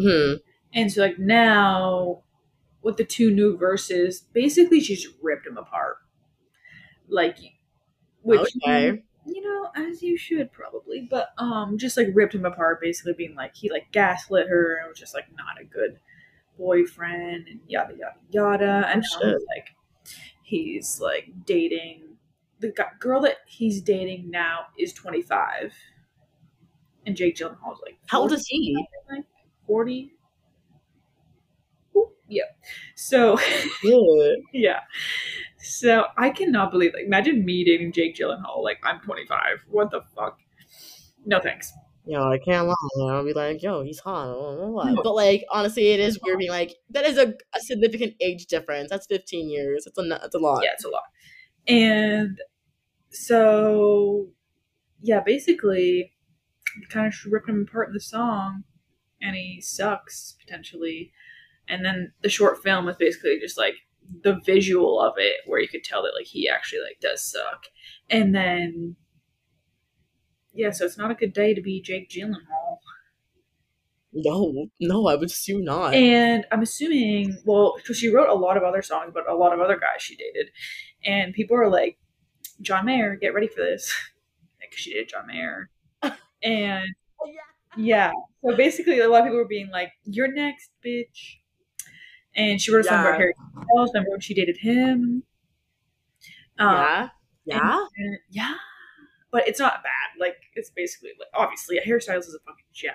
Hmm. 0.00 0.34
And 0.72 0.92
so, 0.92 1.02
like, 1.02 1.18
now 1.18 2.22
with 2.82 2.96
the 2.98 3.04
two 3.04 3.30
new 3.32 3.56
verses, 3.56 4.20
basically 4.32 4.80
she's 4.80 5.08
ripped 5.22 5.46
him 5.46 5.58
apart. 5.58 5.98
Like, 7.08 7.38
which, 8.22 8.52
Okay. 8.64 9.02
you 9.26 9.42
know, 9.42 9.70
as 9.76 10.02
you 10.02 10.16
should 10.18 10.52
probably, 10.52 11.02
but, 11.10 11.30
um, 11.38 11.78
just 11.78 11.96
like 11.96 12.08
ripped 12.14 12.34
him 12.34 12.44
apart, 12.46 12.80
basically 12.80 13.14
being 13.14 13.34
like, 13.34 13.54
he 13.56 13.70
like 13.70 13.92
gaslit 13.92 14.48
her 14.48 14.76
and 14.78 14.88
was 14.88 14.98
just 14.98 15.14
like 15.14 15.26
not 15.36 15.60
a 15.60 15.64
good 15.64 16.00
boyfriend 16.58 17.48
and 17.48 17.60
yada 17.68 17.94
yada 17.96 18.16
yada, 18.30 18.84
and 18.88 19.02
now 19.02 19.20
he's 19.32 19.46
like 19.56 19.70
he's 20.42 21.00
like 21.00 21.30
dating 21.46 22.18
the 22.60 22.74
girl 23.00 23.20
that 23.22 23.38
he's 23.46 23.82
dating 23.82 24.30
now 24.30 24.66
is 24.78 24.92
25, 24.94 25.74
and 27.06 27.16
Jake 27.16 27.36
Gyllenhaal 27.36 27.72
is 27.74 27.80
like 27.84 27.98
How 28.06 28.20
old 28.20 28.32
is 28.32 28.46
he? 28.46 28.86
like 29.10 29.24
40. 29.66 30.12
Yeah. 32.28 32.44
So 32.94 33.38
Yeah. 33.82 34.34
yeah. 34.52 34.80
So 35.58 36.04
I 36.16 36.30
cannot 36.30 36.70
believe 36.70 36.92
like 36.94 37.04
imagine 37.04 37.44
me 37.44 37.64
dating 37.64 37.92
Jake 37.92 38.16
Gyllenhaal 38.16 38.62
like 38.62 38.78
I'm 38.84 39.00
25. 39.00 39.64
What 39.68 39.90
the 39.90 40.02
fuck? 40.14 40.38
No 41.24 41.40
thanks. 41.40 41.72
Yo, 42.06 42.22
I 42.22 42.38
can't 42.38 42.66
lie. 42.66 43.12
I'll 43.12 43.24
be 43.24 43.34
like, 43.34 43.62
yo, 43.62 43.82
he's 43.82 43.98
hot. 43.98 44.28
No. 44.28 45.02
But 45.02 45.14
like, 45.14 45.44
honestly, 45.50 45.88
it 45.88 46.00
is 46.00 46.18
weird 46.22 46.38
being 46.38 46.50
like, 46.50 46.74
that 46.88 47.04
is 47.04 47.18
a, 47.18 47.34
a 47.54 47.60
significant 47.60 48.14
age 48.22 48.46
difference. 48.46 48.88
That's 48.88 49.06
15 49.08 49.50
years. 49.50 49.84
It's 49.86 49.98
a, 49.98 50.20
it's 50.24 50.34
a 50.34 50.38
lot. 50.38 50.62
Yeah, 50.64 50.70
it's 50.72 50.86
a 50.86 50.88
lot. 50.88 51.02
And 51.66 52.38
so 53.10 54.28
yeah, 55.00 55.20
basically 55.20 56.12
kind 56.90 57.06
of 57.06 57.14
ripped 57.30 57.48
him 57.48 57.66
apart 57.68 57.88
in 57.88 57.94
the 57.94 58.00
song 58.00 58.64
and 59.20 59.36
he 59.36 59.60
sucks 59.60 60.36
potentially. 60.40 61.12
And 61.68 61.84
then 61.84 62.12
the 62.22 62.28
short 62.28 62.62
film 62.62 62.86
was 62.86 62.96
basically 62.96 63.38
just 63.40 63.58
like 63.58 63.74
the 64.22 64.40
visual 64.44 65.00
of 65.00 65.14
it 65.18 65.36
where 65.46 65.60
you 65.60 65.68
could 65.68 65.84
tell 65.84 66.02
that 66.02 66.14
like 66.16 66.26
he 66.26 66.48
actually 66.48 66.80
like 66.80 66.98
does 67.00 67.22
suck. 67.24 67.64
And 68.08 68.34
then 68.34 68.96
yeah, 70.52 70.70
so 70.70 70.84
it's 70.84 70.98
not 70.98 71.10
a 71.10 71.14
good 71.14 71.32
day 71.32 71.54
to 71.54 71.60
be 71.60 71.80
Jake 71.80 72.10
Gyllenhaal. 72.10 72.78
No, 74.12 74.68
no, 74.80 75.06
I 75.06 75.14
would 75.14 75.28
assume 75.28 75.64
not. 75.64 75.94
And 75.94 76.46
I'm 76.50 76.62
assuming, 76.62 77.38
well, 77.44 77.74
because 77.76 77.98
she 77.98 78.08
wrote 78.08 78.28
a 78.28 78.34
lot 78.34 78.56
of 78.56 78.62
other 78.62 78.82
songs, 78.82 79.12
but 79.14 79.28
a 79.30 79.34
lot 79.34 79.52
of 79.52 79.60
other 79.60 79.76
guys 79.76 80.00
she 80.00 80.16
dated. 80.16 80.50
And 81.04 81.34
people 81.34 81.56
are 81.56 81.70
like, 81.70 81.98
John 82.60 82.86
Mayer, 82.86 83.16
get 83.16 83.34
ready 83.34 83.48
for 83.48 83.60
this. 83.60 83.92
Because 84.60 84.80
she 84.80 84.92
did 84.92 85.08
John 85.08 85.26
Mayer. 85.26 85.70
And 86.42 86.86
yeah, 87.76 88.12
so 88.44 88.56
basically, 88.56 89.00
a 89.00 89.08
lot 89.08 89.20
of 89.20 89.26
people 89.26 89.38
were 89.38 89.48
being 89.48 89.70
like, 89.70 89.92
you're 90.04 90.32
next, 90.32 90.70
bitch. 90.84 91.37
And 92.38 92.60
she 92.60 92.72
wrote 92.72 92.80
a 92.86 92.88
song 92.88 93.00
about 93.00 93.16
Harry 93.16 93.34
Styles. 93.36 93.90
Remember 93.92 94.10
when 94.12 94.20
she 94.20 94.32
dated 94.34 94.56
him? 94.60 95.24
Um, 96.58 96.74
yeah. 96.74 97.08
Yeah. 97.44 97.86
and- 97.96 98.18
yeah. 98.30 98.54
But 99.30 99.46
it's 99.46 99.58
not 99.60 99.82
bad. 99.82 100.18
Like, 100.20 100.36
it's 100.54 100.70
basically, 100.70 101.10
like, 101.18 101.28
obviously, 101.34 101.78
Harry 101.84 102.00
Styles 102.00 102.26
is 102.26 102.34
a 102.34 102.38
fucking 102.40 102.64
gem. 102.72 102.94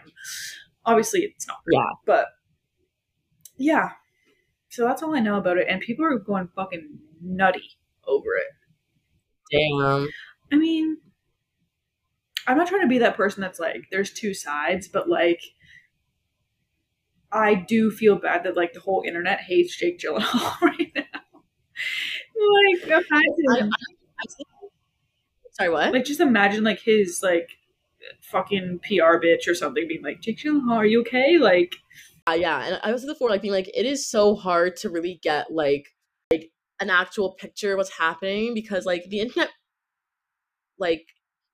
Obviously, 0.86 1.22
it's 1.22 1.48
not 1.48 1.58
great, 1.64 1.76
Yeah. 1.76 1.91
but 2.06 2.26
yeah. 3.58 3.89
So 4.70 4.84
that's 4.86 5.04
all 5.04 5.16
I 5.16 5.20
know 5.20 5.38
about 5.38 5.58
it. 5.58 5.68
And 5.70 5.80
people 5.82 6.04
are 6.06 6.18
going 6.18 6.50
fucking 6.56 6.98
nutty 7.22 7.78
over 8.08 8.30
it. 8.36 8.48
Damn. 9.52 10.08
I 10.52 10.56
mean, 10.56 10.98
I'm 12.48 12.58
not 12.58 12.68
trying 12.68 12.82
to 12.82 12.88
be 12.88 12.98
that 12.98 13.16
person 13.16 13.41
that's 13.41 13.60
like, 13.60 13.86
there's 13.91 14.12
two 14.12 14.34
sides, 14.34 14.88
but 14.88 15.08
like, 15.08 15.41
I 17.34 17.56
do 17.56 17.90
feel 17.90 18.18
bad 18.18 18.44
that 18.44 18.56
like 18.56 18.74
the 18.74 18.80
whole 18.80 19.04
internet 19.06 19.40
hates 19.42 19.76
Jake 19.76 20.00
Gyllenhaal 20.00 20.60
right 20.62 20.92
now. 20.96 21.04
like, 22.36 22.84
imagine, 22.84 23.72
Sorry, 25.52 25.70
what? 25.70 25.92
like, 25.94 26.06
just 26.06 26.20
imagine 26.20 26.64
like 26.64 26.80
his 26.80 27.22
like 27.24 27.50
fucking 28.22 28.80
PR 28.84 29.18
bitch 29.18 29.48
or 29.48 29.56
something 29.56 29.88
being 29.88 30.04
like, 30.04 30.22
Jake 30.22 30.38
Gyllenhaal, 30.38 30.78
are 30.78 30.86
you 30.86 31.02
okay? 31.02 31.38
Like, 31.38 31.76
Uh, 32.28 32.34
yeah, 32.34 32.66
and 32.66 32.80
I 32.84 32.92
was 32.92 33.06
before 33.06 33.30
like 33.30 33.42
being 33.42 33.54
like 33.54 33.70
it 33.74 33.86
is 33.86 34.08
so 34.08 34.36
hard 34.36 34.76
to 34.78 34.90
really 34.90 35.20
get 35.22 35.52
like 35.52 35.88
like 36.32 36.52
an 36.80 36.90
actual 36.90 37.34
picture 37.34 37.74
of 37.74 37.78
what's 37.78 37.98
happening 37.98 38.54
because 38.54 38.86
like 38.86 39.06
the 39.10 39.20
internet 39.20 39.50
like 40.80 41.06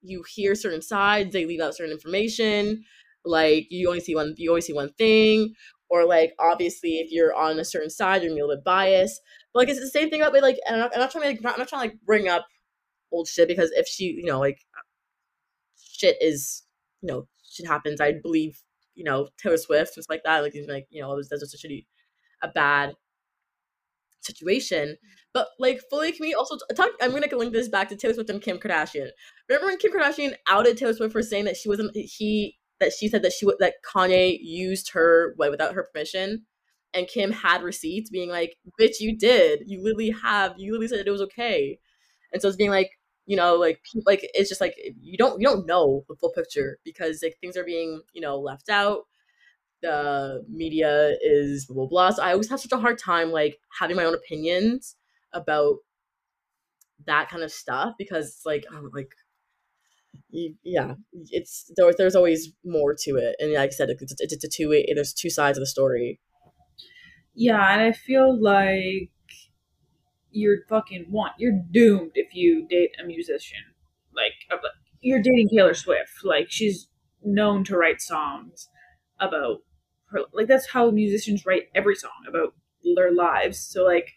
you 0.02 0.24
hear 0.34 0.56
certain 0.56 0.82
sides, 0.82 1.34
they 1.34 1.46
leave 1.46 1.60
out 1.60 1.76
certain 1.76 1.92
information, 1.94 2.84
like 3.26 3.68
you 3.70 3.88
only 3.88 4.00
see 4.00 4.16
one 4.16 4.34
you 4.38 4.50
always 4.50 4.66
see 4.66 4.74
one 4.74 4.94
thing, 4.98 5.54
or 5.90 6.06
like 6.06 6.34
obviously 6.40 7.00
if 7.00 7.12
you're 7.12 7.34
on 7.34 7.60
a 7.60 7.66
certain 7.66 7.90
side 7.90 8.24
you're 8.24 8.32
a 8.32 8.36
little 8.36 8.56
bit 8.56 8.64
biased. 8.64 9.22
But 9.54 9.62
like 9.62 9.70
it's 9.70 9.80
the 9.80 9.88
same 9.88 10.10
thing 10.10 10.22
about 10.22 10.42
like 10.42 10.58
and 10.68 10.76
I'm 10.76 10.82
not, 10.82 10.92
I'm 10.94 11.00
not 11.00 11.12
trying 11.12 11.24
to 11.24 11.30
like, 11.30 11.54
I'm 11.54 11.60
not 11.60 11.68
trying 11.68 11.90
to 11.90 11.94
like 11.94 12.06
bring 12.06 12.28
up 12.28 12.46
old 13.12 13.28
shit 13.28 13.48
because 13.48 13.72
if 13.72 13.88
she 13.88 14.06
you 14.06 14.26
know 14.26 14.40
like 14.40 14.60
shit 15.78 16.18
is 16.22 16.64
you 17.02 17.08
know 17.08 17.28
shit 17.50 17.68
happens 17.68 18.00
I 18.00 18.14
believe 18.14 18.62
you 18.96 19.04
know 19.04 19.30
Taylor 19.38 19.58
Swift 19.58 19.94
stuff 19.94 20.06
like 20.10 20.24
that 20.26 20.42
like 20.42 20.54
he's 20.54 20.68
like 20.68 20.88
you 20.90 21.02
know 21.02 21.12
it 21.12 21.16
was 21.16 21.30
that's 21.30 21.42
just 21.42 21.64
a 21.64 21.68
shitty 21.68 21.86
a 22.42 22.48
bad 22.50 22.96
situation 24.22 24.98
but 25.34 25.48
like 25.60 25.82
fully 25.90 26.12
can 26.12 26.26
we 26.26 26.34
also 26.34 26.58
talk 26.76 26.90
I'm 27.02 27.12
gonna 27.12 27.28
link 27.36 27.54
this 27.54 27.70
back 27.70 27.90
to 27.90 27.96
Taylor 27.96 28.14
Swift 28.14 28.30
and 28.30 28.42
Kim 28.42 28.58
Kardashian 28.58 29.10
remember 29.48 29.68
when 29.68 29.78
Kim 29.78 29.92
Kardashian 29.92 30.34
outed 30.48 30.78
Taylor 30.78 30.94
Swift 30.94 31.14
for 31.14 31.24
saying 31.24 31.46
that 31.46 31.58
she 31.58 31.70
wasn't 31.70 31.96
he 31.96 32.59
that 32.80 32.94
she 32.94 33.08
said 33.08 33.24
that 33.24 33.34
she 33.34 33.46
would 33.46 33.56
that 33.60 33.76
Kanye 33.84 34.38
used 34.42 34.92
her 34.92 35.34
what, 35.38 35.52
without 35.52 35.74
her 35.74 35.88
permission. 35.94 36.46
And 36.94 37.08
Kim 37.08 37.32
had 37.32 37.62
receipts 37.62 38.10
being 38.10 38.30
like 38.30 38.58
bitch 38.80 39.00
you 39.00 39.18
did. 39.18 39.64
You 39.68 39.84
literally 39.84 40.10
have 40.10 40.56
you 40.58 40.72
literally 40.72 40.88
said 40.88 41.08
it 41.08 41.12
was 41.12 41.22
okay. 41.22 41.80
And 42.34 42.42
so 42.42 42.48
it's 42.48 42.58
being 42.58 42.72
like 42.72 42.92
you 43.26 43.36
know 43.36 43.56
like 43.56 43.82
like 44.06 44.28
it's 44.34 44.50
just 44.50 44.62
like 44.62 44.76
you 45.02 45.18
don't 45.18 45.40
you 45.40 45.48
don't 45.48 45.68
know 45.68 46.04
the 46.10 46.16
full 46.16 46.32
picture 46.32 46.80
because 46.84 47.22
like 47.22 47.38
things 47.42 47.58
are 47.58 47.64
being 47.64 48.02
you 48.14 48.22
know 48.22 48.40
left 48.40 48.70
out. 48.70 49.04
The 49.82 50.44
media 50.50 51.16
is 51.22 51.66
blah 51.66 51.76
blah 51.76 51.88
blah. 51.88 52.10
So 52.12 52.24
i 52.24 52.32
always 52.32 52.50
have 52.50 52.60
such 52.60 52.72
a 52.72 52.78
hard 52.78 52.98
time 52.98 53.32
like 53.32 53.60
having 53.80 53.96
my 53.96 54.06
own 54.06 54.16
opinions 54.16 54.96
about 55.34 55.78
that 57.06 57.30
kind 57.30 57.44
of 57.44 57.52
stuff 57.52 57.94
because 57.98 58.28
it's 58.28 58.46
like 58.46 58.66
i'm 58.72 58.90
like 58.94 59.14
you, 60.30 60.55
yeah 60.64 60.93
it's 61.32 61.72
there, 61.76 61.91
there's 61.97 62.16
always 62.16 62.51
more 62.64 62.95
to 62.97 63.12
it 63.12 63.36
and 63.39 63.53
like 63.53 63.70
i 63.70 63.74
said 63.74 63.89
it's, 63.89 64.14
it's, 64.20 64.34
it's 64.34 64.43
a 64.43 64.47
two 64.47 64.70
way 64.70 64.86
there's 64.93 65.14
two 65.14 65.30
sides 65.30 65.57
of 65.57 65.62
the 65.62 65.68
story 65.68 66.20
yeah, 67.39 67.72
and 67.72 67.82
I 67.82 67.93
feel 67.93 68.38
like 68.38 69.12
you're 70.30 70.57
fucking 70.68 71.05
want 71.10 71.34
you're 71.39 71.62
doomed 71.72 72.12
if 72.16 72.36
you 72.36 72.68
date 72.68 72.91
a 73.01 73.05
musician. 73.05 73.60
Like, 74.14 74.62
you're 74.99 75.22
dating 75.22 75.47
Taylor 75.47 75.74
Swift. 75.74 76.12
Like, 76.26 76.47
she's 76.49 76.89
known 77.24 77.64
to 77.64 77.78
write 77.78 78.01
songs 78.01 78.68
about 79.22 79.60
her. 80.12 80.20
Like, 80.34 80.47
that's 80.47 80.68
how 80.72 80.91
musicians 80.91 81.45
write 81.45 81.70
every 81.74 81.95
song 81.95 82.26
about 82.28 82.55
their 82.95 83.14
lives. 83.14 83.57
So, 83.57 83.86
like, 83.86 84.16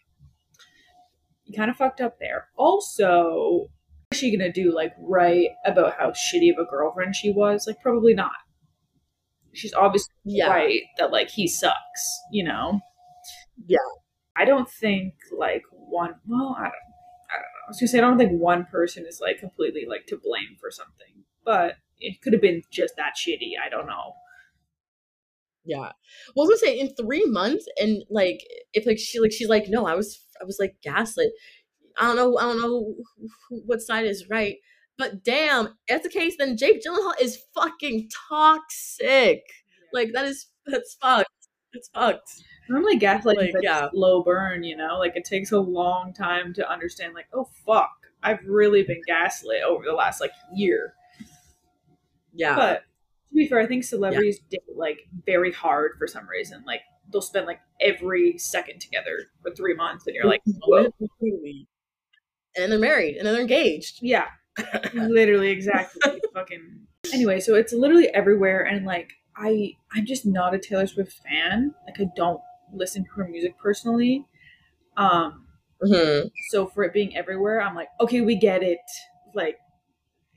you 1.45 1.57
kind 1.57 1.71
of 1.71 1.77
fucked 1.77 2.01
up 2.01 2.19
there. 2.19 2.49
Also, 2.57 3.69
she 4.17 4.35
gonna 4.35 4.51
do? 4.51 4.73
Like, 4.73 4.93
write 4.99 5.49
about 5.65 5.95
how 5.97 6.11
shitty 6.11 6.51
of 6.51 6.59
a 6.59 6.69
girlfriend 6.69 7.15
she 7.15 7.31
was? 7.31 7.65
Like, 7.67 7.81
probably 7.81 8.13
not. 8.13 8.31
She's 9.53 9.73
obviously 9.73 10.13
yeah 10.25 10.47
right 10.47 10.81
that 10.97 11.11
like 11.11 11.29
he 11.29 11.47
sucks, 11.47 12.19
you 12.31 12.43
know. 12.43 12.79
Yeah. 13.67 13.77
I 14.35 14.45
don't 14.45 14.69
think 14.69 15.13
like 15.37 15.63
one. 15.71 16.15
Well, 16.25 16.55
I 16.57 16.63
don't. 16.63 16.73
I 17.29 17.35
don't 17.35 17.41
know. 17.41 17.67
I 17.67 17.69
was 17.69 17.79
gonna 17.79 17.87
say 17.87 17.97
I 17.99 18.01
don't 18.01 18.17
think 18.17 18.41
one 18.41 18.65
person 18.65 19.05
is 19.07 19.19
like 19.21 19.39
completely 19.39 19.85
like 19.87 20.07
to 20.07 20.17
blame 20.17 20.57
for 20.59 20.71
something, 20.71 21.23
but 21.45 21.75
it 21.99 22.21
could 22.21 22.33
have 22.33 22.41
been 22.41 22.63
just 22.71 22.95
that 22.97 23.13
shitty. 23.15 23.51
I 23.63 23.69
don't 23.69 23.87
know. 23.87 24.13
Yeah. 25.65 25.91
Well, 26.35 26.45
I 26.45 26.49
was 26.49 26.61
gonna 26.61 26.71
say 26.71 26.79
in 26.79 26.95
three 26.95 27.25
months, 27.25 27.65
and 27.77 28.03
like 28.09 28.41
if 28.73 28.85
like 28.85 28.97
she 28.99 29.19
like 29.19 29.31
she's 29.31 29.49
like 29.49 29.65
no, 29.69 29.85
I 29.85 29.95
was 29.95 30.19
I 30.41 30.45
was 30.45 30.57
like 30.59 30.75
gaslit. 30.83 31.31
I 31.97 32.07
don't 32.07 32.15
know. 32.15 32.37
I 32.37 32.43
don't 32.43 32.61
know 32.61 32.95
what 33.49 33.81
side 33.81 34.05
is 34.05 34.29
right, 34.29 34.57
but 34.97 35.23
damn, 35.23 35.67
if 35.67 35.73
that's 35.89 36.03
the 36.03 36.09
case, 36.09 36.35
then 36.37 36.57
Jake 36.57 36.81
Gyllenhaal 36.83 37.13
is 37.21 37.39
fucking 37.53 38.09
toxic. 38.29 39.43
Like 39.91 40.11
that 40.13 40.25
is 40.25 40.47
that's 40.65 40.95
fucked. 41.01 41.29
It's 41.73 41.89
fucked. 41.89 42.29
Normally, 42.69 42.97
gaslighting 42.99 43.53
Like, 43.53 43.53
yeah. 43.61 43.87
a 43.87 43.89
slow 43.91 44.23
burn. 44.23 44.63
You 44.63 44.77
know, 44.77 44.97
like 44.97 45.15
it 45.15 45.25
takes 45.25 45.51
a 45.51 45.59
long 45.59 46.13
time 46.13 46.53
to 46.55 46.69
understand. 46.69 47.13
Like, 47.13 47.27
oh 47.33 47.49
fuck, 47.65 47.91
I've 48.23 48.43
really 48.45 48.83
been 48.83 49.01
gaslit 49.05 49.63
over 49.63 49.83
the 49.83 49.93
last 49.93 50.21
like 50.21 50.31
year. 50.53 50.93
Yeah. 52.33 52.55
But 52.55 52.83
to 53.29 53.35
be 53.35 53.47
fair, 53.47 53.59
I 53.59 53.67
think 53.67 53.83
celebrities 53.83 54.39
date 54.49 54.61
like 54.75 54.99
very 55.25 55.51
hard 55.51 55.93
for 55.97 56.07
some 56.07 56.27
reason. 56.27 56.63
Like 56.65 56.81
they'll 57.11 57.21
spend 57.21 57.45
like 57.45 57.59
every 57.81 58.37
second 58.37 58.79
together 58.79 59.19
for 59.41 59.51
three 59.51 59.75
months, 59.75 60.07
and 60.07 60.15
you're 60.15 60.25
like, 60.25 60.41
whoa. 60.63 60.93
And 62.55 62.63
then 62.63 62.69
they're 62.69 62.79
married, 62.79 63.17
and 63.17 63.25
then 63.25 63.33
they're 63.33 63.41
engaged. 63.41 63.99
Yeah, 64.01 64.27
literally, 64.93 65.49
exactly. 65.49 66.21
Fucking. 66.33 66.81
Anyway, 67.13 67.39
so 67.39 67.55
it's 67.55 67.73
literally 67.73 68.07
everywhere, 68.09 68.61
and 68.63 68.85
like 68.85 69.11
I, 69.35 69.73
I'm 69.93 70.05
just 70.05 70.25
not 70.25 70.53
a 70.53 70.59
Taylor 70.59 70.87
Swift 70.87 71.19
fan. 71.27 71.73
Like 71.85 71.99
I 71.99 72.09
don't 72.15 72.39
listen 72.73 73.03
to 73.03 73.09
her 73.11 73.27
music 73.27 73.57
personally. 73.59 74.25
Um, 74.97 75.45
hmm 75.81 76.27
so 76.49 76.67
for 76.67 76.83
it 76.83 76.93
being 76.93 77.15
everywhere, 77.17 77.61
I'm 77.61 77.75
like, 77.75 77.89
okay, 77.99 78.21
we 78.21 78.35
get 78.35 78.63
it. 78.63 78.79
Like, 79.33 79.57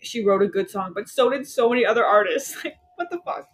she 0.03 0.25
wrote 0.25 0.43
a 0.43 0.49
good 0.49 0.71
song, 0.71 0.93
but 0.95 1.09
so 1.09 1.31
did 1.31 1.47
so 1.47 1.69
many 1.69 1.85
other 1.85 2.05
artists. 2.05 2.57
Like, 2.64 2.77
what 2.97 3.11
the 3.11 3.19
fuck? 3.27 3.47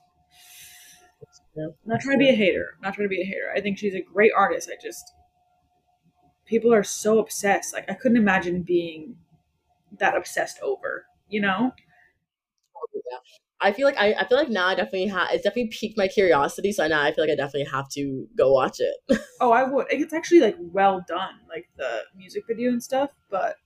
Yeah. 1.57 1.67
Not 1.85 2.01
trying 2.01 2.17
to 2.17 2.25
be 2.25 2.31
a 2.31 2.35
hater. 2.35 2.77
Not 2.81 2.95
trying 2.95 3.07
to 3.07 3.11
be 3.11 3.21
a 3.21 3.25
hater. 3.25 3.53
I 3.55 3.61
think 3.61 3.77
she's 3.77 3.95
a 3.95 4.01
great 4.01 4.31
artist. 4.37 4.71
I 4.73 4.81
just 4.81 5.03
people 6.53 6.74
are 6.74 6.84
so 6.84 7.18
obsessed. 7.18 7.72
Like 7.72 7.90
I 7.90 7.94
couldn't 7.94 8.18
imagine 8.18 8.62
being 8.62 9.16
that 9.98 10.14
obsessed 10.14 10.61
over. 10.62 11.07
You 11.30 11.40
know? 11.40 11.72
Yeah. 12.94 13.18
I 13.62 13.72
feel 13.72 13.86
like 13.86 13.96
I, 13.96 14.12
I 14.12 14.28
feel 14.28 14.36
like 14.36 14.50
now 14.50 14.66
I 14.66 14.74
definitely 14.74 15.07
have 15.07 15.28
it's 15.30 15.44
definitely 15.44 15.68
piqued 15.72 15.96
my 15.96 16.09
curiosity. 16.09 16.72
So 16.72 16.86
now 16.86 17.00
I 17.03 17.12
feel 17.12 17.24
like 17.24 17.32
I 17.32 17.36
definitely 17.36 17.70
have 17.72 17.88
to 17.90 18.28
go 18.36 18.53
watch 18.53 18.78
it. 18.80 19.18
Oh, 19.40 19.50
I 19.50 19.64
would. 19.64 19.86
It's 19.90 20.12
actually 20.12 20.38
like 20.38 20.57
well 20.61 21.05
done, 21.09 21.34
like 21.48 21.68
the 21.76 22.03
music 22.16 22.44
video 22.46 22.70
and 22.70 22.80
stuff. 22.80 23.11
But 23.28 23.57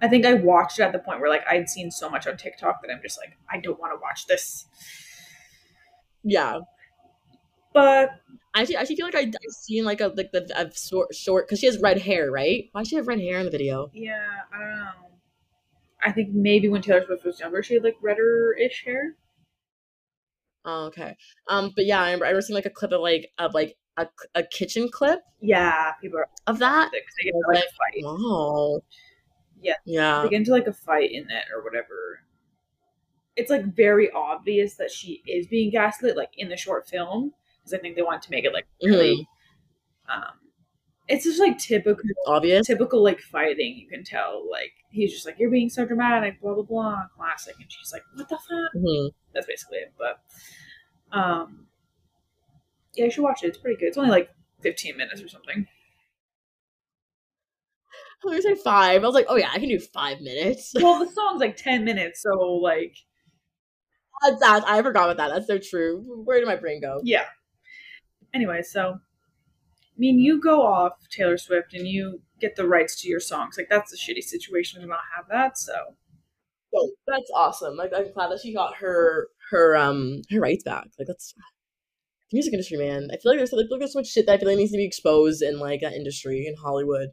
I 0.00 0.06
think 0.06 0.24
I 0.24 0.34
watched 0.34 0.78
it 0.78 0.82
at 0.82 0.92
the 0.92 1.00
point 1.00 1.20
where 1.20 1.28
like 1.30 1.44
I'd 1.48 1.68
seen 1.68 1.90
so 1.90 2.08
much 2.08 2.28
on 2.28 2.36
TikTok 2.36 2.80
that 2.82 2.92
I'm 2.92 3.02
just 3.02 3.18
like 3.18 3.36
I 3.50 3.58
don't 3.58 3.80
want 3.80 3.92
to 3.92 4.00
watch 4.00 4.26
this. 4.28 4.66
yeah, 6.22 6.60
But 7.74 8.10
I 8.54 8.60
actually, 8.62 8.76
I 8.76 8.80
actually 8.82 8.96
feel 8.96 9.06
like 9.06 9.14
I, 9.16 9.20
I've 9.22 9.52
seen 9.52 9.84
like 9.84 10.00
a 10.00 10.06
like 10.16 10.32
the 10.32 10.46
a 10.56 10.72
short 10.74 11.14
short 11.14 11.46
because 11.46 11.58
she 11.60 11.66
has 11.66 11.78
red 11.80 12.00
hair, 12.00 12.30
right? 12.30 12.68
Why 12.72 12.80
does 12.82 12.88
she 12.88 12.96
have 12.96 13.08
red 13.08 13.20
hair 13.20 13.38
in 13.40 13.44
the 13.44 13.50
video? 13.50 13.90
yeah, 13.92 14.26
I 14.54 14.58
don't 14.60 14.76
know. 14.78 14.90
I 16.02 16.12
think 16.12 16.30
maybe 16.32 16.68
when 16.68 16.82
Taylor 16.82 17.04
Swift 17.04 17.24
was 17.24 17.40
younger, 17.40 17.62
she 17.62 17.74
had 17.74 17.82
like 17.84 17.96
redder-ish 18.02 18.84
hair. 18.84 19.16
Oh, 20.64 20.86
okay. 20.86 21.16
Um, 21.48 21.72
but 21.76 21.84
yeah, 21.86 22.00
I 22.00 22.06
remember 22.06 22.26
I 22.26 22.28
remember 22.28 22.42
seeing 22.42 22.54
like 22.54 22.66
a 22.66 22.70
clip 22.70 22.92
of 22.92 23.00
like 23.00 23.30
of 23.38 23.54
like 23.54 23.76
a, 23.96 24.06
a 24.34 24.42
kitchen 24.42 24.88
clip 24.90 25.20
Yeah, 25.40 25.92
people 26.00 26.18
are 26.18 26.28
of 26.46 26.58
that. 26.58 26.90
they 26.92 26.98
get 27.24 27.34
into 27.34 27.48
like 27.48 27.64
a 27.64 27.68
fight. 27.68 28.04
Wow. 28.04 28.80
Yeah. 29.60 29.74
Yeah. 29.84 30.22
They 30.22 30.30
get 30.30 30.36
into 30.36 30.52
like 30.52 30.66
a 30.66 30.72
fight 30.72 31.10
in 31.12 31.24
it 31.30 31.44
or 31.54 31.62
whatever. 31.64 32.20
It's 33.36 33.50
like 33.50 33.64
very 33.74 34.10
obvious 34.12 34.74
that 34.76 34.90
she 34.90 35.22
is 35.26 35.46
being 35.46 35.70
gaslit, 35.70 36.16
like 36.16 36.30
in 36.36 36.48
the 36.48 36.56
short 36.56 36.88
film, 36.88 37.32
because 37.64 37.74
I 37.74 37.78
think 37.80 37.96
they 37.96 38.02
wanted 38.02 38.22
to 38.22 38.30
make 38.30 38.44
it 38.44 38.52
like 38.52 38.66
really. 38.82 39.26
Um, 40.08 40.34
it's 41.08 41.24
just 41.24 41.38
like 41.38 41.58
typical, 41.58 42.02
Obvious. 42.26 42.66
typical 42.66 43.02
like 43.02 43.20
fighting. 43.20 43.76
You 43.76 43.88
can 43.88 44.04
tell, 44.04 44.48
like 44.50 44.72
he's 44.90 45.12
just 45.12 45.26
like 45.26 45.36
you're 45.38 45.50
being 45.50 45.68
so 45.68 45.84
dramatic, 45.84 46.40
blah 46.40 46.54
blah 46.54 46.62
blah, 46.62 47.02
classic, 47.16 47.56
and 47.60 47.70
she's 47.70 47.92
like, 47.92 48.02
what 48.14 48.28
the 48.28 48.36
fuck? 48.36 48.72
hmm 48.74 49.08
That's 49.34 49.46
basically 49.46 49.78
it. 49.78 49.92
But, 49.98 50.20
um, 51.16 51.66
yeah, 52.94 53.06
you 53.06 53.10
should 53.10 53.22
watch 53.22 53.42
it. 53.42 53.48
It's 53.48 53.58
pretty 53.58 53.78
good. 53.78 53.86
It's 53.88 53.98
only 53.98 54.10
like 54.10 54.30
15 54.62 54.96
minutes 54.96 55.22
or 55.22 55.28
something. 55.28 55.66
I 58.26 58.28
was 58.30 58.42
say 58.42 58.54
five. 58.54 59.02
I 59.02 59.06
was 59.06 59.14
like, 59.14 59.26
oh 59.28 59.36
yeah, 59.36 59.50
I 59.52 59.58
can 59.58 59.68
do 59.68 59.78
five 59.78 60.20
minutes. 60.20 60.72
Well, 60.80 60.98
the 61.04 61.10
song's 61.12 61.40
like 61.40 61.56
10 61.56 61.84
minutes, 61.84 62.22
so 62.22 62.30
like 62.38 62.96
That's 64.22 64.40
that. 64.40 64.64
I 64.66 64.82
forgot 64.82 65.10
about 65.10 65.16
that. 65.18 65.34
That's 65.34 65.46
so 65.46 65.58
true. 65.58 66.22
Where 66.24 66.38
did 66.38 66.46
my 66.46 66.56
brain 66.56 66.80
go? 66.80 67.00
Yeah. 67.04 67.24
Anyway, 68.34 68.62
so 68.62 68.98
I 69.00 69.98
mean, 69.98 70.18
you 70.18 70.40
go 70.40 70.62
off 70.66 71.08
Taylor 71.08 71.38
Swift 71.38 71.72
and 71.72 71.86
you 71.86 72.20
get 72.40 72.56
the 72.56 72.66
rights 72.66 73.00
to 73.02 73.08
your 73.08 73.20
songs. 73.20 73.56
Like 73.56 73.68
that's 73.70 73.92
a 73.92 73.96
shitty 73.96 74.22
situation 74.22 74.80
to 74.80 74.86
not 74.86 75.00
have 75.16 75.26
that. 75.28 75.56
So 75.56 75.94
Oh, 76.74 76.90
that's 77.06 77.30
awesome. 77.34 77.76
Like 77.76 77.92
I'm 77.94 78.12
glad 78.12 78.30
that 78.30 78.40
she 78.40 78.52
got 78.52 78.76
her 78.76 79.28
her 79.50 79.76
um 79.76 80.22
her 80.30 80.40
rights 80.40 80.64
back. 80.64 80.88
Like 80.98 81.06
that's 81.06 81.34
the 82.30 82.36
music 82.36 82.52
industry, 82.52 82.78
man. 82.78 83.08
I 83.12 83.16
feel 83.16 83.32
like 83.32 83.38
there's 83.38 83.52
like 83.52 83.66
there's 83.78 83.92
so 83.92 84.00
much 84.00 84.08
shit 84.08 84.26
that 84.26 84.34
I 84.34 84.38
feel 84.38 84.48
like 84.48 84.58
needs 84.58 84.72
to 84.72 84.78
be 84.78 84.84
exposed 84.84 85.42
in 85.42 85.60
like 85.60 85.82
that 85.82 85.92
industry 85.92 86.46
in 86.46 86.56
Hollywood, 86.56 87.10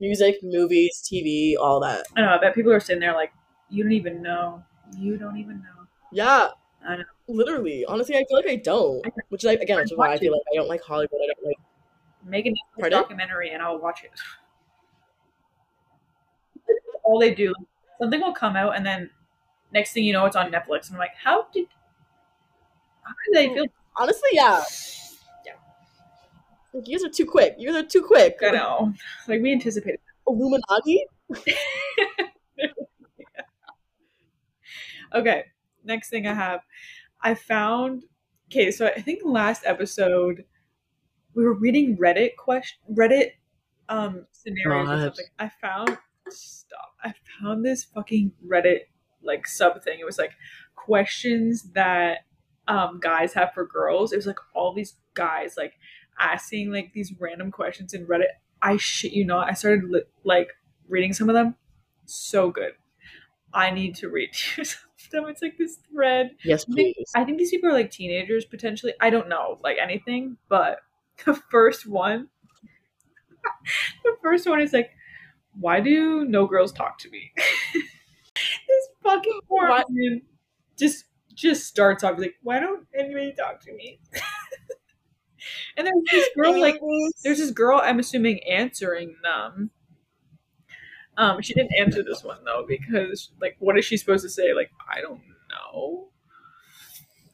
music, 0.00 0.36
movies, 0.42 1.02
TV, 1.10 1.54
all 1.60 1.80
that. 1.80 2.06
I 2.16 2.22
know. 2.22 2.28
I 2.28 2.40
bet 2.40 2.54
people 2.54 2.72
are 2.72 2.80
sitting 2.80 3.00
there 3.00 3.14
like, 3.14 3.32
you 3.70 3.84
don't 3.84 3.92
even 3.92 4.20
know. 4.20 4.64
You 4.98 5.16
don't 5.16 5.36
even 5.36 5.58
know. 5.58 5.86
Yeah, 6.12 6.48
I 6.86 6.96
know. 6.96 7.04
Literally. 7.28 7.84
Honestly, 7.86 8.16
I 8.16 8.24
feel 8.28 8.36
like 8.36 8.48
I 8.48 8.56
don't. 8.56 9.04
Which 9.28 9.44
is 9.44 9.46
like 9.46 9.60
again, 9.60 9.78
which 9.78 9.92
is 9.92 9.98
why 9.98 10.12
I 10.12 10.18
feel 10.18 10.32
like 10.32 10.42
I 10.52 10.56
don't 10.56 10.68
like 10.68 10.82
Hollywood. 10.82 11.20
I 11.22 11.26
don't 11.26 11.46
like. 11.46 11.58
Make 12.26 12.46
a 12.82 12.90
documentary 12.90 13.50
and 13.50 13.62
I'll 13.62 13.78
watch 13.78 14.02
it. 14.02 14.10
All 17.04 17.18
they 17.18 17.34
do, 17.34 17.52
something 17.98 18.20
will 18.20 18.32
come 18.32 18.56
out 18.56 18.76
and 18.76 18.86
then 18.86 19.10
next 19.72 19.92
thing 19.92 20.04
you 20.04 20.14
know, 20.14 20.24
it's 20.24 20.36
on 20.36 20.50
Netflix. 20.50 20.86
And 20.86 20.94
I'm 20.94 21.00
like, 21.00 21.14
how 21.22 21.48
did, 21.52 21.66
how 23.02 23.12
did 23.26 23.34
they 23.34 23.48
hmm. 23.48 23.54
feel? 23.54 23.66
Honestly, 23.96 24.30
yeah. 24.32 24.62
Yeah. 25.44 25.52
Like, 26.72 26.88
you 26.88 26.96
guys 26.96 27.04
are 27.04 27.10
too 27.10 27.26
quick. 27.26 27.56
You 27.58 27.72
guys 27.72 27.84
are 27.84 27.86
too 27.86 28.02
quick. 28.02 28.38
I 28.42 28.52
know. 28.52 28.94
Like 29.28 29.42
we 29.42 29.52
anticipated. 29.52 30.00
Illuminati. 30.26 31.04
Okay, 35.14 35.44
next 35.84 36.10
thing 36.10 36.26
I 36.26 36.34
have, 36.34 36.62
I 37.24 37.34
found. 37.34 38.04
Okay, 38.50 38.70
so 38.70 38.86
I 38.86 39.00
think 39.00 39.22
last 39.24 39.62
episode 39.64 40.44
we 41.34 41.42
were 41.42 41.54
reading 41.54 41.96
Reddit 41.96 42.36
question 42.36 42.78
Reddit 42.92 43.30
um 43.88 44.26
scenarios 44.30 44.88
or 44.88 45.00
something. 45.06 45.26
I 45.38 45.50
found 45.60 45.98
stop. 46.28 46.94
I 47.02 47.14
found 47.40 47.64
this 47.64 47.84
fucking 47.84 48.32
Reddit 48.46 48.80
like 49.22 49.46
sub 49.46 49.82
thing. 49.82 49.98
It 49.98 50.04
was 50.04 50.18
like 50.18 50.32
questions 50.76 51.70
that 51.72 52.18
um 52.68 53.00
guys 53.00 53.32
have 53.32 53.52
for 53.54 53.66
girls. 53.66 54.12
It 54.12 54.16
was 54.16 54.26
like 54.26 54.38
all 54.54 54.74
these 54.74 54.94
guys 55.14 55.54
like 55.56 55.72
asking 56.20 56.70
like 56.70 56.92
these 56.92 57.12
random 57.18 57.50
questions 57.50 57.94
in 57.94 58.06
Reddit. 58.06 58.34
I 58.60 58.76
shit 58.76 59.12
you 59.12 59.24
not. 59.24 59.48
I 59.48 59.54
started 59.54 59.84
li- 59.90 60.02
like 60.24 60.50
reading 60.88 61.14
some 61.14 61.30
of 61.30 61.34
them. 61.34 61.56
So 62.04 62.50
good. 62.50 62.72
I 63.52 63.70
need 63.70 63.94
to 63.96 64.08
read 64.08 64.30
you 64.56 64.64
some 64.64 64.90
of 64.90 64.93
them. 65.10 65.26
It's 65.26 65.42
like 65.42 65.56
this 65.58 65.78
thread. 65.90 66.36
Yes, 66.44 66.64
I 66.70 66.74
think, 66.74 66.96
please. 66.96 67.12
I 67.14 67.24
think 67.24 67.38
these 67.38 67.50
people 67.50 67.70
are 67.70 67.72
like 67.72 67.90
teenagers 67.90 68.44
potentially. 68.44 68.94
I 69.00 69.10
don't 69.10 69.28
know 69.28 69.58
like 69.62 69.76
anything, 69.80 70.36
but 70.48 70.80
the 71.24 71.34
first 71.50 71.86
one, 71.86 72.28
the 74.04 74.16
first 74.22 74.48
one 74.48 74.60
is 74.60 74.72
like, 74.72 74.90
why 75.58 75.80
do 75.80 76.24
no 76.24 76.46
girls 76.46 76.72
talk 76.72 76.98
to 76.98 77.10
me? 77.10 77.32
this 78.34 78.88
fucking 79.02 79.40
poor 79.48 79.68
What? 79.68 79.86
man 79.90 80.22
just 80.78 81.04
just 81.34 81.66
starts 81.66 82.04
off 82.04 82.18
like, 82.18 82.34
why 82.42 82.60
don't 82.60 82.86
anybody 82.96 83.32
talk 83.32 83.60
to 83.60 83.72
me? 83.74 83.98
and 85.76 85.86
there's 85.86 86.04
this 86.10 86.28
girl 86.36 86.58
like 86.60 86.80
there's 87.22 87.38
this 87.38 87.50
girl 87.50 87.80
I'm 87.82 87.98
assuming 87.98 88.40
answering 88.44 89.16
them. 89.22 89.70
Um, 91.16 91.40
she 91.42 91.54
didn't 91.54 91.72
answer 91.78 92.02
this 92.02 92.24
one 92.24 92.38
though 92.44 92.64
because 92.66 93.30
like, 93.40 93.56
what 93.60 93.78
is 93.78 93.84
she 93.84 93.96
supposed 93.96 94.24
to 94.24 94.30
say? 94.30 94.52
Like, 94.52 94.70
I 94.92 95.00
don't 95.00 95.20
know. 95.50 96.08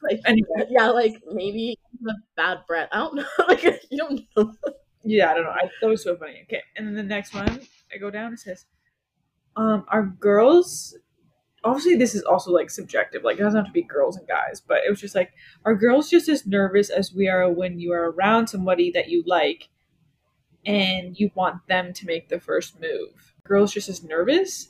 like 0.03 0.19
Anyway, 0.25 0.47
yeah, 0.69 0.89
like 0.89 1.15
maybe 1.31 1.77
a 2.07 2.13
bad 2.35 2.59
breath. 2.67 2.89
I 2.91 2.97
don't 2.99 3.15
know. 3.17 3.25
like 3.47 3.63
you 3.63 3.97
don't 3.97 4.21
know. 4.35 4.53
yeah, 5.03 5.31
I 5.31 5.33
don't 5.33 5.43
know. 5.43 5.51
I, 5.51 5.69
that 5.81 5.87
was 5.87 6.03
so 6.03 6.15
funny. 6.15 6.41
Okay, 6.43 6.61
and 6.75 6.87
then 6.87 6.95
the 6.95 7.03
next 7.03 7.33
one, 7.33 7.61
I 7.93 7.97
go 7.97 8.09
down. 8.09 8.33
It 8.33 8.39
says, 8.39 8.65
um, 9.55 9.85
"Are 9.89 10.03
girls?" 10.05 10.95
Obviously, 11.63 11.95
this 11.95 12.15
is 12.15 12.23
also 12.23 12.51
like 12.51 12.71
subjective. 12.71 13.23
Like, 13.23 13.37
it 13.39 13.43
doesn't 13.43 13.57
have 13.59 13.67
to 13.67 13.71
be 13.73 13.83
girls 13.83 14.17
and 14.17 14.27
guys, 14.27 14.61
but 14.61 14.79
it 14.85 14.89
was 14.89 15.01
just 15.01 15.15
like, 15.15 15.31
"Are 15.65 15.75
girls 15.75 16.09
just 16.09 16.29
as 16.29 16.45
nervous 16.47 16.89
as 16.89 17.13
we 17.13 17.27
are 17.27 17.49
when 17.51 17.79
you 17.79 17.93
are 17.93 18.11
around 18.11 18.47
somebody 18.47 18.91
that 18.91 19.09
you 19.09 19.23
like, 19.27 19.69
and 20.65 21.19
you 21.19 21.31
want 21.35 21.65
them 21.67 21.93
to 21.93 22.05
make 22.05 22.29
the 22.29 22.39
first 22.39 22.79
move? 22.79 23.30
Girls 23.51 23.73
just 23.73 23.89
as 23.89 24.03
nervous?" 24.03 24.69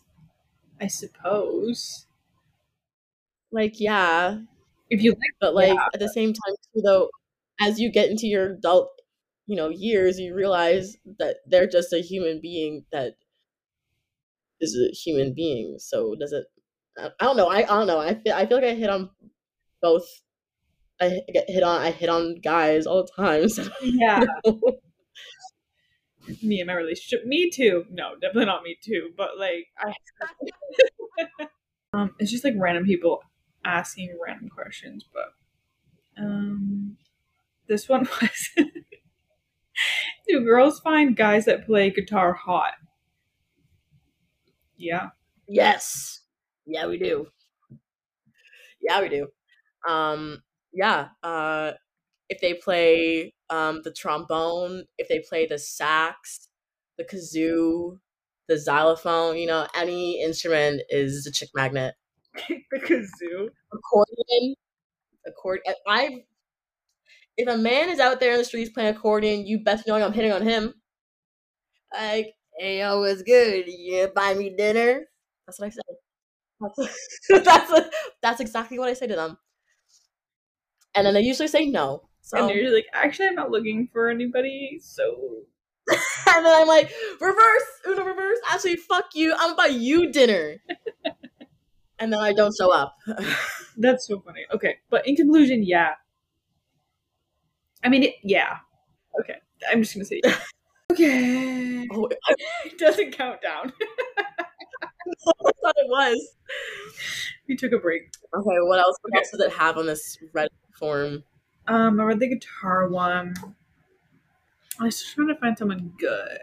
I 0.82 0.88
suppose. 0.88 2.08
Like 3.52 3.80
yeah, 3.80 4.40
If 4.90 5.02
you 5.04 5.12
like, 5.12 5.36
but 5.40 5.54
like 5.56 5.74
Yeah. 5.74 5.88
at 5.94 6.00
the 6.00 6.10
same 6.10 6.34
time 6.34 6.56
too, 6.74 6.82
though, 6.82 7.10
as 7.62 7.80
you 7.80 7.92
get 7.92 8.10
into 8.10 8.28
your 8.28 8.52
adult, 8.54 8.92
you 9.48 9.56
know, 9.56 9.70
years, 9.70 10.20
you 10.20 10.34
realize 10.36 10.98
that 11.20 11.38
they're 11.48 11.68
just 11.68 11.94
a 11.94 12.00
human 12.02 12.40
being 12.42 12.86
that 12.92 13.16
is 14.60 14.78
a 14.78 14.94
human 14.96 15.34
being. 15.34 15.78
So 15.80 16.16
does 16.16 16.34
it? 16.34 16.46
I, 16.98 17.10
don't 17.22 17.38
know. 17.38 17.48
I, 17.48 17.60
I 17.60 17.66
don't 17.66 17.88
know. 17.88 18.00
I 18.00 18.16
feel 18.16 18.34
I 18.34 18.46
feel 18.46 18.58
like 18.58 18.66
I 18.70 18.74
hit 18.76 18.90
on 18.90 19.10
both. 19.82 20.06
I 21.02 21.10
hit- 21.10 21.26
get 21.34 21.50
hit 21.50 21.64
on. 21.64 21.82
I 21.82 21.92
hit 21.92 22.10
on 22.10 22.42
guys 22.42 22.88
all 22.88 23.04
the 23.06 23.12
time. 23.16 23.50
So 23.50 23.68
yeah, 23.84 24.24
me 26.42 26.60
and 26.60 26.68
my 26.68 26.74
relationship. 26.74 27.26
Me 27.26 27.50
too. 27.50 27.86
No, 27.92 28.14
definitely 28.16 28.46
not 28.46 28.64
me 28.64 28.78
too. 28.82 29.12
But 29.18 29.38
like, 29.38 29.68
I 29.78 31.48
um, 31.94 32.16
it's 32.20 32.32
just 32.32 32.44
like 32.44 32.54
random 32.58 32.86
people 32.86 33.22
asking 33.66 34.18
random 34.26 34.50
questions. 34.50 35.06
But 35.14 36.24
um, 36.24 36.98
this 37.68 37.88
one 37.90 38.08
was: 38.22 38.50
Do 40.28 40.44
girls 40.44 40.80
find 40.80 41.16
guys 41.16 41.46
that 41.46 41.66
play 41.66 41.90
guitar 41.90 42.34
hot? 42.34 42.74
Yeah. 44.78 45.10
Yes. 45.48 46.22
Yeah, 46.66 46.88
we 46.88 46.98
do. 46.98 47.28
Yeah, 48.82 49.02
we 49.02 49.10
do. 49.10 49.28
Um, 49.88 50.42
yeah. 50.74 51.10
Uh, 51.22 51.74
if 52.30 52.40
they 52.42 52.54
play 52.54 53.34
um, 53.52 53.82
the 53.84 53.92
trombone, 53.92 54.86
if 54.98 55.08
they 55.10 55.20
play 55.20 55.46
the 55.46 55.60
sax, 55.60 56.48
the 56.98 57.04
kazoo, 57.04 58.00
the 58.48 58.58
xylophone, 58.58 59.38
you 59.38 59.46
know, 59.46 59.68
any 59.76 60.22
instrument 60.24 60.82
is 60.90 61.28
a 61.28 61.32
chick 61.32 61.50
magnet. 61.54 61.96
the 62.50 62.80
kazoo. 62.80 63.50
Accordion, 63.74 64.56
accord. 65.28 65.60
I've 65.88 66.20
if 67.38 67.48
a 67.48 67.58
man 67.58 67.90
is 67.90 68.00
out 68.00 68.20
there 68.20 68.32
in 68.34 68.38
the 68.38 68.46
streets 68.46 68.70
playing 68.72 68.96
accordion, 68.96 69.46
you 69.46 69.60
best 69.64 69.88
know 69.88 69.96
I'm 69.96 70.14
hitting 70.14 70.32
on 70.32 70.42
him. 70.44 70.74
Like, 71.94 72.34
hey 72.58 72.80
yo, 72.80 73.00
what's 73.02 73.22
good? 73.24 73.66
You 73.68 74.10
buy 74.16 74.34
me 74.34 74.56
dinner? 74.56 75.06
That's 75.46 75.60
what 75.60 75.68
I 75.68 75.70
said. 75.70 75.84
That's 76.62 77.46
that's, 77.46 77.90
that's 78.22 78.40
exactly 78.40 78.80
what 78.80 78.90
I 78.90 78.94
say 78.94 79.08
to 79.08 79.16
them. 79.16 79.38
And 80.96 81.06
then 81.06 81.14
they 81.14 81.22
usually 81.22 81.48
say 81.48 81.66
no. 81.70 82.04
So 82.32 82.48
And 82.48 82.56
you're 82.56 82.74
like, 82.74 82.86
actually, 82.94 83.28
I'm 83.28 83.36
not 83.36 83.52
looking 83.52 83.90
for 83.92 84.10
anybody, 84.10 84.80
so 84.82 85.42
and 85.92 86.46
then 86.46 86.62
I'm 86.62 86.68
like, 86.68 86.90
reverse, 87.20 87.64
Uno 87.86 88.06
reverse. 88.06 88.38
Actually, 88.50 88.78
fuck 88.78 89.08
you. 89.16 89.34
I'm 89.34 89.50
gonna 89.50 89.56
buy 89.58 89.66
you 89.66 90.14
dinner. 90.14 90.56
and 92.00 92.14
then 92.14 92.20
I 92.22 92.32
don't 92.32 92.56
show 92.56 92.72
up. 92.72 92.96
that's 93.78 94.08
so 94.08 94.22
funny. 94.22 94.46
Okay, 94.54 94.78
but 94.90 95.06
in 95.06 95.18
conclusion, 95.18 95.62
yeah. 95.62 95.96
I 97.84 97.90
mean, 97.90 98.04
it, 98.04 98.14
yeah. 98.24 98.60
Okay, 99.20 99.36
I'm 99.70 99.82
just 99.82 99.94
gonna 99.94 100.06
say. 100.06 100.22
yeah. 100.24 100.38
okay, 100.90 101.86
oh, 101.92 102.08
it 102.66 102.78
doesn't 102.78 103.12
count 103.12 103.42
down. 103.42 103.74
I 104.18 105.52
thought 105.62 105.76
it 105.76 105.90
was. 105.90 106.36
we 107.50 107.58
took 107.58 107.74
a 107.74 107.78
break. 107.78 108.04
Okay, 108.34 108.58
what 108.62 108.80
else? 108.80 108.96
What 109.02 109.12
Okay. 109.12 109.18
else 109.20 109.32
does 109.32 109.42
it 109.42 109.52
have 109.52 109.78
on 109.78 109.88
this 109.88 110.18
Reddit 110.34 110.48
form? 110.80 111.26
Um, 111.72 112.02
I 112.02 112.04
read 112.04 112.20
the 112.20 112.28
guitar 112.28 112.90
one. 112.90 113.34
I 114.78 114.84
was 114.84 115.00
just 115.00 115.16
trying 115.16 115.30
to 115.30 115.36
find 115.36 115.58
someone 115.58 115.94
good. 115.98 116.38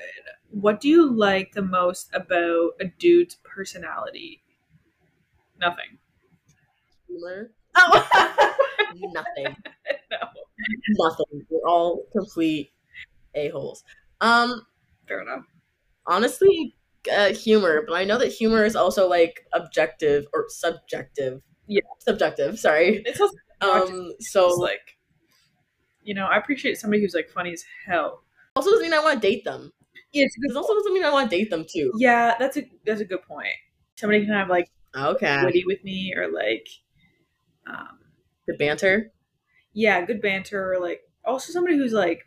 What 0.51 0.81
do 0.81 0.89
you 0.89 1.11
like 1.13 1.53
the 1.53 1.61
most 1.61 2.09
about 2.15 2.71
a 2.81 2.87
dude's 2.99 3.37
personality? 3.45 4.43
Nothing. 5.61 5.99
Humor? 7.09 7.51
Oh, 7.75 8.09
nothing. 8.95 9.55
no. 10.11 10.17
Nothing. 10.99 11.47
We're 11.51 11.69
all 11.69 12.07
complete 12.17 12.73
a 13.35 13.51
holes. 13.51 13.85
Um, 14.23 14.63
Fair 15.07 15.21
enough. 15.21 15.45
honestly, 16.07 16.75
uh, 17.15 17.35
humor, 17.35 17.85
but 17.87 17.95
I 17.95 18.05
know 18.05 18.17
that 18.19 18.33
humor 18.33 18.65
is 18.65 18.77
also 18.77 19.07
like 19.07 19.47
objective 19.53 20.25
or 20.33 20.47
subjective. 20.49 21.43
Yeah. 21.67 21.83
subjective. 21.99 22.59
Sorry. 22.59 23.03
It's 23.05 23.21
also 23.21 23.37
Um, 23.61 24.13
so 24.21 24.49
it's 24.49 24.59
like, 24.59 24.98
you 26.09 26.15
know, 26.15 26.27
I 26.27 26.37
appreciate 26.39 26.79
somebody 26.79 27.03
who's 27.03 27.15
like 27.15 27.29
funny 27.29 27.53
as 27.53 27.65
hell. 27.87 28.23
also 28.57 28.71
doesn't 28.71 28.85
mean 28.85 28.95
I 28.95 29.01
want 29.01 29.21
to 29.21 29.29
date 29.29 29.45
them. 29.45 29.71
Yeah, 30.13 30.27
This 30.41 30.57
also 30.57 30.75
doesn't 30.75 30.95
mean 30.95 31.05
I 31.05 31.13
want 31.13 31.31
to 31.31 31.37
date 31.37 31.51
them 31.51 31.67
too. 31.71 31.93
yeah, 31.97 32.35
that's 32.39 32.57
a 32.57 32.63
that's 32.87 33.01
a 33.03 33.05
good 33.05 33.23
point. 33.23 33.57
Somebody 33.97 34.25
can 34.25 34.33
have 34.35 34.49
like 34.49 34.69
Okay. 34.97 35.43
witty 35.45 35.65
with 35.67 35.85
me 35.85 36.15
or 36.17 36.33
like, 36.33 36.67
um, 37.67 37.99
The 38.47 38.57
banter. 38.57 39.13
yeah, 39.75 40.05
good 40.05 40.23
banter 40.23 40.73
or 40.73 40.81
like 40.81 41.03
also 41.25 41.53
somebody 41.53 41.77
who's 41.77 41.93
like 41.93 42.27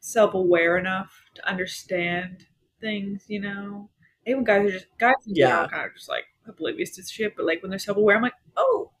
self 0.00 0.34
aware 0.34 0.78
enough 0.78 1.12
to 1.34 1.48
understand 1.48 2.46
things. 2.80 3.24
You 3.28 3.40
know, 3.40 3.90
even 4.26 4.44
guys 4.44 4.66
are 4.68 4.72
just 4.72 4.86
guys 4.98 5.14
Yeah. 5.26 5.66
kind 5.70 5.86
of 5.86 5.94
just 5.94 6.08
like 6.08 6.24
oblivious 6.46 6.96
to 6.96 7.02
shit, 7.02 7.36
but 7.36 7.46
like 7.46 7.62
when 7.62 7.70
they're 7.70 7.78
self 7.78 7.98
aware, 7.98 8.16
I'm 8.16 8.22
like, 8.22 8.40
oh, 8.56 8.92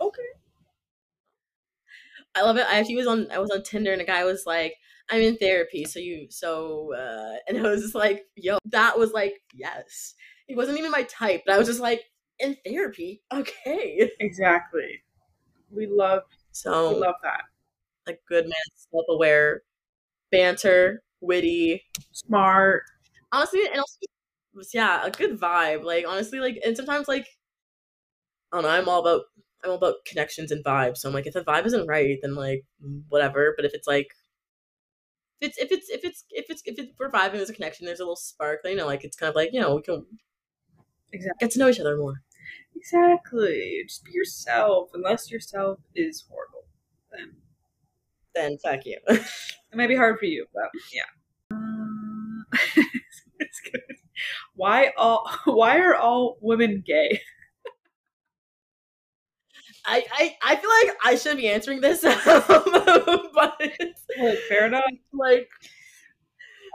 okay. 0.00 0.30
I 2.38 2.42
love 2.42 2.56
it. 2.56 2.66
I 2.68 2.78
actually 2.78 2.96
was 2.96 3.06
on 3.06 3.30
I 3.30 3.38
was 3.38 3.50
on 3.50 3.62
Tinder 3.62 3.92
and 3.92 4.00
a 4.00 4.04
guy 4.04 4.24
was 4.24 4.44
like, 4.46 4.74
I'm 5.10 5.20
in 5.20 5.36
therapy, 5.36 5.84
so 5.84 5.98
you 5.98 6.28
so 6.30 6.94
uh 6.94 7.36
and 7.48 7.58
I 7.58 7.70
was 7.70 7.82
just 7.82 7.94
like, 7.94 8.26
yo, 8.36 8.58
that 8.66 8.98
was 8.98 9.12
like, 9.12 9.40
yes. 9.52 10.14
He 10.46 10.54
wasn't 10.54 10.78
even 10.78 10.90
my 10.90 11.02
type, 11.02 11.42
but 11.44 11.54
I 11.54 11.58
was 11.58 11.68
just 11.68 11.80
like, 11.80 12.04
in 12.38 12.56
therapy? 12.64 13.22
Okay. 13.32 14.10
Exactly. 14.20 15.02
We 15.70 15.86
love 15.86 16.22
so 16.52 16.94
we 16.94 17.00
love 17.00 17.16
that. 17.22 17.42
a 18.06 18.14
good 18.28 18.44
man, 18.44 18.52
self 18.74 19.04
aware, 19.08 19.62
banter, 20.30 21.02
witty. 21.20 21.84
Smart. 22.12 22.84
Honestly, 23.32 23.60
and 23.70 23.78
also 23.78 23.98
yeah, 24.72 25.04
a 25.04 25.10
good 25.10 25.38
vibe. 25.38 25.84
Like 25.84 26.06
honestly, 26.08 26.40
like 26.40 26.58
and 26.64 26.76
sometimes 26.76 27.08
like 27.08 27.26
I 28.52 28.56
don't 28.56 28.64
know, 28.64 28.70
I'm 28.70 28.88
all 28.88 29.00
about 29.00 29.22
I'm 29.64 29.70
all 29.70 29.76
about 29.76 30.04
connections 30.06 30.50
and 30.50 30.64
vibes. 30.64 30.98
So 30.98 31.08
I'm 31.08 31.14
like, 31.14 31.26
if 31.26 31.34
the 31.34 31.40
vibe 31.44 31.66
isn't 31.66 31.86
right, 31.86 32.18
then 32.22 32.34
like 32.34 32.64
whatever. 33.08 33.54
But 33.56 33.64
if 33.64 33.74
it's 33.74 33.86
like 33.86 34.08
if 35.40 35.48
it's 35.48 35.58
if 35.58 35.70
it's 35.72 35.88
if 35.90 36.04
it's 36.04 36.24
if 36.30 36.46
it's 36.48 36.62
if 36.64 36.78
it's 36.78 36.92
we're 36.98 37.10
vibing, 37.10 37.32
there's 37.32 37.50
a 37.50 37.54
connection, 37.54 37.86
there's 37.86 38.00
a 38.00 38.04
little 38.04 38.16
spark. 38.16 38.60
You 38.64 38.76
know, 38.76 38.86
like 38.86 39.04
it's 39.04 39.16
kind 39.16 39.30
of 39.30 39.36
like 39.36 39.50
you 39.52 39.60
know 39.60 39.76
we 39.76 39.82
can 39.82 40.04
Exactly. 41.12 41.38
get 41.40 41.50
to 41.52 41.58
know 41.58 41.68
each 41.68 41.80
other 41.80 41.96
more. 41.96 42.22
Exactly. 42.76 43.82
Just 43.86 44.04
be 44.04 44.12
yourself. 44.12 44.90
Unless 44.94 45.30
yourself 45.30 45.80
is 45.94 46.24
horrible, 46.28 46.66
then 47.12 47.36
Then 48.34 48.58
fuck 48.58 48.84
you. 48.84 48.98
it 49.08 49.76
might 49.76 49.88
be 49.88 49.96
hard 49.96 50.18
for 50.18 50.26
you. 50.26 50.46
But 50.54 50.70
yeah. 50.92 51.02
Uh, 51.50 52.58
it's 53.38 53.60
good. 53.60 53.80
Why 54.54 54.92
all? 54.96 55.30
Why 55.44 55.78
are 55.78 55.94
all 55.96 56.38
women 56.40 56.82
gay? 56.86 57.20
I, 59.88 60.04
I 60.12 60.36
I 60.52 60.56
feel 60.56 60.70
like 60.70 60.96
I 61.04 61.14
should 61.16 61.36
be 61.38 61.48
answering 61.48 61.80
this, 61.80 62.02
but 62.24 63.60
Like, 64.18 64.38
fair 64.48 64.66
enough. 64.66 64.84
like 65.12 65.48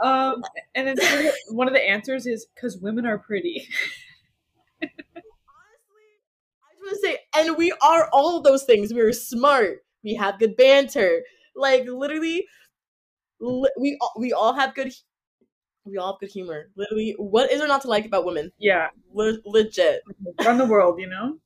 Um, 0.03 0.43
and 0.75 0.87
then 0.87 1.31
one 1.49 1.67
of 1.67 1.73
the 1.73 1.81
answers 1.81 2.25
is 2.25 2.47
because 2.55 2.77
women 2.77 3.05
are 3.05 3.19
pretty. 3.19 3.67
honestly, 4.81 4.89
I 6.61 6.73
just 6.73 6.81
want 6.81 6.95
to 6.95 7.07
say, 7.07 7.17
and 7.47 7.57
we 7.57 7.71
are 7.81 8.09
all 8.11 8.41
those 8.41 8.63
things. 8.63 8.93
We're 8.93 9.13
smart. 9.13 9.79
We 10.03 10.15
have 10.15 10.39
good 10.39 10.57
banter. 10.57 11.21
Like 11.55 11.85
literally, 11.87 12.45
li- 13.39 13.71
we 13.79 13.97
all, 14.01 14.13
we 14.17 14.33
all 14.33 14.53
have 14.53 14.73
good. 14.75 14.91
We 15.85 15.97
all 15.97 16.13
have 16.13 16.19
good 16.19 16.31
humor. 16.31 16.69
Literally, 16.75 17.13
what 17.17 17.51
is 17.51 17.59
there 17.59 17.67
not 17.67 17.81
to 17.83 17.87
like 17.89 18.05
about 18.05 18.25
women? 18.25 18.51
Yeah, 18.57 18.87
Le- 19.13 19.37
legit, 19.45 20.01
run 20.43 20.57
the 20.57 20.65
world, 20.65 20.99
you 20.99 21.07
know. 21.07 21.37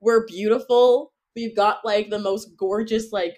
We're 0.00 0.26
beautiful. 0.26 1.12
We've 1.34 1.54
got 1.54 1.84
like 1.84 2.10
the 2.10 2.18
most 2.18 2.56
gorgeous 2.56 3.12
like 3.12 3.36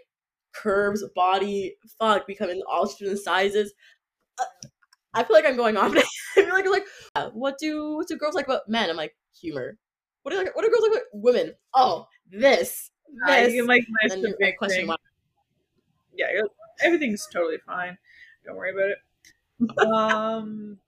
curves, 0.52 1.04
body. 1.14 1.76
Fuck, 1.98 2.26
we 2.26 2.34
come 2.34 2.50
in 2.50 2.62
all 2.70 2.86
different 2.86 3.18
sizes. 3.18 3.72
Uh, 4.38 4.44
I 5.14 5.24
feel 5.24 5.36
like 5.36 5.46
I'm 5.46 5.56
going 5.56 5.76
off. 5.76 5.92
I 5.96 6.02
feel 6.34 6.50
like 6.50 6.64
I'm 6.64 6.70
like, 6.70 6.86
uh, 7.14 7.30
what 7.30 7.58
do 7.58 7.96
what 7.96 8.06
do 8.08 8.16
girls 8.16 8.34
like 8.34 8.46
about 8.46 8.68
men? 8.68 8.90
I'm 8.90 8.96
like 8.96 9.16
humor. 9.38 9.76
What 10.22 10.32
do 10.32 10.38
like? 10.38 10.54
What 10.54 10.64
do 10.64 10.70
girls 10.70 10.82
like 10.82 10.92
about 10.92 11.04
women? 11.12 11.54
Oh, 11.74 12.06
this, 12.30 12.90
this. 13.26 13.52
can 13.52 13.66
like 13.66 13.84
And 14.02 14.10
then 14.10 14.22
the 14.22 14.36
big 14.38 14.56
question 14.56 14.86
mark. 14.86 15.00
Yeah, 16.16 16.26
everything's 16.82 17.26
totally 17.32 17.58
fine. 17.66 17.96
Don't 18.44 18.56
worry 18.56 18.72
about 18.72 18.90
it. 18.90 18.98
Um, 19.78 20.78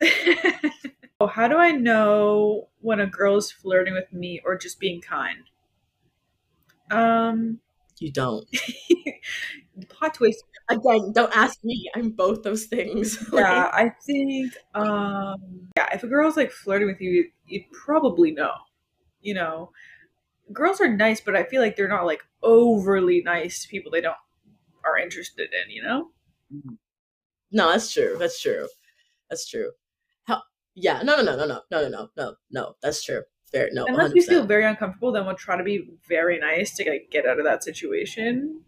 how 1.26 1.48
do 1.48 1.56
I 1.56 1.72
know 1.72 2.68
when 2.80 3.00
a 3.00 3.06
girl 3.06 3.36
is 3.36 3.50
flirting 3.50 3.94
with 3.94 4.12
me 4.12 4.40
or 4.44 4.56
just 4.56 4.80
being 4.80 5.00
kind? 5.00 5.44
Um, 6.90 7.60
You 7.98 8.10
don't. 8.10 8.46
plot 9.88 10.14
twist. 10.14 10.42
Again, 10.70 11.12
don't 11.12 11.36
ask 11.36 11.62
me. 11.64 11.90
I'm 11.94 12.10
both 12.10 12.42
those 12.42 12.64
things. 12.66 13.18
Yeah, 13.32 13.70
I 13.72 13.92
think. 14.06 14.54
Um, 14.74 15.68
yeah, 15.76 15.88
if 15.92 16.02
a 16.02 16.06
girl's 16.08 16.36
like 16.36 16.52
flirting 16.52 16.88
with 16.88 17.00
you, 17.00 17.28
you'd 17.46 17.70
probably 17.72 18.30
know. 18.32 18.52
You 19.20 19.34
know, 19.34 19.70
girls 20.52 20.80
are 20.80 20.88
nice, 20.88 21.20
but 21.20 21.36
I 21.36 21.44
feel 21.44 21.60
like 21.60 21.76
they're 21.76 21.88
not 21.88 22.06
like 22.06 22.22
overly 22.42 23.22
nice 23.22 23.62
to 23.62 23.68
people 23.68 23.90
they 23.90 24.00
don't 24.00 24.16
are 24.84 24.96
interested 24.98 25.50
in. 25.52 25.70
You 25.70 25.82
know. 25.82 26.10
no, 27.50 27.70
that's 27.70 27.92
true. 27.92 28.16
That's 28.18 28.40
true. 28.40 28.68
That's 29.28 29.48
true. 29.48 29.72
Yeah. 30.74 31.02
No. 31.02 31.16
No. 31.16 31.22
No. 31.22 31.36
No. 31.36 31.46
No. 31.46 31.62
No. 31.70 31.88
No. 31.88 32.08
No. 32.16 32.34
No. 32.50 32.76
That's 32.82 33.02
true. 33.02 33.22
Fair. 33.50 33.68
No. 33.72 33.84
Unless 33.86 34.12
we 34.14 34.20
100%. 34.22 34.26
feel 34.28 34.46
very 34.46 34.64
uncomfortable, 34.64 35.12
then 35.12 35.26
we'll 35.26 35.34
try 35.34 35.56
to 35.56 35.64
be 35.64 35.90
very 36.08 36.38
nice 36.38 36.74
to 36.76 36.88
like 36.88 37.08
get 37.10 37.26
out 37.26 37.38
of 37.38 37.44
that 37.44 37.64
situation. 37.64 38.62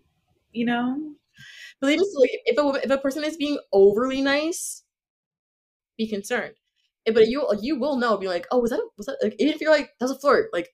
You 0.53 0.67
know. 0.67 1.13
Even 1.85 2.05
still, 2.05 2.21
like, 2.21 2.31
if 2.45 2.59
a 2.59 2.85
if 2.85 2.91
a 2.91 2.99
person 2.99 3.25
is 3.25 3.37
being 3.37 3.59
overly 3.73 4.21
nice, 4.23 4.85
be 5.97 6.09
concerned. 6.09 6.55
Eh, 7.07 7.13
But 7.13 7.29
you 7.29 7.47
you 7.61 7.79
will 7.79 7.97
know. 7.97 8.17
Be 8.17 8.29
like, 8.29 8.47
oh, 8.51 8.59
was 8.61 8.71
that 8.71 8.79
a, 8.81 8.87
was 8.97 9.07
that 9.07 9.19
like, 9.23 9.35
even 9.39 9.55
if 9.55 9.61
you're 9.61 9.71
like 9.73 9.91
that 9.99 10.07
was 10.07 10.13
a 10.13 10.19
flirt. 10.19 10.51
Like, 10.53 10.69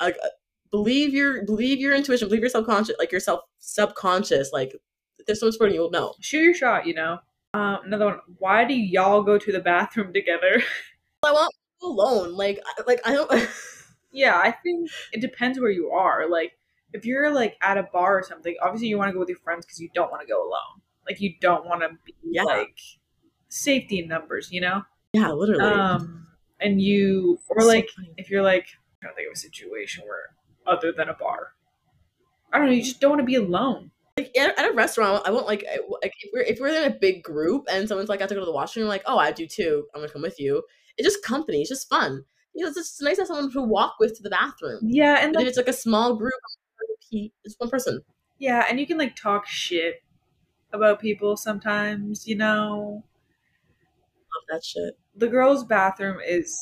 like 0.00 0.16
uh, 0.22 0.28
believe 0.70 1.12
your 1.12 1.44
believe 1.44 1.78
your 1.80 1.94
intuition. 1.94 2.28
Believe 2.28 2.42
your 2.42 2.50
subconscious. 2.50 2.96
Like 2.98 3.12
your 3.12 3.20
self 3.20 3.40
subconscious. 3.58 4.52
Like 4.52 4.72
if 5.18 5.26
there's 5.26 5.40
flirting, 5.56 5.74
you 5.74 5.82
will 5.82 5.90
know. 5.90 6.14
Shoot 6.20 6.42
your 6.42 6.54
shot. 6.54 6.86
You 6.86 6.94
know. 6.94 7.18
Um, 7.54 7.78
another 7.84 8.06
one. 8.06 8.20
Why 8.38 8.64
do 8.64 8.74
y'all 8.74 9.22
go 9.22 9.38
to 9.38 9.52
the 9.52 9.60
bathroom 9.60 10.12
together? 10.12 10.62
I 11.24 11.32
want 11.32 11.52
alone. 11.82 12.34
Like 12.34 12.60
I- 12.66 12.82
like 12.86 13.00
I 13.06 13.12
don't. 13.12 13.30
Yeah, 14.10 14.38
I 14.42 14.52
think 14.52 14.88
it 15.12 15.20
depends 15.20 15.60
where 15.60 15.70
you 15.70 15.90
are. 15.90 16.30
Like, 16.30 16.52
if 16.94 17.04
you're 17.04 17.30
like 17.30 17.58
at 17.60 17.76
a 17.76 17.82
bar 17.82 18.18
or 18.18 18.22
something, 18.22 18.56
obviously 18.62 18.88
you 18.88 18.96
want 18.96 19.10
to 19.10 19.12
go 19.12 19.18
with 19.18 19.28
your 19.28 19.36
friends 19.38 19.66
because 19.66 19.78
you 19.80 19.90
don't 19.94 20.10
want 20.10 20.22
to 20.22 20.26
go 20.26 20.40
alone. 20.40 20.80
Like, 21.06 21.20
you 21.20 21.34
don't 21.42 21.66
want 21.66 21.82
to 21.82 21.90
be 22.06 22.14
Yeah. 22.24 22.44
like 22.44 22.78
safety 23.50 23.98
in 23.98 24.08
numbers, 24.08 24.50
you 24.50 24.62
know. 24.62 24.82
yeah, 25.12 25.30
literally. 25.30 25.62
Um, 25.62 26.26
and 26.58 26.80
you 26.80 27.38
or 27.50 27.60
So 27.60 27.66
like 27.68 27.90
funny. 27.94 28.14
if 28.16 28.30
you're 28.30 28.42
like 28.42 28.66
I 29.02 29.06
don't 29.06 29.12
to 29.12 29.16
think 29.16 29.28
of 29.28 29.34
a 29.34 29.38
situation 29.38 30.04
where 30.06 30.34
other 30.66 30.90
than 30.90 31.10
a 31.10 31.14
bar. 31.14 31.48
I 32.50 32.56
don't 32.58 32.68
know. 32.68 32.72
You 32.72 32.82
just 32.82 33.00
don't 33.02 33.10
want 33.10 33.20
to 33.20 33.26
be 33.26 33.34
alone. 33.34 33.90
Like 34.18 34.36
at, 34.36 34.70
a 34.70 34.72
restaurant, 34.72 35.22
I 35.26 35.30
won't 35.30 35.46
like 35.46 35.64
I- 35.70 35.78
like 36.02 36.12
if 36.22 36.30
we're 36.32 36.42
if 36.42 36.58
we're 36.60 36.68
in 36.68 36.92
a 36.92 36.96
big 36.98 37.22
group 37.22 37.64
and 37.70 37.88
someone's 37.88 38.08
like, 38.08 38.20
I 38.20 38.24
have 38.24 38.28
to 38.30 38.34
go 38.34 38.40
to 38.40 38.46
the 38.46 38.52
washroom. 38.52 38.84
I'm 38.84 38.88
like, 38.88 39.02
oh, 39.06 39.18
I 39.18 39.32
do 39.32 39.46
too. 39.46 39.86
I'm 39.94 40.00
gonna 40.00 40.12
come 40.12 40.22
with 40.22 40.38
you. 40.40 40.62
It's 40.96 41.06
just 41.06 41.24
company. 41.24 41.60
It's 41.60 41.68
just 41.70 41.88
fun. 41.88 42.24
You 42.54 42.64
know, 42.64 42.68
it's 42.68 42.76
just 42.78 43.02
nice 43.02 43.16
to 43.16 43.22
have 43.22 43.28
someone 43.28 43.50
to 43.52 43.62
walk 43.62 43.94
with 44.00 44.16
to 44.16 44.22
the 44.22 44.30
bathroom. 44.30 44.80
Yeah, 44.82 45.18
and 45.20 45.34
like, 45.34 45.42
if 45.42 45.48
it's 45.50 45.56
like 45.56 45.68
a 45.68 45.72
small 45.72 46.16
group, 46.16 46.32
it's 47.10 47.54
one 47.58 47.70
person. 47.70 48.02
yeah, 48.38 48.64
and 48.68 48.78
you 48.80 48.86
can 48.86 48.98
like 48.98 49.14
talk 49.16 49.46
shit 49.46 50.02
about 50.72 51.00
people 51.00 51.36
sometimes. 51.36 52.26
You 52.26 52.36
know, 52.36 53.04
Love 54.34 54.44
that 54.50 54.64
shit. 54.64 54.98
the 55.16 55.28
girls' 55.28 55.64
bathroom 55.64 56.18
is 56.26 56.58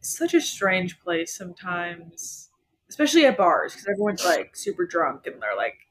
such 0.00 0.34
a 0.34 0.40
strange 0.40 1.00
place 1.00 1.34
sometimes, 1.36 2.50
especially 2.88 3.24
at 3.26 3.36
bars 3.36 3.72
because 3.72 3.86
everyone's 3.88 4.24
like 4.24 4.54
super 4.54 4.86
drunk 4.86 5.26
and 5.26 5.40
they're 5.42 5.56
like, 5.56 5.74
"Oh 5.74 5.85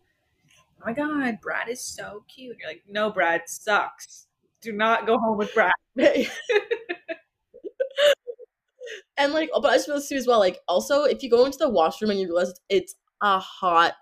my 0.86 0.93
god, 0.93 1.39
Brad 1.41 1.67
is 1.69 1.81
so 1.81 2.23
cute." 2.27 2.57
You're 2.59 2.69
like, 2.69 2.83
"No, 2.88 3.11
Brad 3.11 3.43
sucks. 3.47 4.27
Do 4.61 4.71
not 4.71 5.05
go 5.05 5.17
home 5.17 5.38
with 5.38 5.53
Brad." 5.53 5.73
and 9.17 9.33
like, 9.33 9.49
but 9.53 9.65
I 9.65 9.75
just 9.75 9.88
realized 9.88 10.09
too 10.09 10.15
as 10.15 10.27
well. 10.27 10.39
Like, 10.39 10.59
also, 10.67 11.03
if 11.03 11.23
you 11.23 11.29
go 11.29 11.45
into 11.45 11.57
the 11.57 11.69
washroom 11.69 12.11
and 12.11 12.19
you 12.19 12.27
realize 12.27 12.53
it's 12.69 12.95
a 13.21 13.39
hot, 13.39 13.95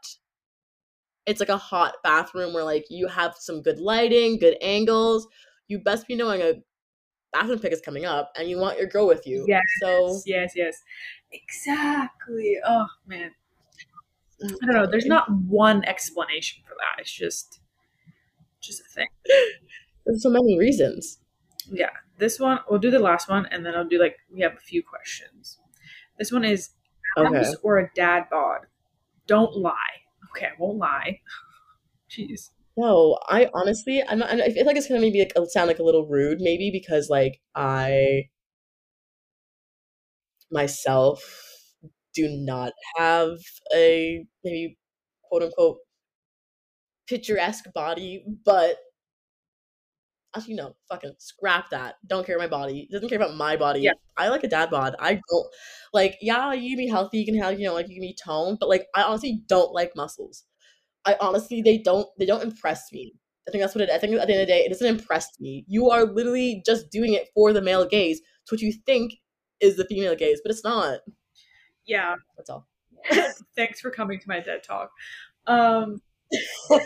it's 1.25 1.39
like 1.39 1.49
a 1.49 1.57
hot 1.57 1.95
bathroom 2.03 2.53
where 2.53 2.63
like 2.63 2.86
you 2.89 3.07
have 3.07 3.36
some 3.38 3.61
good 3.61 3.79
lighting, 3.79 4.38
good 4.38 4.57
angles. 4.61 5.27
You 5.67 5.79
best 5.79 6.07
be 6.07 6.15
knowing 6.15 6.41
a 6.41 6.55
bathroom 7.31 7.59
pick 7.59 7.73
is 7.73 7.81
coming 7.81 8.05
up, 8.05 8.31
and 8.38 8.49
you 8.49 8.57
want 8.57 8.77
your 8.77 8.88
girl 8.88 9.07
with 9.07 9.25
you. 9.25 9.45
Yes. 9.47 9.61
So 9.81 10.21
yes, 10.25 10.53
yes, 10.55 10.81
exactly. 11.31 12.57
Oh 12.65 12.88
man, 13.05 13.31
I 14.41 14.65
don't 14.65 14.75
know. 14.75 14.86
There's 14.89 15.05
not 15.05 15.31
one 15.31 15.84
explanation 15.86 16.63
for 16.67 16.73
that. 16.75 17.01
It's 17.01 17.11
just, 17.11 17.59
just 18.61 18.81
a 18.81 18.89
thing. 18.93 19.07
there's 20.05 20.23
so 20.23 20.29
many 20.29 20.57
reasons. 20.57 21.19
Yeah. 21.71 21.89
This 22.17 22.39
one, 22.39 22.59
we'll 22.69 22.79
do 22.79 22.91
the 22.91 22.99
last 22.99 23.29
one, 23.29 23.45
and 23.51 23.65
then 23.65 23.75
I'll 23.75 23.88
do 23.88 23.99
like 23.99 24.17
we 24.31 24.41
have 24.41 24.53
a 24.53 24.59
few 24.59 24.84
questions. 24.84 25.59
This 26.17 26.31
one 26.31 26.43
is 26.45 26.71
Okay. 27.17 27.43
or 27.61 27.77
a 27.79 27.91
dad 27.95 28.25
bod. 28.31 28.61
Don't 29.27 29.55
lie. 29.55 29.73
Okay, 30.31 30.47
I 30.47 30.51
won't 30.57 30.77
lie. 30.79 31.19
Jeez. 32.09 32.49
No, 32.75 33.19
I 33.27 33.49
honestly, 33.53 34.03
I'm 34.07 34.19
not. 34.19 34.31
I 34.31 34.49
feel 34.49 34.65
like 34.65 34.75
it's 34.75 34.88
gonna 34.88 34.99
maybe 34.99 35.19
like 35.19 35.34
sound 35.49 35.67
like 35.67 35.79
a 35.79 35.84
little 35.84 36.07
rude, 36.07 36.39
maybe 36.41 36.71
because 36.71 37.09
like 37.09 37.39
I 37.55 38.29
myself 40.51 41.53
do 42.14 42.30
not 42.30 42.74
have 42.97 43.38
a 43.74 44.26
maybe 44.43 44.78
quote 45.24 45.43
unquote 45.43 45.78
picturesque 47.07 47.66
body, 47.74 48.24
but 48.45 48.78
actually 50.36 50.55
no, 50.55 50.76
fucking 50.89 51.14
scrap 51.20 51.70
that. 51.70 51.95
Don't 52.07 52.26
care 52.26 52.36
about 52.36 52.49
my 52.49 52.57
body. 52.57 52.88
Doesn't 52.91 53.09
care 53.09 53.18
about 53.18 53.36
my 53.36 53.55
body. 53.55 53.82
Yeah. 53.82 53.93
I 54.18 54.30
like 54.30 54.43
a 54.43 54.47
dad 54.47 54.70
bod. 54.70 54.95
I 54.99 55.20
don't 55.30 55.47
like. 55.93 56.18
Yeah, 56.22 56.53
you 56.53 56.76
can 56.76 56.86
be 56.86 56.89
healthy. 56.89 57.20
You 57.20 57.26
can 57.26 57.38
have 57.41 57.59
you 57.59 57.68
know 57.68 57.74
like 57.74 57.89
you 57.89 57.95
can 57.95 58.01
be 58.01 58.18
toned, 58.22 58.57
but 58.59 58.70
like 58.70 58.88
I 58.95 59.03
honestly 59.03 59.41
don't 59.47 59.74
like 59.74 59.91
muscles. 59.95 60.43
I 61.05 61.16
honestly 61.20 61.61
they 61.61 61.78
don't 61.78 62.07
they 62.20 62.26
don't 62.26 62.43
impress 62.43 62.91
me. 62.91 63.14
I 63.47 63.51
think 63.51 63.61
that's 63.61 63.76
what 63.76 63.84
it. 63.84 63.89
I 63.89 63.97
think 63.97 64.14
at 64.14 64.28
the 64.28 64.34
end 64.34 64.41
of 64.41 64.47
the 64.47 64.53
day, 64.53 64.61
it 64.61 64.70
doesn't 64.70 64.88
impress 64.88 65.28
me. 65.39 65.66
You 65.68 65.89
are 65.89 66.05
literally 66.05 66.64
just 66.66 66.89
doing 66.91 67.14
it 67.14 67.30
for 67.34 67.51
the 67.51 67.61
male 67.61 67.86
gaze. 67.86 68.22
It's 68.43 68.51
what 68.51 68.61
you 68.61 68.74
think 68.86 69.14
is 69.59 69.76
the 69.76 69.86
female 69.86 70.16
gaze, 70.16 70.39
but 70.43 70.51
it's 70.51 70.64
not. 70.64 70.99
Yeah. 71.86 72.15
That's 72.38 72.49
all. 72.49 72.67
Thanks 73.55 73.79
for 73.81 73.89
coming 73.91 74.19
to 74.19 74.27
my 74.27 74.39
TED 74.39 74.63
talk. 74.63 74.91
Um. 75.47 76.01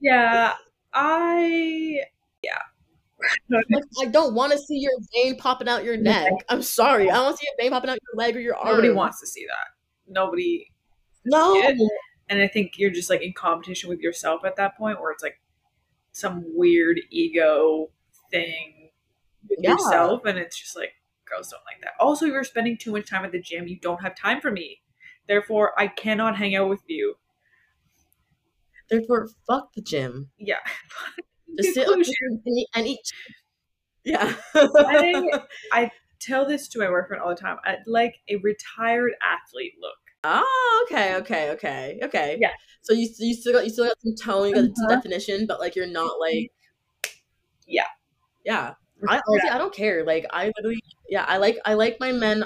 Yeah. 0.00 0.52
I. 0.92 2.00
Yeah. 2.42 2.58
Like, 3.48 3.64
I 4.02 4.06
don't 4.06 4.34
want 4.34 4.50
to 4.52 4.58
see 4.58 4.78
your 4.78 4.90
vein 5.14 5.36
popping 5.36 5.68
out 5.68 5.84
your 5.84 5.96
neck. 5.96 6.32
I'm 6.48 6.60
sorry. 6.62 7.08
I 7.08 7.14
don't 7.14 7.24
want 7.26 7.36
to 7.38 7.40
see 7.44 7.48
a 7.56 7.62
vein 7.62 7.70
popping 7.70 7.88
out 7.90 7.98
your 8.02 8.18
leg 8.18 8.34
or 8.36 8.40
your 8.40 8.56
arm. 8.56 8.70
Nobody 8.70 8.90
wants 8.90 9.20
to 9.20 9.28
see 9.28 9.46
that. 9.46 10.12
Nobody 10.12 10.66
No. 11.24 11.54
it. 11.54 11.78
and 12.28 12.42
I 12.42 12.48
think 12.48 12.78
you're 12.78 12.90
just 12.90 13.08
like 13.10 13.22
in 13.22 13.32
competition 13.32 13.88
with 13.88 14.00
yourself 14.00 14.44
at 14.44 14.56
that 14.56 14.76
point, 14.76 15.00
where 15.00 15.12
it's 15.12 15.22
like 15.22 15.40
some 16.10 16.42
weird 16.56 17.00
ego 17.10 17.90
thing 18.32 18.90
with 19.48 19.60
Yeah. 19.62 19.72
yourself, 19.72 20.24
and 20.24 20.36
it's 20.36 20.58
just 20.58 20.74
like 20.76 20.92
girls 21.34 21.48
don't 21.50 21.62
like 21.66 21.80
that. 21.82 21.92
Also, 22.00 22.26
you're 22.26 22.44
spending 22.44 22.76
too 22.76 22.92
much 22.92 23.08
time 23.08 23.24
at 23.24 23.32
the 23.32 23.40
gym. 23.40 23.66
You 23.66 23.78
don't 23.80 24.02
have 24.02 24.14
time 24.16 24.40
for 24.40 24.50
me. 24.50 24.80
Therefore, 25.28 25.72
I 25.78 25.86
cannot 25.88 26.36
hang 26.36 26.54
out 26.56 26.68
with 26.68 26.82
you. 26.86 27.14
Therefore, 28.90 29.28
fuck 29.46 29.72
the 29.74 29.80
gym. 29.82 30.30
Yeah. 30.38 30.56
Just 31.56 31.74
sit 31.74 31.88
on 31.88 31.98
the 31.98 32.04
gym 32.04 32.42
and 32.44 32.58
eat. 32.58 32.68
And 32.74 32.86
eat. 32.86 33.12
Yeah. 34.04 34.34
I 34.54 35.22
I 35.72 35.90
tell 36.20 36.46
this 36.46 36.68
to 36.68 36.78
my 36.78 36.86
boyfriend 36.86 37.22
all 37.22 37.30
the 37.30 37.40
time. 37.40 37.58
I 37.64 37.76
like 37.86 38.16
a 38.28 38.36
retired 38.36 39.12
athlete 39.22 39.74
look. 39.80 39.96
Oh, 40.24 40.86
okay, 40.86 41.16
okay, 41.16 41.50
okay, 41.52 42.00
okay. 42.02 42.38
Yeah. 42.40 42.52
So 42.82 42.92
you 42.92 43.08
you 43.18 43.34
still 43.34 43.52
got 43.52 43.64
you 43.64 43.70
still 43.70 43.86
got 43.86 44.00
some 44.00 44.14
tone, 44.14 44.48
you 44.48 44.54
got 44.54 44.64
some 44.76 44.86
Uh-huh. 44.86 44.96
definition, 44.96 45.46
but 45.46 45.60
like 45.60 45.76
you're 45.76 45.86
not 45.86 46.18
like. 46.20 46.50
Yeah. 47.66 47.86
Yeah. 48.44 48.74
I 49.08 49.20
honestly 49.28 49.50
I 49.50 49.58
don't 49.58 49.74
care. 49.74 50.04
Like 50.04 50.26
I 50.30 50.52
literally 50.56 50.82
yeah 51.08 51.24
I 51.26 51.38
like 51.38 51.58
I 51.64 51.74
like 51.74 51.98
my 52.00 52.12
men. 52.12 52.44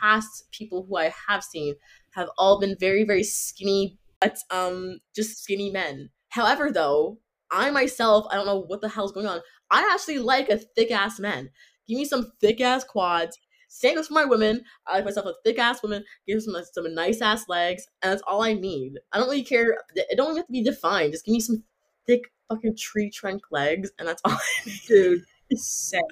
Past 0.00 0.44
people 0.52 0.86
who 0.88 0.96
I 0.96 1.12
have 1.26 1.42
seen 1.42 1.74
have 2.12 2.28
all 2.38 2.60
been 2.60 2.76
very 2.78 3.04
very 3.04 3.24
skinny, 3.24 3.98
but 4.20 4.38
um 4.50 4.98
just 5.14 5.42
skinny 5.42 5.70
men. 5.70 6.10
However, 6.28 6.70
though 6.70 7.18
I 7.50 7.70
myself 7.70 8.26
I 8.30 8.34
don't 8.36 8.46
know 8.46 8.60
what 8.60 8.80
the 8.80 8.88
hell's 8.88 9.12
going 9.12 9.26
on. 9.26 9.40
I 9.70 9.90
actually 9.92 10.18
like 10.18 10.48
a 10.50 10.58
thick 10.58 10.90
ass 10.90 11.18
man. 11.18 11.50
Give 11.88 11.98
me 11.98 12.04
some 12.04 12.32
thick 12.40 12.60
ass 12.60 12.84
quads. 12.84 13.38
Same 13.68 13.96
goes 13.96 14.08
for 14.08 14.14
my 14.14 14.24
women. 14.24 14.64
I 14.86 14.96
like 14.96 15.04
myself 15.04 15.26
a 15.26 15.34
thick 15.44 15.58
ass 15.58 15.82
woman. 15.82 16.04
Give 16.26 16.36
me 16.36 16.40
some 16.40 16.56
some 16.72 16.94
nice 16.94 17.20
ass 17.20 17.48
legs, 17.48 17.86
and 18.02 18.12
that's 18.12 18.22
all 18.26 18.42
I 18.42 18.54
need. 18.54 18.94
I 19.12 19.18
don't 19.18 19.28
really 19.28 19.44
care. 19.44 19.76
It 19.94 20.16
don't 20.16 20.36
have 20.36 20.46
to 20.46 20.52
be 20.52 20.62
defined. 20.62 21.12
Just 21.12 21.24
give 21.26 21.32
me 21.32 21.40
some 21.40 21.64
thick 22.06 22.22
fucking 22.48 22.76
tree 22.76 23.10
trunk 23.10 23.42
legs, 23.50 23.90
and 23.98 24.08
that's 24.08 24.22
all. 24.24 24.32
I 24.32 24.40
need. 24.66 24.80
Dude, 24.86 25.24
same. 25.56 26.02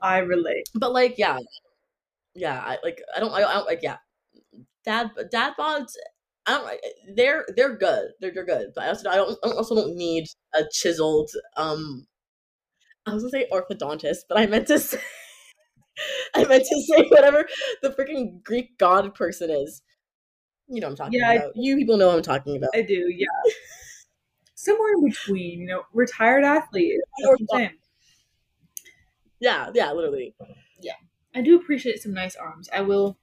I 0.00 0.18
relate. 0.18 0.68
But 0.74 0.92
like, 0.92 1.18
yeah, 1.18 1.38
yeah. 2.34 2.60
I 2.60 2.78
like. 2.82 3.02
I 3.16 3.20
don't. 3.20 3.32
I 3.32 3.40
don't, 3.40 3.66
like. 3.66 3.80
Yeah, 3.82 3.98
dad. 4.84 5.10
Dad 5.30 5.54
bods. 5.58 5.92
I 6.46 6.52
don't. 6.52 7.16
They're 7.16 7.46
they're 7.56 7.76
good. 7.76 8.10
They're 8.20 8.32
they're 8.34 8.46
good. 8.46 8.72
But 8.74 8.84
I 8.84 8.88
also 8.88 9.10
I 9.10 9.16
don't. 9.16 9.38
I 9.44 9.48
also 9.50 9.74
don't 9.74 9.96
need 9.96 10.26
a 10.54 10.64
chiseled. 10.72 11.30
Um, 11.56 12.06
I 13.06 13.14
was 13.14 13.22
gonna 13.22 13.30
say 13.30 13.48
orthodontist, 13.52 14.20
but 14.28 14.38
I 14.38 14.46
meant 14.46 14.66
to 14.68 14.78
say. 14.78 15.00
I 16.34 16.44
meant 16.44 16.64
to 16.64 16.82
say 16.82 17.04
whatever 17.08 17.46
the 17.82 17.90
freaking 17.90 18.42
Greek 18.42 18.78
god 18.78 19.14
person 19.14 19.50
is. 19.50 19.82
You 20.68 20.80
know 20.80 20.88
what 20.88 20.92
I'm 20.92 20.96
talking 21.06 21.20
Yeah, 21.20 21.30
I- 21.30 21.34
about. 21.34 21.52
You 21.56 21.76
people 21.76 21.96
know 21.98 22.08
what 22.08 22.16
I'm 22.16 22.22
talking 22.22 22.56
about. 22.56 22.70
I 22.74 22.82
do, 22.82 23.10
yeah. 23.14 23.26
Somewhere 24.56 24.94
in 24.94 25.04
between, 25.04 25.60
you 25.60 25.66
know, 25.66 25.82
retired 25.92 26.44
athlete. 26.44 27.00
That's 27.18 27.28
what 27.28 27.40
I'm 27.40 27.46
saying. 27.58 27.78
Yeah, 29.44 29.70
yeah, 29.74 29.92
literally. 29.92 30.34
Yeah. 30.80 30.94
I 31.34 31.42
do 31.42 31.56
appreciate 31.56 32.00
some 32.02 32.14
nice 32.14 32.36
arms. 32.36 32.68
I 32.72 32.80
will 32.82 33.18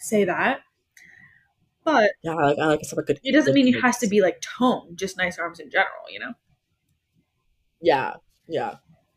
say 0.00 0.24
that. 0.24 0.60
But 1.84 2.10
Yeah, 2.22 2.34
I 2.34 2.44
like 2.44 2.58
I 2.58 2.66
like 2.66 2.84
some 2.84 3.02
good. 3.04 3.18
it 3.22 3.32
doesn't 3.32 3.54
mean 3.54 3.68
it 3.74 3.80
has 3.80 3.98
to 3.98 4.06
be 4.08 4.20
like 4.20 4.40
tone, 4.42 4.94
just 4.96 5.16
nice 5.16 5.38
arms 5.38 5.58
in 5.60 5.70
general, 5.70 6.04
you 6.10 6.18
know? 6.18 6.34
Yeah, 7.80 8.14
yeah. 8.48 8.76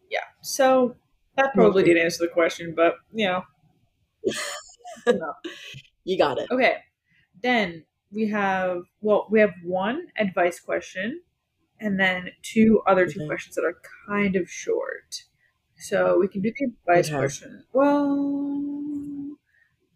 Yeah. 0.10 0.26
So 0.42 0.96
that 1.36 1.54
probably 1.54 1.84
didn't 1.84 2.04
answer 2.04 2.26
the 2.26 2.32
question, 2.34 2.74
but 2.76 2.96
you 3.14 3.26
know. 3.28 3.44
No. 5.08 5.34
You 6.06 6.18
got 6.18 6.40
it. 6.40 6.50
Okay. 6.52 6.78
Then 7.44 7.86
we 8.12 8.28
have 8.30 8.84
well, 9.02 9.28
we 9.32 9.40
have 9.40 9.54
one 9.64 10.08
advice 10.18 10.60
question 10.60 11.22
and 11.80 12.00
then 12.00 12.32
two 12.44 12.82
other 12.88 13.08
two 13.08 13.20
Okay. 13.22 13.28
questions 13.28 13.56
that 13.56 13.66
are 13.66 13.78
kind 14.08 14.36
of 14.36 14.50
short. 14.50 15.24
So 15.80 16.20
we 16.20 16.28
can 16.28 16.42
do 16.42 16.52
the 16.58 16.66
advice 16.66 17.08
Okay. 17.08 17.18
question. 17.18 17.64
Well 17.74 19.36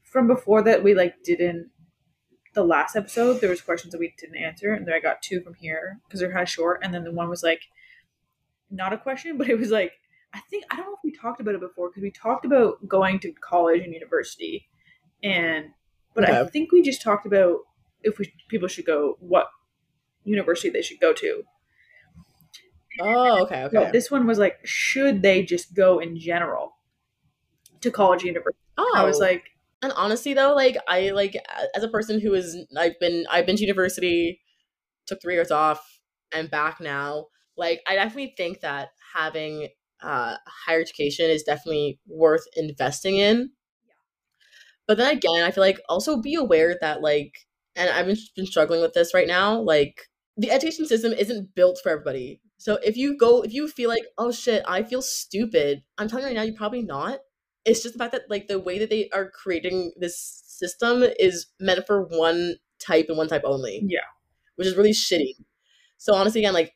from 0.03 0.27
before 0.27 0.61
that 0.61 0.83
we 0.83 0.93
like 0.93 1.23
didn't 1.23 1.71
the 2.53 2.63
last 2.63 2.95
episode 2.95 3.41
there 3.41 3.49
was 3.49 3.61
questions 3.61 3.91
that 3.91 3.97
we 3.99 4.13
didn't 4.19 4.37
answer 4.37 4.71
and 4.73 4.85
then 4.87 4.93
I 4.93 4.99
got 4.99 5.23
two 5.23 5.41
from 5.41 5.55
here 5.55 5.99
because 6.07 6.19
they're 6.19 6.31
kind 6.31 6.43
of 6.43 6.49
short 6.49 6.81
and 6.83 6.93
then 6.93 7.03
the 7.03 7.11
one 7.11 7.29
was 7.29 7.41
like 7.41 7.63
not 8.69 8.93
a 8.93 8.97
question 8.97 9.37
but 9.39 9.49
it 9.49 9.57
was 9.57 9.71
like 9.71 9.93
I 10.33 10.39
think 10.49 10.65
I 10.69 10.75
don't 10.75 10.85
know 10.85 10.93
if 10.93 10.99
we 11.03 11.11
talked 11.11 11.41
about 11.41 11.55
it 11.55 11.61
before 11.61 11.89
because 11.89 12.03
we 12.03 12.11
talked 12.11 12.45
about 12.45 12.87
going 12.87 13.19
to 13.21 13.31
college 13.33 13.81
and 13.81 13.93
university 13.93 14.67
and 15.23 15.71
but 16.13 16.29
I 16.29 16.45
think 16.45 16.71
we 16.71 16.83
just 16.83 17.01
talked 17.01 17.25
about 17.25 17.61
if 18.03 18.19
we 18.19 18.31
people 18.49 18.67
should 18.67 18.85
go 18.85 19.17
what 19.19 19.47
university 20.23 20.69
they 20.69 20.81
should 20.83 20.99
go 20.99 21.11
to. 21.13 21.43
Oh, 22.99 23.43
okay, 23.43 23.63
So 23.73 23.83
okay. 23.83 23.91
this 23.91 24.09
one 24.09 24.25
was 24.25 24.39
like, 24.39 24.59
should 24.65 25.21
they 25.21 25.43
just 25.43 25.73
go 25.75 25.99
in 25.99 26.17
general 26.17 26.77
to 27.81 27.91
college 27.91 28.23
university? 28.23 28.57
Oh, 28.77 28.93
I 28.97 29.03
was 29.05 29.19
like, 29.19 29.43
and 29.81 29.91
honestly 29.97 30.33
though 30.33 30.55
like 30.55 30.77
i 30.87 31.09
like 31.09 31.35
as 31.75 31.83
a 31.83 31.89
person 31.89 32.17
who 32.21 32.33
is 32.33 32.55
i've 32.77 32.97
been 33.01 33.25
i've 33.29 33.45
been 33.45 33.57
to 33.57 33.63
university 33.63 34.39
took 35.07 35.21
three 35.21 35.35
years 35.35 35.51
off 35.51 36.01
and 36.33 36.51
back 36.51 36.79
now. 36.81 37.27
Like 37.57 37.81
i 37.87 37.95
definitely 37.95 38.33
think 38.37 38.61
that 38.61 38.89
having 39.15 39.69
uh 40.01 40.37
higher 40.47 40.81
education 40.81 41.29
is 41.29 41.43
definitely 41.43 41.99
worth 42.07 42.45
investing 42.57 43.17
in. 43.17 43.51
But 44.87 44.97
then 44.97 45.15
again 45.15 45.43
i 45.43 45.51
feel 45.51 45.63
like 45.63 45.79
also 45.89 46.17
be 46.21 46.35
aware 46.35 46.77
that 46.81 47.01
like 47.01 47.47
and 47.75 47.89
i've 47.89 48.05
been 48.35 48.45
struggling 48.45 48.81
with 48.81 48.93
this 48.93 49.13
right 49.13 49.27
now 49.27 49.59
like 49.59 50.09
the 50.37 50.51
education 50.51 50.85
system 50.87 51.13
isn't 51.13 51.55
built 51.55 51.79
for 51.81 51.89
everybody 51.89 52.41
so 52.63 52.79
if 52.83 52.95
you 52.95 53.17
go 53.17 53.41
if 53.41 53.53
you 53.53 53.67
feel 53.67 53.89
like 53.89 54.05
oh 54.17 54.31
shit 54.31 54.63
i 54.67 54.81
feel 54.81 55.01
stupid 55.01 55.83
i'm 55.97 56.07
telling 56.07 56.23
you 56.23 56.27
right 56.27 56.35
now 56.35 56.41
you're 56.41 56.55
probably 56.55 56.81
not 56.81 57.19
it's 57.65 57.83
just 57.83 57.93
the 57.93 57.99
fact 57.99 58.11
that 58.11 58.29
like 58.29 58.47
the 58.47 58.59
way 58.59 58.79
that 58.79 58.89
they 58.89 59.09
are 59.13 59.29
creating 59.29 59.93
this 59.97 60.41
system 60.45 61.03
is 61.19 61.47
meant 61.59 61.85
for 61.87 62.03
one 62.03 62.55
type 62.79 63.05
and 63.09 63.17
one 63.17 63.27
type 63.27 63.43
only. 63.45 63.81
Yeah. 63.85 63.99
Which 64.55 64.67
is 64.67 64.75
really 64.75 64.91
shitty. 64.91 65.35
So 65.97 66.13
honestly, 66.13 66.41
again, 66.41 66.53
like 66.53 66.73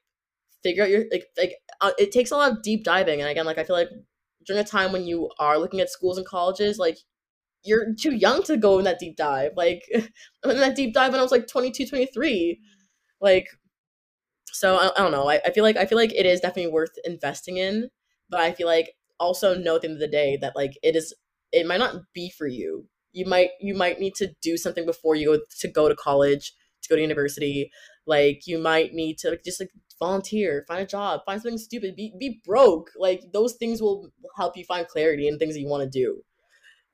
figure 0.63 0.83
out 0.83 0.89
your 0.89 1.05
like 1.11 1.25
like 1.37 1.55
uh, 1.81 1.91
it 1.97 2.11
takes 2.11 2.31
a 2.31 2.37
lot 2.37 2.51
of 2.51 2.63
deep 2.63 2.83
diving, 2.83 3.21
and 3.21 3.29
again, 3.29 3.45
like 3.45 3.57
I 3.57 3.63
feel 3.63 3.75
like 3.75 3.89
during 4.45 4.61
a 4.61 4.65
time 4.65 4.91
when 4.91 5.05
you 5.05 5.29
are 5.39 5.59
looking 5.59 5.81
at 5.81 5.89
schools 5.89 6.17
and 6.17 6.25
colleges, 6.25 6.79
like 6.79 6.97
you're 7.63 7.93
too 7.93 8.15
young 8.15 8.41
to 8.43 8.57
go 8.57 8.79
in 8.79 8.85
that 8.85 8.99
deep 8.99 9.17
dive. 9.17 9.51
Like 9.55 9.83
I'm 10.43 10.51
in 10.51 10.57
that 10.57 10.75
deep 10.75 10.93
dive 10.93 11.11
when 11.11 11.19
I 11.19 11.23
was 11.23 11.31
like 11.31 11.47
22, 11.47 11.85
23. 11.87 12.59
Like 13.19 13.47
so 14.59 14.75
I, 14.77 14.91
I 14.95 15.03
don't 15.03 15.11
know. 15.11 15.29
I, 15.29 15.39
I 15.45 15.51
feel 15.51 15.63
like 15.63 15.77
I 15.77 15.85
feel 15.85 15.97
like 15.97 16.13
it 16.13 16.25
is 16.25 16.39
definitely 16.39 16.71
worth 16.71 16.97
investing 17.03 17.57
in, 17.57 17.89
but 18.29 18.39
I 18.39 18.51
feel 18.53 18.67
like 18.67 18.93
also 19.19 19.55
know 19.55 19.75
at 19.75 19.81
the 19.81 19.87
end 19.87 19.95
of 19.95 19.99
the 20.01 20.07
day 20.07 20.37
that 20.41 20.55
like 20.55 20.77
it 20.83 20.95
is 20.95 21.13
it 21.51 21.65
might 21.67 21.79
not 21.79 21.95
be 22.13 22.29
for 22.29 22.47
you. 22.47 22.87
You 23.13 23.25
might 23.25 23.51
you 23.59 23.73
might 23.75 23.99
need 23.99 24.15
to 24.15 24.33
do 24.41 24.57
something 24.57 24.85
before 24.85 25.15
you 25.15 25.37
go 25.37 25.43
to 25.59 25.67
go 25.67 25.89
to 25.89 25.95
college 25.95 26.53
to 26.83 26.89
go 26.89 26.95
to 26.95 27.01
university. 27.01 27.71
Like 28.05 28.47
you 28.47 28.57
might 28.57 28.93
need 28.93 29.17
to 29.19 29.31
like, 29.31 29.43
just 29.43 29.59
like 29.59 29.71
volunteer 29.99 30.63
find 30.67 30.81
a 30.81 30.85
job 30.85 31.21
find 31.25 31.41
something 31.41 31.57
stupid 31.57 31.95
be, 31.95 32.13
be 32.19 32.41
broke. 32.45 32.91
Like 32.97 33.23
those 33.33 33.53
things 33.53 33.81
will 33.81 34.09
help 34.37 34.55
you 34.57 34.63
find 34.65 34.87
clarity 34.87 35.27
in 35.27 35.39
things 35.39 35.55
that 35.55 35.61
you 35.61 35.67
want 35.69 35.83
to 35.83 35.89
do. 35.89 36.23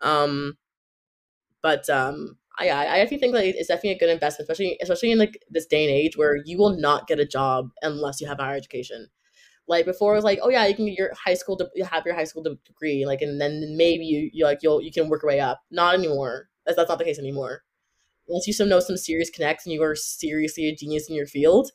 Um 0.02 0.58
but 1.62 1.90
um 1.90 2.38
I, 2.60 2.70
I 2.70 3.02
I 3.02 3.06
think 3.08 3.34
like 3.34 3.56
it's 3.56 3.68
definitely 3.68 3.92
a 3.92 4.00
good 4.00 4.10
investment, 4.10 4.50
especially 4.50 4.78
especially 4.82 5.12
in 5.12 5.18
like 5.18 5.42
this 5.50 5.66
day 5.66 5.84
and 5.84 5.94
age 5.94 6.18
where 6.18 6.38
you 6.46 6.58
will 6.58 6.78
not 6.78 7.08
get 7.08 7.20
a 7.20 7.26
job 7.26 7.70
unless 7.82 8.22
you 8.22 8.28
have 8.28 8.40
higher 8.40 8.56
education. 8.56 9.08
Like 9.68 9.86
before, 9.86 10.14
it 10.14 10.18
was 10.18 10.26
like, 10.26 10.40
oh 10.42 10.50
yeah, 10.50 10.66
you 10.66 10.76
can 10.76 10.86
get 10.86 10.98
your 10.98 11.14
high 11.14 11.36
school, 11.36 11.56
de- 11.56 11.70
you 11.74 11.86
have 11.86 12.06
your 12.06 12.16
high 12.16 12.26
school 12.26 12.44
degree, 12.44 13.06
like, 13.06 13.22
and 13.22 13.40
then 13.40 13.76
maybe 13.78 14.06
you, 14.06 14.30
you 14.34 14.46
like 14.46 14.60
you'll 14.62 14.82
you 14.82 14.92
can 14.92 15.10
work 15.10 15.24
your 15.24 15.30
way 15.30 15.40
up. 15.40 15.62
Not 15.72 15.96
anymore. 15.96 16.50
That's 16.66 16.76
that's 16.76 16.90
not 16.90 17.00
the 17.00 17.06
case 17.06 17.20
anymore. 17.20 17.64
Once 18.28 18.46
you 18.46 18.54
some 18.54 18.70
know 18.70 18.80
some 18.80 18.98
serious 18.98 19.30
connects 19.30 19.66
and 19.66 19.74
you 19.74 19.82
are 19.84 19.96
seriously 19.96 20.68
a 20.68 20.76
genius 20.76 21.10
in 21.10 21.16
your 21.16 21.28
field, 21.28 21.72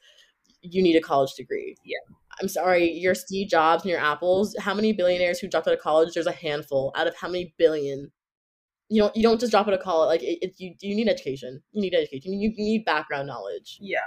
you 0.62 0.82
need 0.82 0.96
a 0.96 1.00
college 1.00 1.34
degree. 1.34 1.76
Yeah. 1.84 1.98
I'm 2.40 2.48
sorry, 2.48 2.92
your 2.92 3.14
Steve 3.14 3.48
Jobs 3.48 3.82
and 3.82 3.90
your 3.90 4.00
Apples. 4.00 4.54
How 4.60 4.72
many 4.74 4.92
billionaires 4.92 5.40
who 5.40 5.48
dropped 5.48 5.66
out 5.66 5.74
of 5.74 5.80
college? 5.80 6.14
There's 6.14 6.26
a 6.26 6.32
handful 6.32 6.92
out 6.96 7.08
of 7.08 7.16
how 7.16 7.28
many 7.28 7.54
billion. 7.58 8.12
You 8.88 9.02
don't 9.02 9.16
you 9.16 9.22
don't 9.22 9.38
just 9.38 9.50
drop 9.50 9.68
out 9.68 9.74
of 9.74 9.80
college. 9.80 10.08
Like 10.08 10.22
it, 10.22 10.38
it, 10.42 10.54
you 10.58 10.74
you 10.80 10.94
need 10.94 11.08
education. 11.08 11.62
You 11.72 11.82
need 11.82 11.94
education. 11.94 12.32
You, 12.32 12.50
you 12.56 12.64
need 12.64 12.84
background 12.84 13.26
knowledge. 13.26 13.78
Yeah. 13.80 13.98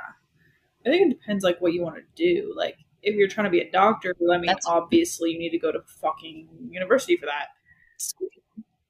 I 0.86 0.89
think 0.89 1.11
it 1.11 1.19
depends 1.19 1.43
like 1.43 1.61
what 1.61 1.73
you 1.73 1.84
want 1.84 1.97
to 1.97 2.03
do. 2.15 2.53
Like 2.55 2.77
if 3.03 3.15
you're 3.15 3.27
trying 3.27 3.45
to 3.45 3.51
be 3.51 3.59
a 3.59 3.71
doctor, 3.71 4.15
I 4.32 4.38
mean, 4.38 4.47
That's- 4.47 4.65
obviously 4.65 5.32
you 5.32 5.39
need 5.39 5.51
to 5.51 5.59
go 5.59 5.71
to 5.71 5.82
fucking 6.01 6.47
university 6.69 7.17
for 7.17 7.27
that. 7.27 7.47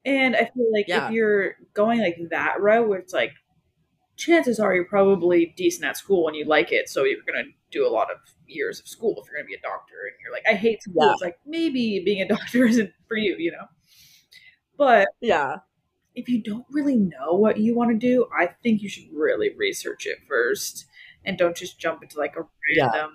And 0.04 0.34
I 0.34 0.50
feel 0.54 0.72
like 0.72 0.88
yeah. 0.88 1.06
if 1.06 1.12
you're 1.12 1.56
going 1.74 2.00
like 2.00 2.18
that 2.30 2.60
route, 2.60 2.88
where 2.88 2.98
it's 2.98 3.12
like, 3.12 3.32
chances 4.16 4.58
are 4.58 4.74
you're 4.74 4.84
probably 4.84 5.54
decent 5.56 5.84
at 5.84 5.96
school 5.96 6.26
and 6.28 6.36
you 6.36 6.44
like 6.44 6.72
it, 6.72 6.88
so 6.88 7.04
you're 7.04 7.20
gonna 7.26 7.48
do 7.70 7.86
a 7.86 7.90
lot 7.90 8.10
of 8.10 8.18
years 8.46 8.80
of 8.80 8.88
school 8.88 9.14
if 9.18 9.30
you're 9.30 9.40
gonna 9.40 9.46
be 9.46 9.54
a 9.54 9.60
doctor. 9.60 9.94
And 10.06 10.14
you're 10.22 10.32
like, 10.32 10.42
I 10.48 10.54
hate 10.54 10.82
school. 10.82 11.04
Yeah. 11.04 11.12
It's 11.12 11.22
like 11.22 11.36
maybe 11.46 12.02
being 12.04 12.20
a 12.20 12.28
doctor 12.36 12.66
isn't 12.66 12.90
for 13.06 13.16
you, 13.16 13.36
you 13.38 13.52
know. 13.52 13.66
But 14.76 15.08
yeah, 15.20 15.58
if 16.14 16.28
you 16.28 16.42
don't 16.42 16.66
really 16.70 16.96
know 16.96 17.34
what 17.34 17.58
you 17.58 17.74
want 17.74 17.90
to 17.90 17.96
do, 17.96 18.26
I 18.36 18.48
think 18.62 18.82
you 18.82 18.88
should 18.88 19.08
really 19.12 19.50
research 19.56 20.06
it 20.06 20.18
first 20.28 20.86
and 21.24 21.38
don't 21.38 21.56
just 21.56 21.78
jump 21.78 22.02
into 22.02 22.18
like 22.18 22.36
a 22.36 22.40
random 22.40 22.90
yeah 22.94 23.08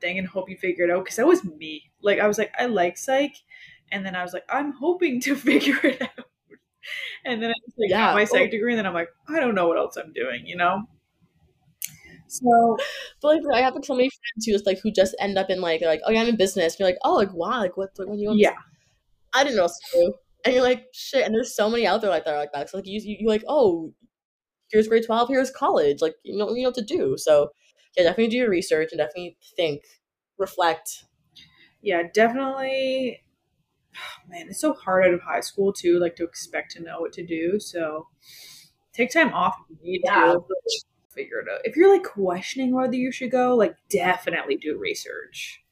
thing 0.00 0.18
and 0.18 0.26
hope 0.26 0.48
you 0.48 0.56
figure 0.56 0.84
it 0.84 0.90
out 0.90 1.04
because 1.04 1.16
that 1.16 1.26
was 1.26 1.44
me. 1.44 1.90
Like 2.02 2.18
I 2.18 2.26
was 2.26 2.38
like, 2.38 2.52
I 2.58 2.66
like 2.66 2.98
psych, 2.98 3.36
and 3.90 4.04
then 4.04 4.14
I 4.14 4.22
was 4.22 4.32
like, 4.32 4.44
I'm 4.48 4.72
hoping 4.72 5.20
to 5.22 5.36
figure 5.50 5.78
it 5.82 6.02
out. 6.02 6.26
And 7.24 7.42
then 7.42 7.50
I 7.50 7.54
just 7.64 7.78
like 7.78 7.90
yeah. 7.90 8.06
got 8.06 8.14
my 8.14 8.24
psych 8.24 8.48
oh. 8.48 8.50
degree, 8.50 8.72
and 8.72 8.78
then 8.78 8.86
I'm 8.86 8.94
like, 8.94 9.08
I 9.28 9.40
don't 9.40 9.54
know 9.54 9.68
what 9.68 9.78
else 9.78 9.96
I'm 9.96 10.12
doing, 10.12 10.46
you 10.46 10.56
know. 10.56 10.84
So, 12.28 12.76
but 13.22 13.44
like 13.44 13.54
I 13.54 13.60
have 13.60 13.76
so 13.82 13.94
many 13.94 14.10
friends 14.10 14.46
who 14.46 14.52
just 14.52 14.66
like 14.66 14.80
who 14.80 14.90
just 14.90 15.14
end 15.20 15.38
up 15.38 15.48
in 15.48 15.60
like 15.60 15.80
like 15.82 16.00
oh 16.04 16.10
yeah 16.10 16.22
I'm 16.22 16.28
in 16.28 16.36
business. 16.36 16.74
And 16.74 16.80
you're 16.80 16.88
like 16.88 16.98
oh 17.04 17.14
like 17.14 17.32
wow 17.32 17.60
like 17.60 17.76
what 17.76 17.90
like, 17.98 18.08
when 18.08 18.18
you 18.18 18.28
want 18.28 18.40
yeah 18.40 18.56
I 19.32 19.44
didn't 19.44 19.56
know 19.56 19.64
what 19.64 19.72
to 19.92 19.98
do. 19.98 20.14
And 20.46 20.54
you're 20.54 20.62
like 20.62 20.86
shit. 20.92 21.24
And 21.24 21.34
there's 21.34 21.54
so 21.54 21.68
many 21.68 21.86
out 21.86 22.00
there 22.00 22.10
like 22.10 22.24
that 22.24 22.36
like 22.36 22.52
that. 22.52 22.70
So 22.70 22.78
like 22.78 22.86
you 22.86 23.00
you 23.02 23.16
you 23.20 23.28
like 23.28 23.44
oh 23.48 23.92
here's 24.70 24.88
grade 24.88 25.04
twelve 25.06 25.28
here's 25.28 25.50
college 25.50 26.02
like 26.02 26.14
you 26.24 26.36
know 26.36 26.50
you 26.54 26.62
know 26.62 26.68
what 26.68 26.74
to 26.76 26.82
do. 26.82 27.16
So 27.18 27.50
yeah, 27.96 28.04
definitely 28.04 28.28
do 28.28 28.36
your 28.36 28.50
research 28.50 28.90
and 28.92 28.98
definitely 28.98 29.38
think, 29.56 29.82
reflect. 30.38 31.04
Yeah, 31.82 32.02
definitely. 32.12 33.22
Oh, 33.96 34.28
man, 34.28 34.48
it's 34.48 34.60
so 34.60 34.74
hard 34.74 35.06
out 35.06 35.14
of 35.14 35.22
high 35.22 35.40
school 35.40 35.72
too, 35.72 35.98
like 35.98 36.16
to 36.16 36.24
expect 36.24 36.72
to 36.72 36.82
know 36.82 37.00
what 37.00 37.12
to 37.14 37.24
do. 37.24 37.58
So 37.58 38.08
take 38.92 39.10
time 39.10 39.32
off 39.32 39.56
if 39.70 39.78
you 39.82 39.92
need 39.92 40.02
yeah. 40.04 40.32
to 40.32 40.40
figure 41.08 41.38
it 41.38 41.48
out. 41.52 41.60
If 41.64 41.76
you're 41.76 41.92
like 41.92 42.04
questioning 42.04 42.74
whether 42.74 42.96
you 42.96 43.10
should 43.10 43.30
go, 43.30 43.56
like 43.56 43.76
definitely 43.88 44.56
do 44.56 44.78
research. 44.78 45.62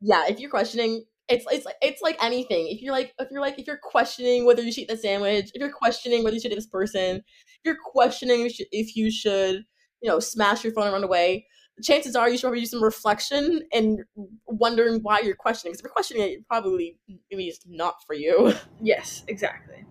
Yeah, 0.00 0.24
if 0.28 0.40
you're 0.40 0.50
questioning, 0.50 1.04
it's 1.28 1.44
it's 1.50 1.66
like 1.66 1.76
it's 1.82 2.02
like 2.02 2.22
anything. 2.22 2.68
If 2.68 2.82
you're 2.82 2.92
like 2.92 3.14
if 3.18 3.30
you're 3.30 3.40
like 3.40 3.58
if 3.58 3.66
you're 3.66 3.80
questioning 3.82 4.46
whether 4.46 4.62
you 4.62 4.72
should 4.72 4.82
eat 4.82 4.88
the 4.88 4.96
sandwich, 4.96 5.50
if 5.54 5.60
you're 5.60 5.72
questioning 5.72 6.24
whether 6.24 6.34
you 6.34 6.40
should 6.40 6.52
eat 6.52 6.56
this 6.56 6.66
person, 6.66 7.16
if 7.16 7.60
you're 7.64 7.76
questioning 7.92 8.40
if 8.40 8.44
you 8.44 8.50
should, 8.50 8.66
if 8.72 8.96
you 8.96 9.10
should 9.10 9.64
you 10.00 10.08
know, 10.08 10.20
smash 10.20 10.64
your 10.64 10.72
phone 10.72 10.84
and 10.84 10.92
run 10.92 11.04
away, 11.04 11.46
chances 11.82 12.16
are 12.16 12.28
you 12.28 12.36
should 12.36 12.42
probably 12.42 12.60
do 12.60 12.66
some 12.66 12.82
reflection 12.82 13.62
and 13.72 14.00
wondering 14.46 15.00
why 15.02 15.20
you're 15.22 15.36
questioning. 15.36 15.72
Because 15.72 15.80
if 15.80 15.84
you're 15.84 15.92
questioning 15.92 16.22
it, 16.24 16.48
probably 16.48 16.98
maybe 17.30 17.46
it's 17.46 17.60
not 17.66 17.96
for 18.06 18.14
you. 18.14 18.54
Yes, 18.80 19.24
exactly. 19.26 19.84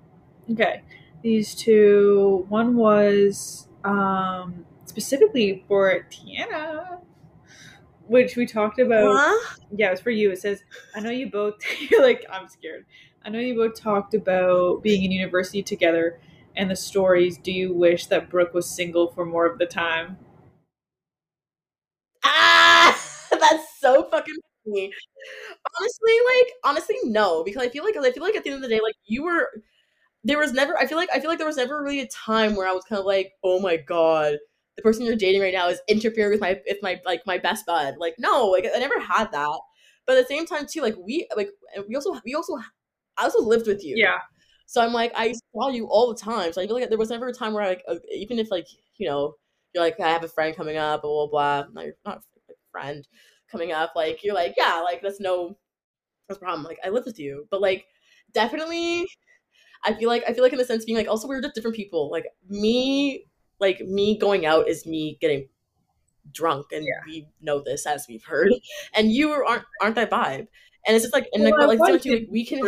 Okay. 0.51 0.81
These 1.21 1.55
two, 1.55 2.45
one 2.47 2.75
was 2.75 3.67
um, 3.83 4.65
specifically 4.85 5.65
for 5.67 6.07
Tiana, 6.09 6.99
which 8.07 8.35
we 8.35 8.45
talked 8.45 8.79
about. 8.79 9.15
Huh? 9.17 9.57
Yeah, 9.71 9.87
it 9.87 9.91
was 9.91 10.01
for 10.01 10.11
you. 10.11 10.31
It 10.31 10.39
says, 10.39 10.63
I 10.95 10.99
know 10.99 11.09
you 11.09 11.29
both, 11.29 11.55
you're 11.91 12.03
like, 12.03 12.25
I'm 12.31 12.47
scared. 12.47 12.85
I 13.25 13.29
know 13.29 13.39
you 13.39 13.55
both 13.55 13.75
talked 13.75 14.13
about 14.13 14.81
being 14.83 15.03
in 15.03 15.11
university 15.11 15.61
together 15.61 16.19
and 16.57 16.71
the 16.71 16.75
stories, 16.75 17.37
do 17.37 17.51
you 17.51 17.71
wish 17.71 18.07
that 18.07 18.29
Brooke 18.29 18.53
was 18.53 18.67
single 18.67 19.11
for 19.11 19.25
more 19.25 19.45
of 19.45 19.59
the 19.59 19.67
time? 19.67 20.17
Ah, 22.23 22.99
that's 23.39 23.79
so 23.79 24.09
fucking 24.09 24.35
funny. 24.65 24.91
Honestly, 25.79 26.13
like 26.35 26.53
honestly, 26.63 26.95
no, 27.03 27.43
because 27.43 27.61
I 27.61 27.69
feel 27.69 27.83
like 27.83 27.95
I 27.95 28.11
feel 28.11 28.23
like 28.23 28.35
at 28.35 28.43
the 28.43 28.49
end 28.49 28.63
of 28.63 28.69
the 28.69 28.75
day, 28.75 28.81
like 28.81 28.95
you 29.05 29.23
were, 29.23 29.49
there 30.23 30.39
was 30.39 30.51
never. 30.51 30.77
I 30.77 30.87
feel 30.87 30.97
like 30.97 31.09
I 31.13 31.19
feel 31.19 31.29
like 31.29 31.37
there 31.37 31.47
was 31.47 31.57
never 31.57 31.81
really 31.81 31.99
a 32.01 32.07
time 32.07 32.55
where 32.55 32.67
I 32.67 32.73
was 32.73 32.83
kind 32.85 32.99
of 32.99 33.05
like, 33.05 33.33
oh 33.43 33.59
my 33.59 33.77
god, 33.77 34.37
the 34.77 34.81
person 34.83 35.05
you're 35.05 35.15
dating 35.15 35.41
right 35.41 35.53
now 35.53 35.67
is 35.67 35.81
interfering 35.89 36.31
with 36.31 36.39
my 36.39 36.61
with 36.65 36.77
my 36.81 37.01
like 37.05 37.21
my 37.25 37.37
best 37.37 37.65
bud. 37.65 37.95
Like 37.99 38.15
no, 38.17 38.45
like 38.45 38.65
I 38.73 38.79
never 38.79 38.99
had 38.99 39.31
that. 39.33 39.59
But 40.05 40.17
at 40.17 40.27
the 40.27 40.33
same 40.33 40.45
time 40.45 40.65
too, 40.65 40.81
like 40.81 40.95
we 40.97 41.27
like 41.35 41.49
we 41.89 41.95
also 41.95 42.17
we 42.23 42.33
also 42.33 42.57
I 43.17 43.23
also 43.23 43.41
lived 43.41 43.67
with 43.67 43.83
you. 43.83 43.95
Yeah. 43.97 44.19
So 44.67 44.81
I'm 44.81 44.93
like, 44.93 45.13
I 45.15 45.33
saw 45.53 45.69
you 45.69 45.87
all 45.87 46.13
the 46.13 46.19
time. 46.19 46.51
So 46.53 46.61
I 46.61 46.67
feel 46.67 46.75
like 46.75 46.89
there 46.89 46.97
was 46.97 47.09
never 47.09 47.27
a 47.27 47.33
time 47.33 47.53
where 47.53 47.63
I, 47.63 47.69
like, 47.69 47.83
uh, 47.87 47.95
even 48.13 48.37
if 48.37 48.51
like, 48.51 48.67
you 48.97 49.07
know, 49.07 49.33
you're 49.73 49.83
like, 49.83 49.99
I 49.99 50.09
have 50.09 50.25
a 50.25 50.27
friend 50.27 50.55
coming 50.55 50.75
up, 50.77 51.03
blah, 51.03 51.27
blah, 51.27 51.63
blah. 51.63 51.71
No, 51.73 51.81
you're 51.85 51.95
not 52.05 52.21
a 52.49 52.53
friend 52.71 53.07
coming 53.49 53.71
up. 53.71 53.93
Like, 53.95 54.23
you're 54.25 54.35
like, 54.35 54.55
yeah, 54.57 54.81
like, 54.83 55.01
that's 55.01 55.21
no, 55.21 55.57
that's 56.27 56.37
problem. 56.37 56.63
Like, 56.63 56.79
I 56.83 56.89
live 56.89 57.05
with 57.05 57.17
you. 57.17 57.47
But 57.49 57.61
like, 57.61 57.85
definitely, 58.33 59.07
I 59.85 59.93
feel 59.93 60.09
like, 60.09 60.23
I 60.27 60.33
feel 60.33 60.43
like 60.43 60.51
in 60.51 60.59
the 60.59 60.65
sense 60.65 60.83
being 60.83 60.97
like, 60.97 61.07
also, 61.07 61.29
we're 61.29 61.41
just 61.41 61.55
different 61.55 61.77
people. 61.77 62.11
Like, 62.11 62.25
me, 62.49 63.25
like, 63.59 63.81
me 63.81 64.17
going 64.17 64.45
out 64.45 64.67
is 64.67 64.85
me 64.85 65.17
getting 65.21 65.47
drunk. 66.31 66.67
And 66.71 66.83
yeah. 66.83 67.01
we 67.05 67.27
know 67.41 67.61
this 67.63 67.85
as 67.85 68.05
we've 68.07 68.23
heard. 68.23 68.51
And 68.93 69.11
you 69.11 69.31
aren't, 69.31 69.63
aren't 69.81 69.95
that 69.95 70.11
vibe. 70.11 70.47
And 70.85 70.95
it's 70.95 71.03
just 71.03 71.13
like, 71.13 71.27
and 71.33 71.43
well, 71.43 71.67
like, 71.67 71.79
like, 71.79 72.05
like, 72.05 72.27
we 72.29 72.45
can. 72.45 72.61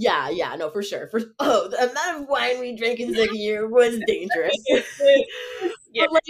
Yeah, 0.00 0.28
yeah, 0.30 0.54
no, 0.54 0.70
for 0.70 0.80
sure. 0.80 1.08
For 1.08 1.20
oh, 1.40 1.68
the 1.68 1.90
amount 1.90 2.22
of 2.22 2.28
wine 2.28 2.60
we 2.60 2.76
drank 2.76 3.00
in 3.00 3.12
second 3.12 3.36
year 3.36 3.66
was 3.66 3.98
dangerous. 4.06 4.54
yeah. 5.92 6.04
But 6.04 6.12
like, 6.12 6.22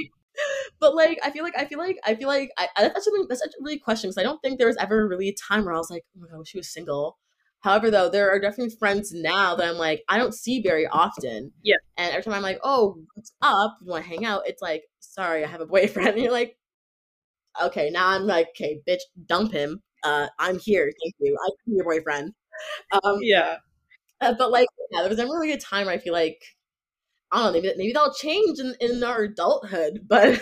but 0.80 0.94
like, 0.94 1.18
I 1.22 1.30
feel 1.30 1.44
like 1.44 1.52
I 1.54 1.66
feel 1.66 1.78
like 1.78 1.98
I 2.02 2.14
feel 2.14 2.28
like 2.28 2.50
I, 2.56 2.68
that's 2.76 3.04
something 3.04 3.26
that's 3.28 3.42
a 3.42 3.48
really 3.60 3.78
question 3.78 4.08
because 4.08 4.16
I 4.16 4.22
don't 4.22 4.40
think 4.40 4.58
there 4.58 4.68
was 4.68 4.78
ever 4.78 5.06
really 5.06 5.28
a 5.28 5.34
time 5.34 5.66
where 5.66 5.74
I 5.74 5.78
was 5.78 5.90
like, 5.90 6.04
oh 6.16 6.20
my 6.20 6.28
god, 6.34 6.48
she 6.48 6.56
was 6.56 6.72
single. 6.72 7.18
However, 7.60 7.90
though, 7.90 8.08
there 8.08 8.30
are 8.30 8.38
definitely 8.38 8.76
friends 8.76 9.12
now 9.12 9.56
that 9.56 9.68
I'm 9.68 9.78
like, 9.78 10.04
I 10.08 10.16
don't 10.18 10.34
see 10.34 10.62
very 10.62 10.86
often. 10.86 11.52
Yeah. 11.62 11.76
And 11.96 12.12
every 12.12 12.22
time 12.22 12.34
I'm 12.34 12.42
like, 12.42 12.60
oh, 12.62 12.98
what's 13.14 13.32
up? 13.42 13.76
You 13.82 13.90
want 13.90 14.04
to 14.04 14.10
hang 14.10 14.24
out? 14.24 14.42
It's 14.46 14.62
like, 14.62 14.84
sorry, 15.00 15.44
I 15.44 15.48
have 15.48 15.60
a 15.60 15.66
boyfriend. 15.66 16.08
And 16.14 16.22
you're 16.22 16.32
like, 16.32 16.56
okay, 17.62 17.90
now 17.90 18.08
I'm 18.08 18.26
like, 18.26 18.48
okay, 18.50 18.80
bitch, 18.88 19.00
dump 19.26 19.52
him. 19.52 19.82
Uh, 20.04 20.28
I'm 20.38 20.58
here. 20.58 20.84
Thank 21.02 21.14
you. 21.18 21.36
I 21.36 21.50
can 21.64 21.72
be 21.72 21.76
your 21.76 21.84
boyfriend. 21.84 22.32
Um, 22.92 23.18
yeah. 23.22 23.56
uh, 24.20 24.34
but 24.38 24.50
like, 24.50 24.68
yeah, 24.92 25.00
there 25.00 25.08
was 25.08 25.18
never 25.18 25.32
really 25.32 25.52
a 25.52 25.58
time 25.58 25.86
where 25.86 25.94
I 25.94 25.98
feel 25.98 26.12
like, 26.12 26.40
I 27.32 27.42
don't 27.42 27.46
know, 27.46 27.60
maybe, 27.60 27.74
maybe 27.76 27.92
that'll 27.92 28.14
change 28.14 28.58
in, 28.58 28.74
in 28.80 29.02
our 29.02 29.22
adulthood, 29.22 30.00
but 30.08 30.40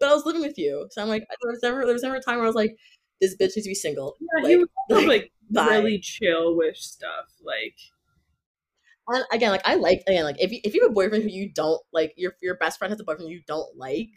but 0.00 0.08
I 0.08 0.14
was 0.14 0.24
living 0.24 0.42
with 0.42 0.58
you. 0.58 0.86
So 0.90 1.02
I'm 1.02 1.08
like, 1.08 1.22
there 1.42 1.50
was 1.50 1.60
never 1.62 1.84
there 1.84 1.92
was 1.92 2.02
never 2.02 2.16
a 2.16 2.22
time 2.22 2.36
where 2.36 2.44
I 2.44 2.48
was 2.48 2.56
like, 2.56 2.76
this 3.20 3.34
bitch 3.34 3.56
needs 3.56 3.64
to 3.64 3.68
be 3.68 3.74
single. 3.74 4.16
Yeah, 4.20 4.42
like, 4.42 4.50
he 4.50 4.56
was 4.56 4.68
like, 4.90 5.06
like 5.06 5.32
really 5.50 5.98
chill 5.98 6.56
with 6.56 6.76
stuff. 6.76 7.26
Like 7.44 7.76
And 9.08 9.24
again, 9.32 9.52
like 9.52 9.62
I 9.64 9.76
like 9.76 10.02
again, 10.08 10.24
like 10.24 10.36
if 10.40 10.50
you 10.50 10.60
if 10.64 10.74
you 10.74 10.82
have 10.82 10.90
a 10.90 10.94
boyfriend 10.94 11.22
who 11.22 11.30
you 11.30 11.50
don't 11.52 11.80
like, 11.92 12.12
your 12.16 12.32
your 12.42 12.56
best 12.56 12.78
friend 12.78 12.90
has 12.90 13.00
a 13.00 13.04
boyfriend 13.04 13.30
you 13.30 13.42
don't 13.46 13.76
like, 13.76 14.08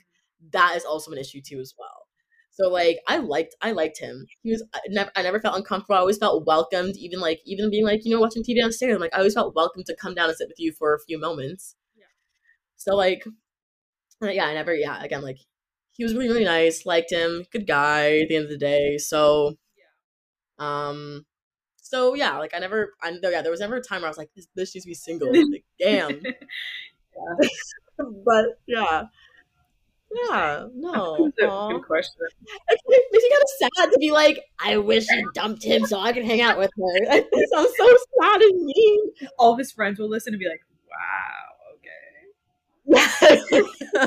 that 0.51 0.75
is 0.75 0.83
also 0.85 1.11
an 1.11 1.19
issue 1.19 1.41
too 1.41 1.59
as 1.59 1.73
well. 1.77 2.07
So 2.51 2.69
like 2.69 2.99
I 3.07 3.17
liked 3.17 3.55
I 3.61 3.71
liked 3.71 3.99
him. 3.99 4.25
He 4.41 4.49
was 4.51 4.63
I 4.73 4.79
never 4.89 5.11
I 5.15 5.21
never 5.21 5.39
felt 5.39 5.55
uncomfortable. 5.57 5.95
I 5.95 5.99
always 5.99 6.17
felt 6.17 6.45
welcomed, 6.47 6.97
even 6.97 7.19
like 7.19 7.39
even 7.45 7.69
being 7.69 7.85
like 7.85 8.01
you 8.03 8.13
know 8.13 8.19
watching 8.19 8.43
TV 8.43 8.61
downstairs. 8.61 8.95
I'm 8.95 9.01
like 9.01 9.13
I 9.13 9.19
always 9.19 9.35
felt 9.35 9.55
welcome 9.55 9.83
to 9.85 9.95
come 9.95 10.15
down 10.15 10.29
and 10.29 10.37
sit 10.37 10.47
with 10.47 10.59
you 10.59 10.71
for 10.73 10.95
a 10.95 10.99
few 10.99 11.19
moments. 11.19 11.75
Yeah. 11.95 12.05
So 12.77 12.95
like, 12.95 13.25
uh, 14.23 14.29
yeah, 14.29 14.45
I 14.45 14.53
never 14.53 14.75
yeah 14.75 15.01
again 15.03 15.21
like 15.21 15.37
he 15.91 16.03
was 16.03 16.13
really 16.13 16.29
really 16.29 16.45
nice. 16.45 16.85
Liked 16.85 17.11
him, 17.11 17.45
good 17.51 17.67
guy. 17.67 18.19
At 18.21 18.29
the 18.29 18.35
end 18.35 18.45
of 18.45 18.51
the 18.51 18.57
day, 18.57 18.97
so 18.97 19.55
um. 20.59 21.25
So 21.81 22.13
yeah, 22.13 22.37
like 22.37 22.53
I 22.53 22.59
never, 22.59 22.93
I 23.01 23.17
yeah, 23.21 23.41
there 23.41 23.51
was 23.51 23.61
never 23.61 23.77
a 23.77 23.81
time 23.81 24.01
where 24.01 24.07
I 24.07 24.11
was 24.11 24.17
like, 24.17 24.29
this 24.35 24.45
bitch 24.55 24.75
needs 24.75 24.85
to 24.85 24.87
be 24.87 24.93
single. 24.93 25.29
Like, 25.33 25.63
damn. 25.79 26.21
but 28.25 28.45
yeah, 28.67 29.05
yeah, 30.11 30.67
no. 30.75 31.31
That's 31.37 31.51
a 31.51 31.67
good 31.71 31.85
question. 31.85 32.15
It 32.69 32.79
makes 32.87 33.23
me 33.23 33.29
kind 33.31 33.43
of 33.43 33.49
sad 33.77 33.91
to 33.91 33.99
be 33.99 34.11
like, 34.11 34.43
I 34.59 34.77
wish 34.77 35.07
you 35.09 35.31
dumped 35.33 35.63
him 35.63 35.85
so 35.85 35.99
I 35.99 36.13
could 36.13 36.25
hang 36.25 36.41
out 36.41 36.57
with 36.57 36.71
her. 36.77 36.83
It 37.31 37.49
sounds 37.51 37.73
so 37.77 37.97
sad 38.21 38.41
and 38.41 38.65
mean. 38.65 38.99
All 39.37 39.53
of 39.53 39.59
his 39.59 39.71
friends 39.71 39.99
will 39.99 40.09
listen 40.09 40.33
and 40.33 40.39
be 40.39 40.47
like, 40.47 40.63
"Wow, 40.89 41.55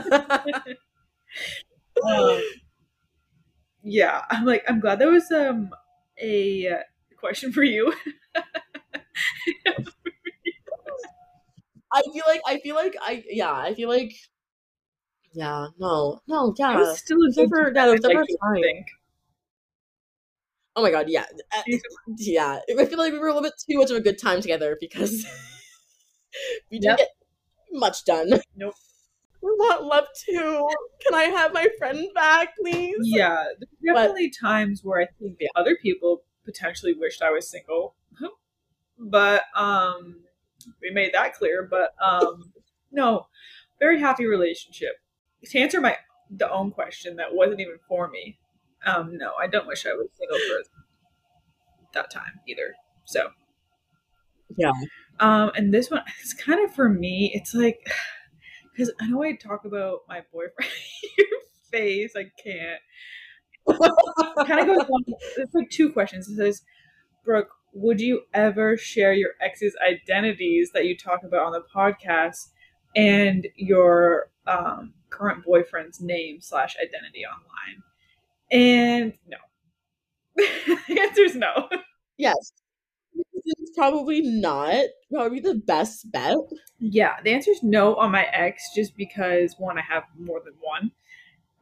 okay." 0.08 0.36
Um, 2.04 2.42
yeah, 3.82 4.22
I'm 4.30 4.44
like, 4.44 4.64
I'm 4.66 4.80
glad 4.80 4.98
there 4.98 5.10
was 5.10 5.30
um 5.30 5.70
a 6.22 6.68
uh, 6.68 6.78
question 7.18 7.52
for 7.52 7.62
you. 7.62 7.92
I 11.92 12.02
feel 12.02 12.24
like 12.26 12.40
I 12.46 12.58
feel 12.60 12.74
like 12.74 12.96
I 13.00 13.22
yeah 13.28 13.52
I 13.52 13.74
feel 13.74 13.88
like 13.88 14.12
yeah 15.34 15.66
no 15.78 16.20
no 16.28 16.54
yeah 16.58 16.76
was 16.78 16.98
still 16.98 17.18
a 17.22 17.30
never- 17.36 17.72
yeah, 17.74 17.86
like 17.86 18.00
never 18.02 18.24
think. 18.62 18.86
oh 20.76 20.82
my 20.82 20.90
god 20.90 21.08
yeah 21.08 21.24
Uh, 21.56 21.62
yeah 22.16 22.58
I 22.78 22.84
feel 22.86 22.98
like 22.98 23.12
we 23.12 23.18
were 23.18 23.28
a 23.28 23.34
little 23.34 23.42
bit 23.42 23.54
too 23.58 23.78
much 23.78 23.90
of 23.90 23.96
a 23.96 24.00
good 24.00 24.18
time 24.18 24.40
together 24.40 24.76
because 24.80 25.24
we 26.70 26.78
didn't 26.78 26.98
Yep. 26.98 26.98
get 26.98 27.08
much 27.72 28.04
done. 28.04 28.40
Nope. 28.56 28.74
We 29.42 29.50
want 29.50 29.84
love 29.84 30.06
too. 30.24 30.68
Can 31.04 31.14
I 31.14 31.24
have 31.24 31.52
my 31.52 31.68
friend 31.78 32.08
back, 32.14 32.56
please? 32.56 32.96
Yeah, 33.02 33.44
there's 33.58 33.96
definitely 33.96 34.30
times 34.30 34.82
where 34.84 35.00
I 35.00 35.06
think 35.18 35.38
Yeah. 35.40 35.48
other 35.56 35.76
people 35.76 36.22
potentially 36.44 36.94
wished 36.94 37.22
I 37.22 37.30
was 37.30 37.48
single, 37.50 37.94
but 38.98 39.42
um, 39.56 40.22
we 40.80 40.90
made 40.90 41.12
that 41.14 41.34
clear. 41.34 41.66
But 41.68 41.94
um, 42.02 42.52
no, 42.90 43.26
very 43.78 43.98
happy 44.00 44.26
relationship. 44.26 44.92
To 45.44 45.58
answer 45.58 45.80
my 45.80 45.96
the 46.30 46.50
own 46.50 46.70
question 46.70 47.16
that 47.16 47.34
wasn't 47.34 47.60
even 47.60 47.78
for 47.88 48.08
me, 48.08 48.38
um, 48.86 49.16
no, 49.18 49.32
I 49.40 49.46
don't 49.48 49.66
wish 49.66 49.86
I 49.86 49.92
was 49.94 50.08
single 50.18 50.38
for 50.38 50.62
that 51.94 52.10
time 52.10 52.40
either. 52.46 52.74
So 53.04 53.30
Yeah. 54.56 54.72
um, 55.20 55.50
and 55.54 55.72
this 55.72 55.90
one, 55.90 56.02
it's 56.20 56.34
kind 56.34 56.64
of 56.64 56.74
for 56.74 56.88
me. 56.88 57.30
It's 57.34 57.54
like 57.54 57.86
because 58.72 58.92
I 59.00 59.06
know 59.06 59.22
I 59.22 59.34
talk 59.34 59.64
about 59.64 60.00
my 60.08 60.22
boyfriend. 60.32 60.70
Face, 61.70 62.12
I 62.16 62.24
can't 62.42 62.80
kind 64.46 64.60
of 64.60 64.66
goes 64.66 64.86
one. 64.88 65.04
It's 65.36 65.54
like 65.54 65.70
two 65.70 65.92
questions. 65.92 66.28
It 66.28 66.36
says, 66.36 66.62
Brooke, 67.24 67.50
would 67.72 68.00
you 68.00 68.22
ever 68.34 68.76
share 68.76 69.12
your 69.12 69.30
ex's 69.40 69.74
identities 69.86 70.70
that 70.74 70.86
you 70.86 70.96
talk 70.96 71.22
about 71.24 71.46
on 71.46 71.52
the 71.52 71.64
podcast 71.74 72.50
and 72.94 73.46
your 73.56 74.30
um, 74.46 74.94
current 75.10 75.44
boyfriend's 75.44 76.00
name 76.00 76.40
slash 76.40 76.76
identity 76.76 77.24
online? 77.24 77.82
And 78.50 79.12
no. 79.26 79.38
the 80.88 81.00
answer 81.00 81.22
is 81.22 81.36
no. 81.36 81.68
Yes. 82.18 82.52
It's 83.14 83.76
probably 83.76 84.20
not. 84.22 84.84
Probably 85.12 85.40
the 85.40 85.54
best 85.54 86.10
bet. 86.10 86.36
Yeah, 86.78 87.16
the 87.22 87.32
answer 87.32 87.50
is 87.50 87.62
no 87.62 87.94
on 87.96 88.10
my 88.12 88.24
ex, 88.24 88.70
just 88.74 88.96
because 88.96 89.54
one, 89.58 89.78
I 89.78 89.82
have 89.82 90.04
more 90.18 90.40
than 90.44 90.54
one. 90.60 90.92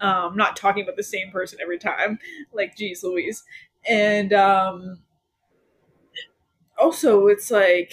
Um, 0.00 0.32
I'm 0.32 0.36
not 0.36 0.56
talking 0.56 0.82
about 0.82 0.96
the 0.96 1.02
same 1.02 1.30
person 1.30 1.58
every 1.62 1.78
time. 1.78 2.18
Like, 2.52 2.76
geez, 2.76 3.02
Louise. 3.04 3.44
And 3.88 4.32
um, 4.32 5.00
also, 6.78 7.26
it's 7.28 7.50
like 7.50 7.92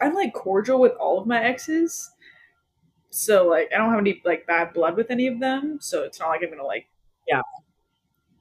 I'm 0.00 0.14
like 0.14 0.34
cordial 0.34 0.78
with 0.80 0.92
all 0.92 1.18
of 1.20 1.26
my 1.26 1.42
exes, 1.42 2.10
so 3.10 3.46
like 3.48 3.70
I 3.74 3.78
don't 3.78 3.90
have 3.90 4.00
any 4.00 4.20
like 4.24 4.46
bad 4.46 4.72
blood 4.72 4.96
with 4.96 5.10
any 5.10 5.26
of 5.26 5.40
them. 5.40 5.78
So 5.80 6.02
it's 6.02 6.20
not 6.20 6.28
like 6.28 6.42
I'm 6.42 6.50
gonna 6.50 6.64
like 6.64 6.88
Yeah. 7.28 7.42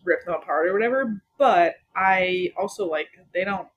rip 0.04 0.26
them 0.26 0.36
apart 0.36 0.68
or 0.68 0.74
whatever. 0.74 1.22
But 1.38 1.76
I 1.96 2.52
also 2.58 2.86
like 2.86 3.08
they 3.34 3.44
don't 3.44 3.68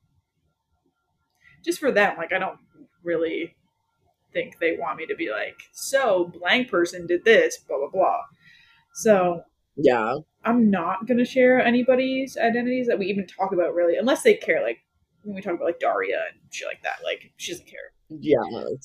just 1.64 1.80
for 1.80 1.90
them. 1.92 2.16
Like 2.16 2.32
I 2.32 2.38
don't 2.38 2.58
really 3.02 3.54
think 4.32 4.58
they 4.58 4.76
want 4.78 4.98
me 4.98 5.06
to 5.06 5.14
be 5.16 5.30
like 5.30 5.56
so 5.72 6.30
blank 6.38 6.70
person 6.70 7.06
did 7.06 7.24
this 7.24 7.58
blah 7.66 7.78
blah 7.78 7.90
blah. 7.90 8.20
So 8.94 9.42
Yeah. 9.76 10.16
I'm 10.44 10.70
not 10.70 11.06
gonna 11.06 11.24
share 11.24 11.60
anybody's 11.60 12.36
identities 12.36 12.86
that 12.86 12.98
we 12.98 13.06
even 13.06 13.26
talk 13.26 13.52
about 13.52 13.74
really, 13.74 13.96
unless 13.96 14.22
they 14.22 14.34
care. 14.34 14.62
Like 14.62 14.78
when 15.22 15.34
we 15.34 15.42
talk 15.42 15.54
about 15.54 15.66
like 15.66 15.80
Daria 15.80 16.20
and 16.32 16.40
shit 16.52 16.68
like 16.68 16.82
that, 16.82 16.98
like 17.04 17.32
she 17.36 17.52
doesn't 17.52 17.66
care. 17.66 17.92
Yeah. 18.08 18.38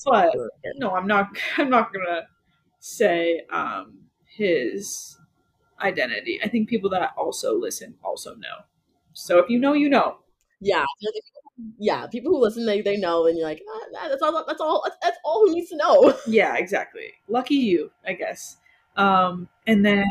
But 0.04 0.34
no, 0.76 0.94
I'm 0.94 1.06
not. 1.06 1.28
I'm 1.56 1.70
not 1.70 1.92
gonna 1.92 2.22
say 2.80 3.42
um, 3.50 4.00
his 4.26 5.16
identity. 5.80 6.40
I 6.42 6.48
think 6.48 6.68
people 6.68 6.90
that 6.90 7.12
also 7.16 7.58
listen 7.58 7.94
also 8.04 8.34
know. 8.34 8.64
So 9.12 9.38
if 9.38 9.48
you 9.48 9.58
know, 9.58 9.72
you 9.72 9.88
know. 9.88 10.18
Yeah. 10.60 10.82
I 10.82 10.86
feel 11.00 11.10
like 11.14 11.16
if- 11.16 11.74
Yeah. 11.78 12.06
People 12.06 12.32
who 12.32 12.40
listen, 12.40 12.66
they, 12.66 12.80
they 12.82 12.96
know, 12.96 13.26
and 13.26 13.36
you're 13.38 13.46
like, 13.46 13.62
ah, 13.68 14.08
that's 14.08 14.22
all. 14.22 14.44
That's 14.46 14.60
all. 14.60 14.82
That's, 14.84 14.96
that's 15.02 15.18
all 15.24 15.46
who 15.46 15.54
needs 15.54 15.70
to 15.70 15.76
know. 15.76 16.14
Yeah, 16.26 16.56
exactly. 16.56 17.14
Lucky 17.28 17.56
you, 17.56 17.90
I 18.06 18.14
guess. 18.14 18.56
Um, 18.96 19.48
and 19.66 19.84
then 19.84 20.04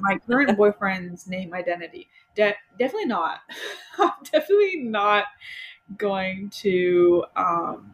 my 0.00 0.18
current 0.18 0.56
boyfriend's 0.58 1.26
name 1.26 1.54
identity. 1.54 2.08
De- 2.34 2.54
definitely 2.78 3.06
not. 3.06 3.40
I'm 3.98 4.12
definitely 4.24 4.76
not 4.82 5.24
going 5.96 6.50
to 6.50 7.24
um, 7.36 7.92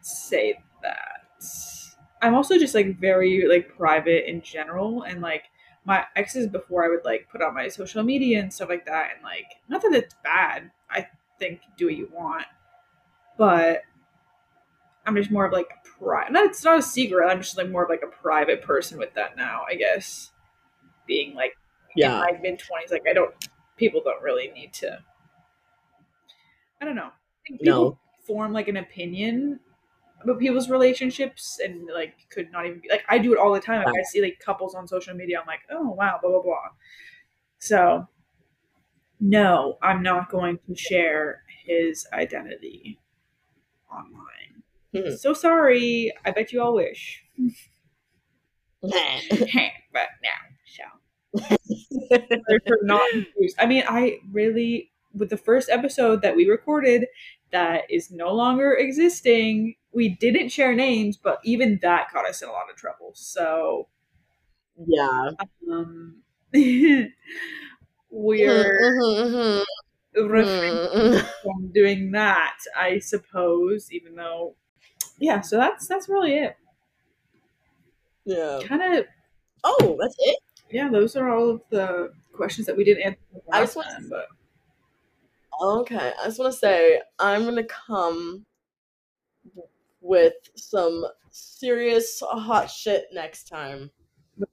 say 0.00 0.60
that. 0.82 1.26
I'm 2.22 2.34
also 2.34 2.58
just 2.58 2.74
like 2.74 2.98
very 2.98 3.46
like 3.48 3.76
private 3.76 4.28
in 4.30 4.40
general, 4.42 5.02
and 5.02 5.20
like 5.20 5.44
my 5.84 6.04
exes 6.16 6.46
before 6.46 6.84
I 6.84 6.88
would 6.88 7.04
like 7.04 7.28
put 7.30 7.42
on 7.42 7.54
my 7.54 7.68
social 7.68 8.02
media 8.02 8.38
and 8.40 8.52
stuff 8.52 8.68
like 8.68 8.86
that, 8.86 9.10
and 9.14 9.22
like 9.24 9.46
not 9.68 9.82
that 9.82 9.92
it's 9.92 10.14
bad. 10.24 10.70
I 10.90 11.08
think 11.38 11.60
do 11.76 11.86
what 11.86 11.96
you 11.96 12.08
want, 12.12 12.44
but 13.36 13.82
I'm 15.04 15.16
just 15.16 15.30
more 15.32 15.44
of 15.46 15.52
like 15.52 15.68
a 15.70 15.88
private. 15.98 16.32
Not 16.32 16.46
it's 16.46 16.64
not 16.64 16.78
a 16.78 16.82
secret. 16.82 17.26
I'm 17.28 17.40
just 17.40 17.56
like 17.58 17.68
more 17.68 17.82
of 17.84 17.90
like 17.90 18.02
a 18.04 18.06
private 18.22 18.62
person 18.62 18.98
with 18.98 19.14
that 19.14 19.36
now. 19.36 19.62
I 19.68 19.74
guess 19.74 20.30
being 21.06 21.34
like 21.34 21.56
in 21.96 22.02
Yeah. 22.02 22.18
my 22.20 22.38
mid 22.40 22.58
twenties, 22.60 22.92
like 22.92 23.06
I 23.08 23.12
don't. 23.12 23.34
People 23.76 24.00
don't 24.04 24.22
really 24.22 24.48
need 24.52 24.72
to. 24.74 24.98
I 26.80 26.84
don't 26.84 26.94
know. 26.94 27.06
I 27.08 27.48
think 27.48 27.60
people 27.62 27.90
No. 27.90 27.98
form 28.26 28.52
like 28.52 28.68
an 28.68 28.76
opinion 28.76 29.58
about 30.24 30.38
people's 30.38 30.70
relationships 30.70 31.58
and 31.62 31.88
like 31.92 32.14
could 32.30 32.50
not 32.52 32.66
even 32.66 32.80
be 32.80 32.88
like 32.90 33.04
I 33.08 33.18
do 33.18 33.32
it 33.32 33.38
all 33.38 33.52
the 33.52 33.60
time. 33.60 33.84
Like, 33.84 33.94
I 33.94 34.02
see 34.04 34.22
like 34.22 34.40
couples 34.44 34.74
on 34.74 34.86
social 34.88 35.14
media. 35.14 35.40
I'm 35.40 35.46
like, 35.46 35.60
oh 35.70 35.90
wow, 35.90 36.18
blah 36.22 36.30
blah 36.30 36.42
blah. 36.42 36.68
So 37.58 38.08
no, 39.20 39.78
I'm 39.82 40.02
not 40.02 40.30
going 40.30 40.58
to 40.66 40.74
share 40.74 41.42
his 41.64 42.06
identity 42.12 42.98
online. 43.90 44.62
Hmm. 44.94 45.14
So 45.14 45.32
sorry. 45.32 46.12
I 46.24 46.32
bet 46.32 46.52
you 46.52 46.60
all 46.62 46.74
wish. 46.74 47.24
but 48.82 50.08
now, 50.22 50.40
so. 50.66 50.82
Not 52.82 53.10
confused. 53.10 53.56
I 53.60 53.66
mean, 53.66 53.84
I 53.86 54.18
really 54.32 54.90
with 55.14 55.30
the 55.30 55.36
first 55.36 55.68
episode 55.70 56.22
that 56.22 56.34
we 56.34 56.48
recorded 56.48 57.06
that 57.52 57.90
is 57.90 58.10
no 58.10 58.32
longer 58.34 58.72
existing, 58.74 59.76
we 59.92 60.08
didn't 60.10 60.48
share 60.50 60.74
names, 60.74 61.16
but 61.16 61.38
even 61.44 61.78
that 61.82 62.08
got 62.12 62.26
us 62.28 62.42
in 62.42 62.48
a 62.48 62.52
lot 62.52 62.70
of 62.70 62.76
trouble. 62.76 63.12
So 63.14 63.88
Yeah. 64.86 65.30
um, 65.70 66.22
we're 66.52 67.14
Mhm, 68.10 69.64
mhm, 70.16 70.30
refraining 70.30 70.74
mhm. 71.20 71.28
from 71.42 71.68
doing 71.72 72.10
that, 72.12 72.56
I 72.76 72.98
suppose. 72.98 73.90
Even 73.92 74.14
though, 74.16 74.54
yeah. 75.18 75.40
So 75.40 75.56
that's 75.56 75.86
that's 75.86 76.08
really 76.08 76.34
it. 76.36 76.56
Yeah. 78.24 78.60
Kind 78.64 78.98
of, 78.98 79.06
Oh, 79.64 79.96
that's 80.00 80.16
it. 80.18 80.38
yeah. 80.70 80.88
Those 80.88 81.16
are 81.16 81.28
all 81.30 81.50
of 81.50 81.62
the 81.70 82.12
questions 82.32 82.66
that 82.66 82.76
we 82.76 82.84
didn't 82.84 83.02
answer 83.04 83.18
I 83.52 83.60
last 83.60 83.68
just 83.68 83.76
want- 83.76 83.88
time. 83.88 84.08
But 84.08 84.26
Okay, 85.62 86.12
I 86.20 86.24
just 86.26 86.38
want 86.40 86.52
to 86.52 86.58
say 86.58 87.00
I'm 87.18 87.44
gonna 87.44 87.62
come 87.64 88.44
with 90.00 90.34
some 90.56 91.06
serious 91.30 92.20
hot 92.26 92.68
shit 92.70 93.06
next 93.12 93.44
time. 93.48 93.90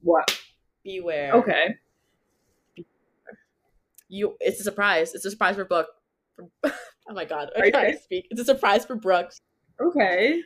what? 0.01 0.39
Beware. 0.83 1.33
Okay. 1.33 1.75
You. 4.07 4.35
It's 4.39 4.59
a 4.59 4.63
surprise. 4.63 5.13
It's 5.13 5.25
a 5.25 5.31
surprise 5.31 5.55
for 5.55 5.65
Brooke. 5.65 5.87
Oh 7.11 7.15
my 7.15 7.25
god, 7.25 7.49
I 7.55 7.59
Okay. 7.61 7.71
can't 7.71 8.01
speak. 8.03 8.27
It's 8.29 8.39
a 8.39 8.45
surprise 8.45 8.85
for 8.85 8.95
Brooks. 8.95 9.41
Okay. 9.81 10.43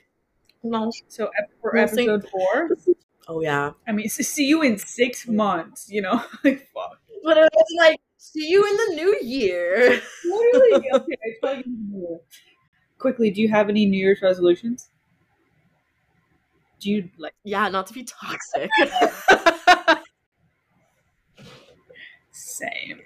No. 0.63 0.89
So 1.09 1.29
for 1.61 1.75
episode 1.75 2.25
four, 2.29 2.69
Oh 3.27 3.41
yeah. 3.41 3.71
I 3.85 3.91
mean, 3.91 4.07
see 4.07 4.45
you 4.45 4.61
in 4.61 4.77
six 4.77 5.27
months. 5.27 5.89
You 5.91 6.03
know, 6.03 6.23
like 6.45 6.69
fuck. 6.73 6.99
But 7.21 7.35
it 7.37 7.49
was 7.53 7.65
like, 7.79 7.99
see 8.23 8.49
you 8.49 8.65
in 8.65 8.77
the 8.77 8.95
new 9.03 9.19
year. 9.21 10.01
Literally. 10.25 10.89
okay. 10.93 11.63
Quickly, 12.97 13.29
do 13.31 13.41
you 13.41 13.49
have 13.49 13.67
any 13.69 13.85
New 13.85 13.97
Year's 13.97 14.21
resolutions? 14.21 14.89
Do 16.79 16.89
you 16.89 17.09
like 17.17 17.33
Yeah, 17.43 17.67
not 17.69 17.87
to 17.87 17.93
be 17.93 18.03
toxic. 18.03 18.69
same? 22.31 23.01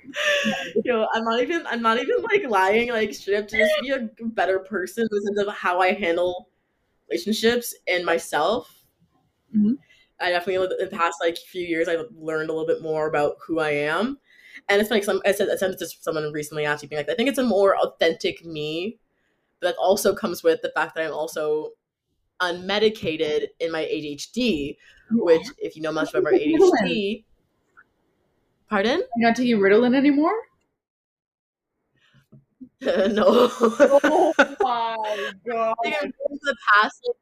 Yo, 0.86 1.08
I'm 1.14 1.24
not 1.24 1.42
even. 1.42 1.66
I'm 1.68 1.82
not 1.82 2.00
even 2.00 2.22
like 2.24 2.44
lying. 2.48 2.90
Like 2.90 3.14
straight 3.14 3.38
up 3.38 3.48
to 3.50 3.58
just 3.58 3.74
be 3.82 3.90
a 3.90 4.10
better 4.28 4.60
person 4.60 5.04
in 5.04 5.10
the 5.12 5.22
sense 5.22 5.40
of 5.48 5.54
how 5.56 5.80
I 5.82 5.94
handle 5.94 6.50
relationships 7.10 7.74
and 7.88 8.06
myself. 8.06 8.84
Mhm. 9.56 9.78
I 10.20 10.30
definitely 10.32 10.76
in 10.80 10.90
the 10.90 10.96
past 10.98 11.18
like 11.22 11.38
few 11.38 11.64
years 11.64 11.88
I've 11.88 12.08
learned 12.16 12.50
a 12.50 12.54
little 12.54 12.68
bit 12.68 12.82
more 12.82 13.08
about 13.08 13.36
who 13.46 13.60
I 13.60 13.72
am, 13.72 14.18
and 14.70 14.80
it's 14.80 14.90
funny. 14.90 15.02
Some 15.02 15.22
I 15.26 15.32
said 15.32 15.50
I 15.50 15.56
said 15.56 15.78
this 15.78 15.94
to 15.94 15.98
someone 16.02 16.32
recently 16.32 16.66
actually 16.66 16.90
being 16.90 17.00
like 17.00 17.10
I 17.10 17.16
think 17.16 17.30
it's 17.30 17.38
a 17.38 17.44
more 17.44 17.78
authentic 17.78 18.46
me, 18.46 18.98
but 19.60 19.68
that 19.68 19.76
also 19.78 20.16
comes 20.16 20.44
with 20.44 20.62
the 20.62 20.72
fact 20.76 20.96
that 20.96 21.06
I'm 21.06 21.14
also 21.14 21.72
unmedicated 22.42 23.48
in 23.60 23.72
my 23.72 23.84
ADHD, 23.84 24.78
which 25.12 25.48
if 25.58 25.76
you 25.76 25.82
know 25.82 25.92
much 25.92 26.10
about 26.10 26.24
my 26.24 26.32
ADHD. 26.32 27.24
Pardon? 28.70 29.02
You're 29.16 29.30
not 29.30 29.38
taking 29.38 29.58
Ritalin 29.58 29.96
anymore? 29.96 30.36
no. 32.82 33.50
Oh 33.60 34.34
my 34.62 35.32
god. 35.48 35.76
for 35.84 36.38
the 36.44 36.56
past 36.74 37.02
like, 37.08 37.18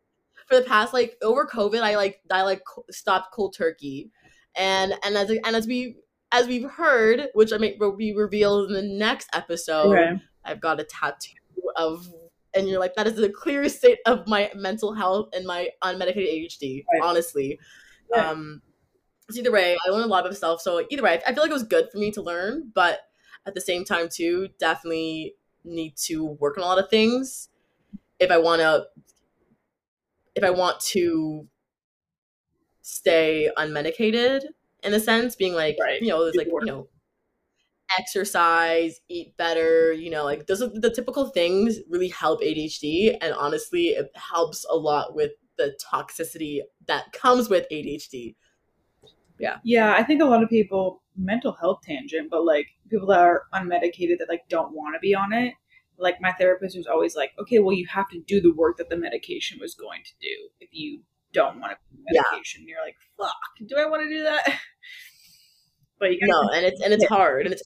for 0.47 0.55
the 0.55 0.63
past 0.63 0.93
like 0.93 1.17
over 1.21 1.45
COVID, 1.45 1.81
I 1.81 1.95
like 1.95 2.19
I 2.29 2.41
like 2.41 2.61
stopped 2.91 3.33
cold 3.33 3.55
turkey, 3.55 4.11
and 4.57 4.93
and 5.05 5.15
as 5.15 5.29
and 5.29 5.55
as 5.55 5.65
we 5.65 5.97
as 6.35 6.47
we've 6.47 6.69
heard, 6.69 7.29
which 7.33 7.53
I 7.53 7.57
may 7.57 7.75
will 7.79 7.95
be 7.95 8.13
revealed 8.13 8.69
in 8.69 8.73
the 8.75 8.81
next 8.81 9.29
episode, 9.33 9.95
Okay. 9.97 10.21
I've 10.43 10.59
got 10.61 10.79
a 10.79 10.83
tattoo 10.83 11.33
of, 11.75 12.07
and 12.53 12.67
you're 12.69 12.79
like 12.79 12.95
that 12.95 13.07
is 13.07 13.15
the 13.15 13.29
clearest 13.29 13.77
state 13.77 13.99
of 14.05 14.27
my 14.27 14.51
mental 14.55 14.93
health 14.93 15.29
and 15.33 15.45
my 15.45 15.69
unmedicated 15.83 16.27
ADHD. 16.27 16.85
Right. 16.93 17.01
Honestly, 17.03 17.59
Yeah. 18.13 18.29
um, 18.31 18.61
so 19.29 19.39
either 19.39 19.51
way, 19.51 19.75
I 19.85 19.89
learned 19.89 20.05
a 20.05 20.07
lot 20.07 20.25
about 20.25 20.37
stuff. 20.37 20.61
So 20.61 20.85
either 20.89 21.03
way, 21.03 21.21
I 21.25 21.33
feel 21.33 21.43
like 21.43 21.49
it 21.49 21.53
was 21.53 21.63
good 21.63 21.89
for 21.91 21.97
me 21.97 22.11
to 22.11 22.21
learn, 22.21 22.71
but 22.75 23.01
at 23.45 23.55
the 23.55 23.61
same 23.61 23.85
time 23.85 24.09
too, 24.09 24.49
definitely 24.59 25.35
need 25.63 25.95
to 25.97 26.25
work 26.25 26.57
on 26.57 26.63
a 26.63 26.67
lot 26.67 26.79
of 26.79 26.89
things 26.89 27.49
if 28.19 28.31
I 28.31 28.37
want 28.37 28.61
to 28.61 28.87
if 30.35 30.43
I 30.43 30.49
want 30.49 30.79
to 30.81 31.47
stay 32.81 33.49
unmedicated 33.57 34.43
in 34.85 34.93
a 34.93 34.99
sense, 34.99 35.35
being 35.35 35.53
like 35.53 35.77
Right. 35.81 36.01
you 36.01 36.09
know, 36.09 36.23
there's 36.23 36.35
like 36.35 36.47
you 36.47 36.65
know, 36.65 36.87
exercise, 37.99 38.99
eat 39.09 39.35
better, 39.37 39.91
you 39.93 40.09
know, 40.09 40.23
like 40.23 40.47
those 40.47 40.61
are 40.61 40.69
the 40.73 40.89
typical 40.89 41.27
things 41.29 41.79
really 41.89 42.09
help 42.09 42.41
ADHD, 42.41 43.17
and 43.21 43.33
honestly, 43.33 43.87
it 43.89 44.09
helps 44.15 44.65
a 44.69 44.75
lot 44.75 45.15
with 45.15 45.31
the 45.57 45.77
toxicity 45.91 46.59
that 46.87 47.11
comes 47.13 47.49
with 47.49 47.65
ADHD. 47.71 48.35
Yeah. 49.39 49.57
Yeah, 49.63 49.93
I 49.93 50.03
think 50.03 50.21
a 50.21 50.25
lot 50.25 50.43
of 50.43 50.49
people 50.49 51.01
mental 51.17 51.53
health 51.53 51.79
tangent, 51.83 52.29
but 52.29 52.45
like 52.45 52.67
people 52.89 53.07
that 53.07 53.19
are 53.19 53.43
unmedicated 53.53 54.17
that 54.19 54.27
like 54.29 54.47
don't 54.49 54.73
want 54.73 54.95
to 54.95 54.99
be 54.99 55.13
on 55.15 55.33
it. 55.33 55.53
Like 55.97 56.19
my 56.21 56.33
therapist 56.33 56.75
was 56.75 56.87
always 56.87 57.15
like, 57.15 57.31
okay, 57.39 57.59
well 57.59 57.75
you 57.75 57.87
have 57.87 58.09
to 58.09 58.19
do 58.21 58.41
the 58.41 58.53
work 58.53 58.77
that 58.77 58.89
the 58.89 58.97
medication 58.97 59.59
was 59.59 59.75
going 59.75 60.03
to 60.03 60.11
do 60.21 60.49
if 60.59 60.69
you 60.71 61.01
don't 61.35 61.59
want 61.59 61.73
to 61.73 61.77
be 61.91 61.99
on 62.01 62.05
Yeah. 62.11 62.21
medication. 62.31 62.67
You're 62.67 62.81
like, 62.83 62.97
fuck, 63.19 63.35
do 63.67 63.77
I 63.77 63.85
want 63.85 64.03
to 64.03 64.09
do 64.09 64.23
that? 64.23 64.45
But 65.99 66.11
you 66.11 66.19
No, 66.23 66.49
and 66.53 66.65
it's 66.65 66.81
and 66.81 66.93
it's 66.93 67.05
hard, 67.05 67.45
and 67.45 67.53
it's 67.53 67.63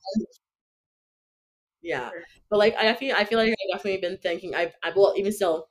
yeah. 1.82 2.10
Sure. 2.10 2.24
But 2.50 2.60
like 2.60 2.76
I 2.76 2.94
feel 2.94 3.16
I 3.18 3.24
feel 3.26 3.38
like 3.40 3.50
I've 3.50 3.78
definitely 3.78 4.02
been 4.02 4.18
thinking 4.18 4.56
I've 4.56 4.74
I 4.84 4.92
well 4.96 5.14
even 5.18 5.32
still 5.32 5.70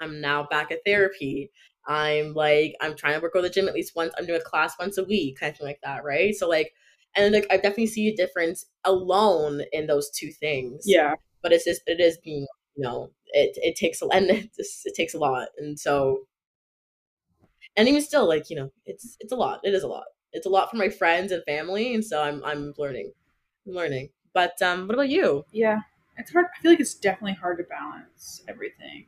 I'm 0.00 0.20
now 0.20 0.46
back 0.50 0.72
at 0.72 0.80
therapy. 0.86 1.52
I'm 1.88 2.34
like 2.34 2.76
I'm 2.80 2.96
trying 2.96 3.14
to 3.16 3.20
work 3.20 3.36
on 3.36 3.42
the 3.42 3.50
gym 3.50 3.68
at 3.68 3.74
least 3.74 3.96
once. 3.96 4.14
I'm 4.18 4.26
doing 4.26 4.40
a 4.40 4.44
class 4.44 4.74
once 4.78 4.98
a 4.98 5.04
week, 5.04 5.40
kind 5.40 5.52
of 5.52 5.58
thing 5.58 5.68
like 5.68 5.80
that, 5.84 6.04
right? 6.04 6.34
So 6.34 6.48
like 6.48 6.72
and 7.16 7.34
like 7.34 7.46
I 7.50 7.56
definitely 7.56 7.88
see 7.88 8.08
a 8.08 8.16
difference 8.16 8.66
alone 8.84 9.62
in 9.72 9.86
those 9.88 10.10
two 10.10 10.32
things. 10.32 10.84
Yeah. 10.86 11.14
But 11.42 11.52
it's 11.52 11.64
just 11.64 11.82
it 11.86 12.00
is 12.00 12.18
being 12.18 12.46
you 12.76 12.84
know 12.84 13.10
it 13.28 13.56
it 13.62 13.76
takes 13.76 14.02
a 14.02 14.06
and 14.08 14.30
it, 14.30 14.50
just, 14.56 14.86
it 14.86 14.94
takes 14.96 15.14
a 15.14 15.18
lot, 15.18 15.48
and 15.58 15.78
so 15.78 16.26
and 17.76 17.88
even 17.88 18.02
still 18.02 18.26
like 18.26 18.50
you 18.50 18.56
know 18.56 18.70
it's 18.86 19.16
it's 19.20 19.32
a 19.32 19.36
lot. 19.36 19.60
It 19.64 19.74
is 19.74 19.82
a 19.82 19.88
lot. 19.88 20.04
It's 20.32 20.46
a 20.46 20.50
lot 20.50 20.70
for 20.70 20.76
my 20.76 20.88
friends 20.88 21.32
and 21.32 21.42
family, 21.44 21.94
and 21.94 22.04
so 22.04 22.22
I'm 22.22 22.44
I'm 22.44 22.74
learning, 22.78 23.12
I'm 23.66 23.72
learning. 23.74 24.10
But 24.32 24.60
um, 24.62 24.86
what 24.86 24.94
about 24.94 25.08
you? 25.08 25.44
Yeah. 25.52 25.80
It's 26.18 26.32
hard 26.32 26.46
I 26.56 26.62
feel 26.62 26.72
like 26.72 26.80
it's 26.80 26.94
definitely 26.94 27.34
hard 27.34 27.58
to 27.58 27.64
balance 27.64 28.42
everything. 28.48 29.06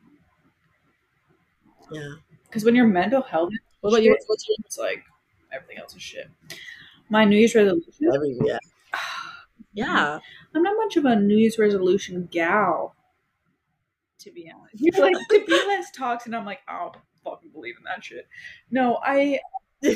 Yeah. 1.91 2.15
Because 2.45 2.63
when 2.63 2.75
your 2.75 2.87
mental 2.87 3.21
health 3.21 3.51
What 3.81 3.91
about 3.91 4.03
you? 4.03 4.17
What's 4.27 4.47
your 4.47 4.55
it's 4.65 4.77
like 4.77 5.03
everything 5.51 5.77
else 5.79 5.95
is 5.95 6.01
shit. 6.01 6.29
My 7.09 7.25
New 7.25 7.37
Year's 7.37 7.55
resolution 7.55 8.11
every 8.13 8.37
yeah 8.45 8.59
yeah 9.73 10.19
I'm 10.55 10.63
not 10.63 10.75
much 10.77 10.97
of 10.97 11.05
a 11.05 11.15
New 11.15 11.37
Year's 11.37 11.59
resolution 11.59 12.27
gal, 12.31 12.95
to 14.19 14.31
be 14.31 14.51
honest. 14.53 14.75
You're 14.75 15.01
like 15.01 15.15
to 15.29 15.45
be 15.45 15.51
less 15.51 15.91
toxic, 15.91 16.27
and 16.27 16.35
I'm 16.35 16.45
like, 16.45 16.59
don't 16.67 16.95
fucking 17.23 17.51
believe 17.51 17.75
in 17.77 17.83
that 17.83 18.03
shit. 18.03 18.27
No, 18.71 18.99
I 19.03 19.39
ah, 19.85 19.89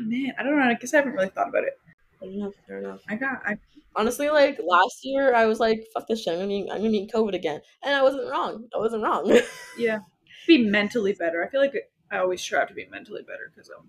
man, 0.00 0.32
I 0.38 0.42
don't 0.42 0.58
know. 0.58 0.64
I 0.64 0.74
guess 0.74 0.94
I 0.94 0.98
haven't 0.98 1.12
really 1.12 1.28
thought 1.28 1.48
about 1.48 1.64
it. 1.64 1.78
Enough. 2.22 2.54
Fair 2.66 2.78
enough. 2.78 3.00
I 3.08 3.16
got, 3.16 3.42
I 3.44 3.58
Honestly, 3.96 4.28
like 4.28 4.58
last 4.66 5.04
year, 5.04 5.34
I 5.34 5.46
was 5.46 5.60
like, 5.60 5.86
"Fuck 5.94 6.08
this 6.08 6.22
shit! 6.22 6.32
I'm 6.32 6.40
gonna 6.40 6.48
be, 6.48 6.68
I'm 6.70 6.78
gonna 6.78 6.90
be 6.90 7.08
COVID 7.12 7.34
again," 7.34 7.60
and 7.84 7.94
I 7.94 8.02
wasn't 8.02 8.28
wrong. 8.28 8.66
I 8.74 8.78
wasn't 8.78 9.04
wrong. 9.04 9.38
yeah, 9.78 10.00
be 10.48 10.68
mentally 10.68 11.12
better. 11.12 11.44
I 11.44 11.48
feel 11.48 11.60
like 11.60 11.74
I 12.10 12.18
always 12.18 12.40
strive 12.40 12.68
to 12.68 12.74
be 12.74 12.86
mentally 12.90 13.22
better 13.22 13.52
because 13.54 13.70
I'm 13.70 13.88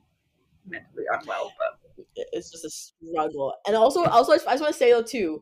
mentally 0.67 1.05
unwell. 1.11 1.51
But 1.57 2.05
it's 2.15 2.51
just 2.51 2.65
a 2.65 2.69
struggle. 2.69 3.55
And 3.65 3.75
also, 3.75 4.03
also, 4.03 4.33
I 4.33 4.35
just 4.37 4.61
want 4.61 4.73
to 4.73 4.73
say 4.73 4.91
though 4.91 5.01
too, 5.01 5.41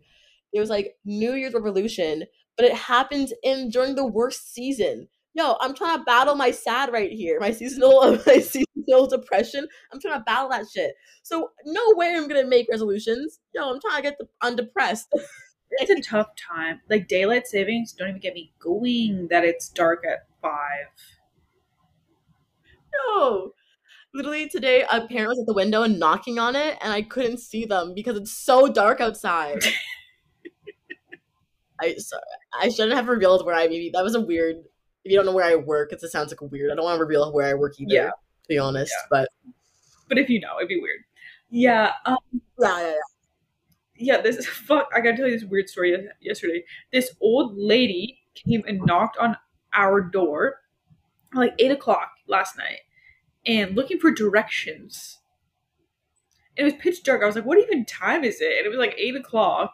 it 0.54 0.62
was 0.62 0.70
like 0.70 0.95
New 1.04 1.34
Year's 1.34 1.54
Revolution, 1.54 2.24
but 2.56 2.66
it 2.66 2.74
happened 2.74 3.34
in 3.44 3.70
during 3.70 3.95
the 3.95 4.06
worst 4.06 4.54
season. 4.54 5.10
Yo, 5.35 5.55
I'm 5.61 5.73
trying 5.73 5.97
to 5.97 6.03
battle 6.03 6.35
my 6.35 6.51
sad 6.51 6.93
right 6.93 7.11
here, 7.11 7.39
my 7.39 7.51
seasonal, 7.51 8.19
my 8.27 8.39
seasonal 8.39 9.07
depression. 9.07 9.68
I'm 9.91 9.99
trying 9.99 10.19
to 10.19 10.23
battle 10.23 10.49
that 10.49 10.65
shit. 10.72 10.93
So 11.23 11.51
no 11.65 11.81
way 11.95 12.14
I'm 12.15 12.27
gonna 12.27 12.45
make 12.45 12.68
resolutions. 12.69 13.39
Yo, 13.53 13.69
I'm 13.69 13.81
trying 13.81 13.97
to 13.97 14.01
get 14.03 14.18
the, 14.19 14.27
undepressed. 14.41 15.07
it's 15.72 15.89
a 15.89 16.01
tough 16.01 16.27
time. 16.35 16.81
Like 16.89 17.07
daylight 17.07 17.47
savings, 17.47 17.93
don't 17.93 18.10
even 18.10 18.22
get 18.22 18.35
me 18.35 18.53
going. 18.60 19.27
That 19.30 19.43
it's 19.43 19.69
dark 19.69 20.03
at 20.05 20.27
five. 20.41 20.88
No. 22.93 23.53
Literally 24.14 24.47
today, 24.47 24.84
a 24.91 25.07
parent 25.07 25.30
was 25.30 25.39
at 25.39 25.47
the 25.47 25.55
window 25.55 25.81
and 25.81 25.97
knocking 25.97 26.38
on 26.38 26.55
it, 26.55 26.77
and 26.81 26.93
I 26.93 27.01
couldn't 27.01 27.39
see 27.39 27.65
them 27.65 27.95
because 27.95 28.15
it's 28.15 28.31
so 28.31 28.68
dark 28.68 29.01
outside. 29.01 29.64
I 31.81 31.95
sorry, 31.95 32.22
I 32.53 32.69
shouldn't 32.69 32.93
have 32.93 33.07
revealed 33.07 33.43
where 33.43 33.55
I 33.55 33.68
maybe 33.68 33.89
that 33.93 34.03
was 34.03 34.14
a 34.14 34.22
weird. 34.22 34.57
If 35.03 35.11
you 35.11 35.17
don't 35.17 35.25
know 35.25 35.34
where 35.34 35.45
I 35.45 35.55
work, 35.55 35.91
it 35.91 35.99
just 35.99 36.13
sounds 36.13 36.31
like 36.31 36.51
weird. 36.51 36.71
I 36.71 36.75
don't 36.75 36.85
want 36.85 36.97
to 36.97 37.03
reveal 37.03 37.31
where 37.34 37.47
I 37.49 37.53
work 37.53 37.80
either. 37.80 37.93
Yeah. 37.93 38.09
To 38.09 38.47
be 38.47 38.57
honest, 38.57 38.91
Yeah. 38.91 39.07
but 39.09 39.30
But 40.09 40.17
if 40.17 40.30
you 40.30 40.39
know, 40.39 40.57
it'd 40.57 40.69
be 40.69 40.80
weird. 40.80 41.01
Yeah. 41.49 41.91
Um, 42.05 42.17
yeah, 42.59 42.80
yeah, 42.80 42.88
yeah. 42.88 44.15
yeah, 44.15 44.21
this 44.21 44.45
fuck. 44.67 44.89
I 44.95 45.01
gotta 45.01 45.17
tell 45.17 45.27
you 45.27 45.38
this 45.39 45.47
weird 45.49 45.69
story 45.69 45.95
yesterday. 46.21 46.63
This 46.91 47.11
old 47.21 47.57
lady 47.57 48.19
came 48.35 48.63
and 48.67 48.81
knocked 48.85 49.17
on 49.17 49.38
our 49.73 50.01
door 50.01 50.57
like 51.34 51.53
eight 51.59 51.71
o'clock 51.71 52.11
last 52.27 52.57
night 52.57 52.80
and 53.45 53.75
looking 53.75 53.99
for 53.99 54.11
directions. 54.11 55.19
It 56.55 56.63
was 56.63 56.73
pitch 56.73 57.03
dark. 57.03 57.23
I 57.23 57.25
was 57.25 57.35
like, 57.35 57.45
what 57.45 57.57
even 57.59 57.85
time 57.85 58.23
is 58.23 58.39
it? 58.39 58.57
And 58.57 58.65
it 58.65 58.69
was 58.69 58.77
like 58.77 58.93
eight 58.97 59.15
o'clock. 59.15 59.73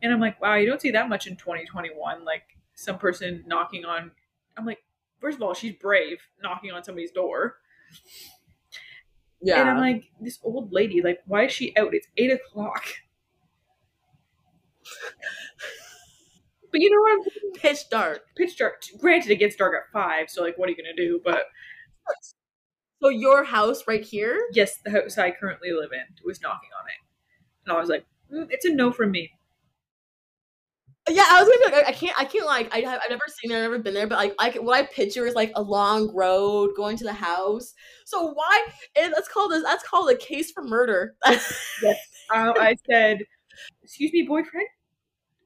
And 0.00 0.12
I'm 0.12 0.20
like, 0.20 0.40
wow, 0.40 0.54
you 0.54 0.66
don't 0.66 0.80
see 0.80 0.92
that 0.92 1.08
much 1.08 1.26
in 1.26 1.36
2021. 1.36 2.24
Like 2.24 2.42
some 2.74 2.98
person 2.98 3.42
knocking 3.46 3.84
on. 3.84 4.12
I'm 4.56 4.66
like, 4.66 4.82
first 5.20 5.36
of 5.36 5.42
all, 5.42 5.54
she's 5.54 5.74
brave 5.74 6.18
knocking 6.42 6.70
on 6.72 6.84
somebody's 6.84 7.12
door. 7.12 7.56
Yeah. 9.40 9.60
And 9.60 9.70
I'm 9.70 9.78
like, 9.78 10.04
this 10.20 10.38
old 10.42 10.72
lady, 10.72 11.02
like, 11.02 11.20
why 11.26 11.46
is 11.46 11.52
she 11.52 11.76
out? 11.76 11.94
It's 11.94 12.06
eight 12.16 12.30
o'clock. 12.30 12.84
but 16.70 16.80
you 16.80 16.90
know 16.90 17.00
what? 17.00 17.28
pitch 17.60 17.88
dark. 17.90 18.22
Pitch 18.36 18.56
dark. 18.56 18.82
Granted, 18.98 19.30
it 19.30 19.36
gets 19.36 19.56
dark 19.56 19.74
at 19.74 19.92
five, 19.92 20.30
so 20.30 20.42
like, 20.42 20.58
what 20.58 20.68
are 20.68 20.72
you 20.72 20.76
gonna 20.76 20.94
do? 20.96 21.20
But 21.24 21.44
So 23.00 23.08
your 23.08 23.44
house 23.44 23.84
right 23.88 24.04
here? 24.04 24.48
yes, 24.52 24.78
the 24.84 24.90
house 24.90 25.18
I 25.18 25.30
currently 25.32 25.72
live 25.72 25.90
in 25.92 26.04
was 26.24 26.40
knocking 26.40 26.70
on 26.80 26.86
it, 26.88 27.00
and 27.66 27.76
I 27.76 27.80
was 27.80 27.88
like, 27.88 28.04
mm, 28.32 28.46
it's 28.50 28.64
a 28.64 28.72
no 28.72 28.92
from 28.92 29.10
me. 29.10 29.30
Yeah, 31.10 31.24
I 31.28 31.42
was 31.42 31.48
gonna 31.48 31.70
be 31.70 31.76
like, 31.76 31.88
I 31.88 31.92
can't, 31.92 32.20
I 32.20 32.24
can't 32.24 32.46
like, 32.46 32.72
I 32.72 32.78
have, 32.80 33.00
I've 33.02 33.10
never 33.10 33.22
seen 33.28 33.50
it, 33.50 33.56
I've 33.56 33.62
never 33.62 33.78
been 33.80 33.92
there, 33.94 34.06
but 34.06 34.18
like, 34.18 34.34
I 34.38 34.50
what 34.60 34.78
I 34.78 34.86
picture 34.86 35.26
is 35.26 35.34
like 35.34 35.50
a 35.56 35.62
long 35.62 36.14
road 36.14 36.70
going 36.76 36.96
to 36.98 37.04
the 37.04 37.12
house. 37.12 37.74
So 38.04 38.32
why? 38.32 38.66
And 38.96 39.12
that's 39.12 39.28
called 39.28 39.50
this. 39.50 39.64
That's 39.64 39.82
called 39.82 40.10
a 40.10 40.16
case 40.16 40.52
for 40.52 40.62
murder. 40.62 41.16
Uh, 42.30 42.52
I 42.58 42.76
said, 42.90 43.18
"Excuse 43.82 44.12
me, 44.12 44.22
boyfriend." 44.22 44.68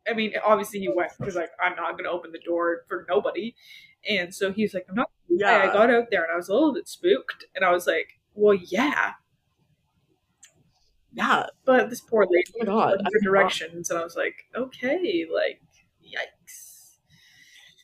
I 0.09 0.13
mean, 0.15 0.35
obviously 0.45 0.81
he 0.81 0.89
went 0.89 1.13
because 1.19 1.35
like 1.37 1.51
I'm 1.63 1.75
not 1.77 1.97
gonna 1.97 2.11
open 2.11 2.33
the 2.33 2.39
door 2.39 2.85
for 2.89 3.07
nobody, 3.09 3.55
and 4.09 4.35
so 4.35 4.53
he's 4.53 4.75
like, 4.75 4.87
"I'm 4.89 4.95
not." 4.95 5.11
Yeah, 5.29 5.59
I 5.59 5.73
got 5.73 5.91
out 5.91 6.11
there 6.11 6.23
and 6.23 6.33
I 6.33 6.37
was 6.37 6.49
a 6.49 6.55
little 6.55 6.75
bit 6.75 6.89
spooked, 6.89 7.47
and 7.55 7.65
I 7.65 7.73
was 7.73 7.87
like, 7.87 8.21
"Well, 8.35 8.55
yeah." 8.55 9.15
Yeah. 11.17 11.47
But 11.65 11.91
this 11.91 12.01
poor 12.01 12.27
lady 12.31 12.53
Oh 12.63 12.65
god. 12.67 13.03
for 13.13 13.21
directions, 13.25 13.91
and 13.91 13.99
I 13.99 14.05
was 14.05 14.15
like, 14.17 14.35
"Okay, 14.55 15.27
like, 15.33 15.61
yikes." 16.05 16.99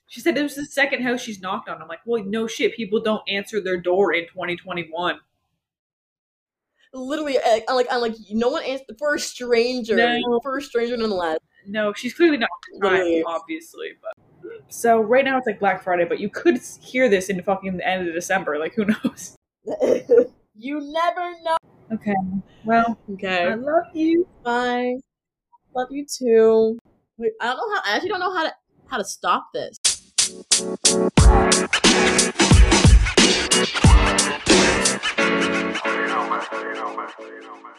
She 0.06 0.20
said 0.20 0.36
it 0.38 0.42
was 0.42 0.54
the 0.54 0.66
second 0.66 1.02
house 1.02 1.20
she's 1.20 1.40
knocked 1.40 1.68
on. 1.68 1.80
I'm 1.82 1.88
like, 1.88 2.00
"Well, 2.06 2.22
no 2.24 2.46
shit. 2.46 2.76
People 2.76 3.00
don't 3.00 3.22
answer 3.28 3.60
their 3.60 3.80
door 3.80 4.12
in 4.14 4.26
2021." 4.28 5.18
Literally, 6.94 7.38
uh, 7.38 7.60
I'm 7.68 7.74
like, 7.76 7.86
I'm 7.90 8.02
like, 8.02 8.14
no 8.30 8.50
one 8.50 8.62
answered 8.64 8.96
for 8.98 9.14
a 9.14 9.18
stranger. 9.18 9.96
No. 9.96 10.40
For 10.42 10.58
a 10.58 10.62
stranger, 10.62 10.94
nonetheless. 10.98 11.38
No, 11.66 11.94
she's 11.94 12.12
clearly 12.12 12.36
not 12.36 12.50
Literally. 12.74 13.22
obviously. 13.26 13.92
But 14.02 14.12
so 14.68 15.00
right 15.00 15.24
now 15.24 15.38
it's 15.38 15.46
like 15.46 15.58
Black 15.58 15.82
Friday, 15.82 16.04
but 16.04 16.20
you 16.20 16.28
could 16.28 16.58
hear 16.82 17.08
this 17.08 17.30
in 17.30 17.42
fucking 17.42 17.78
the 17.78 17.88
end 17.88 18.06
of 18.06 18.12
December. 18.14 18.58
Like 18.58 18.74
who 18.74 18.84
knows? 18.84 19.36
you 20.54 20.80
never 20.92 21.32
know. 21.42 21.56
Okay. 21.92 22.14
Well, 22.64 22.98
okay. 23.12 23.48
I 23.48 23.54
love 23.54 23.84
you. 23.92 24.26
Bye. 24.42 24.96
Love 25.76 25.88
you 25.90 26.06
too. 26.06 26.78
Wait, 27.18 27.32
I 27.38 27.48
don't 27.48 27.56
know 27.58 27.74
how. 27.74 27.82
I 27.84 27.96
actually 27.96 28.08
don't 28.08 28.20
know 28.20 28.34
how 28.34 28.44
to 28.44 28.54
how 28.86 28.96
to 28.96 29.04
stop 29.04 29.48
this. 29.52 29.76
You 30.18 31.10
know, 36.08 36.28
man. 36.30 36.40
You 36.50 36.74
know, 36.74 36.96
man. 36.96 37.10
You 37.20 37.40
know, 37.42 37.56
man. 37.60 37.76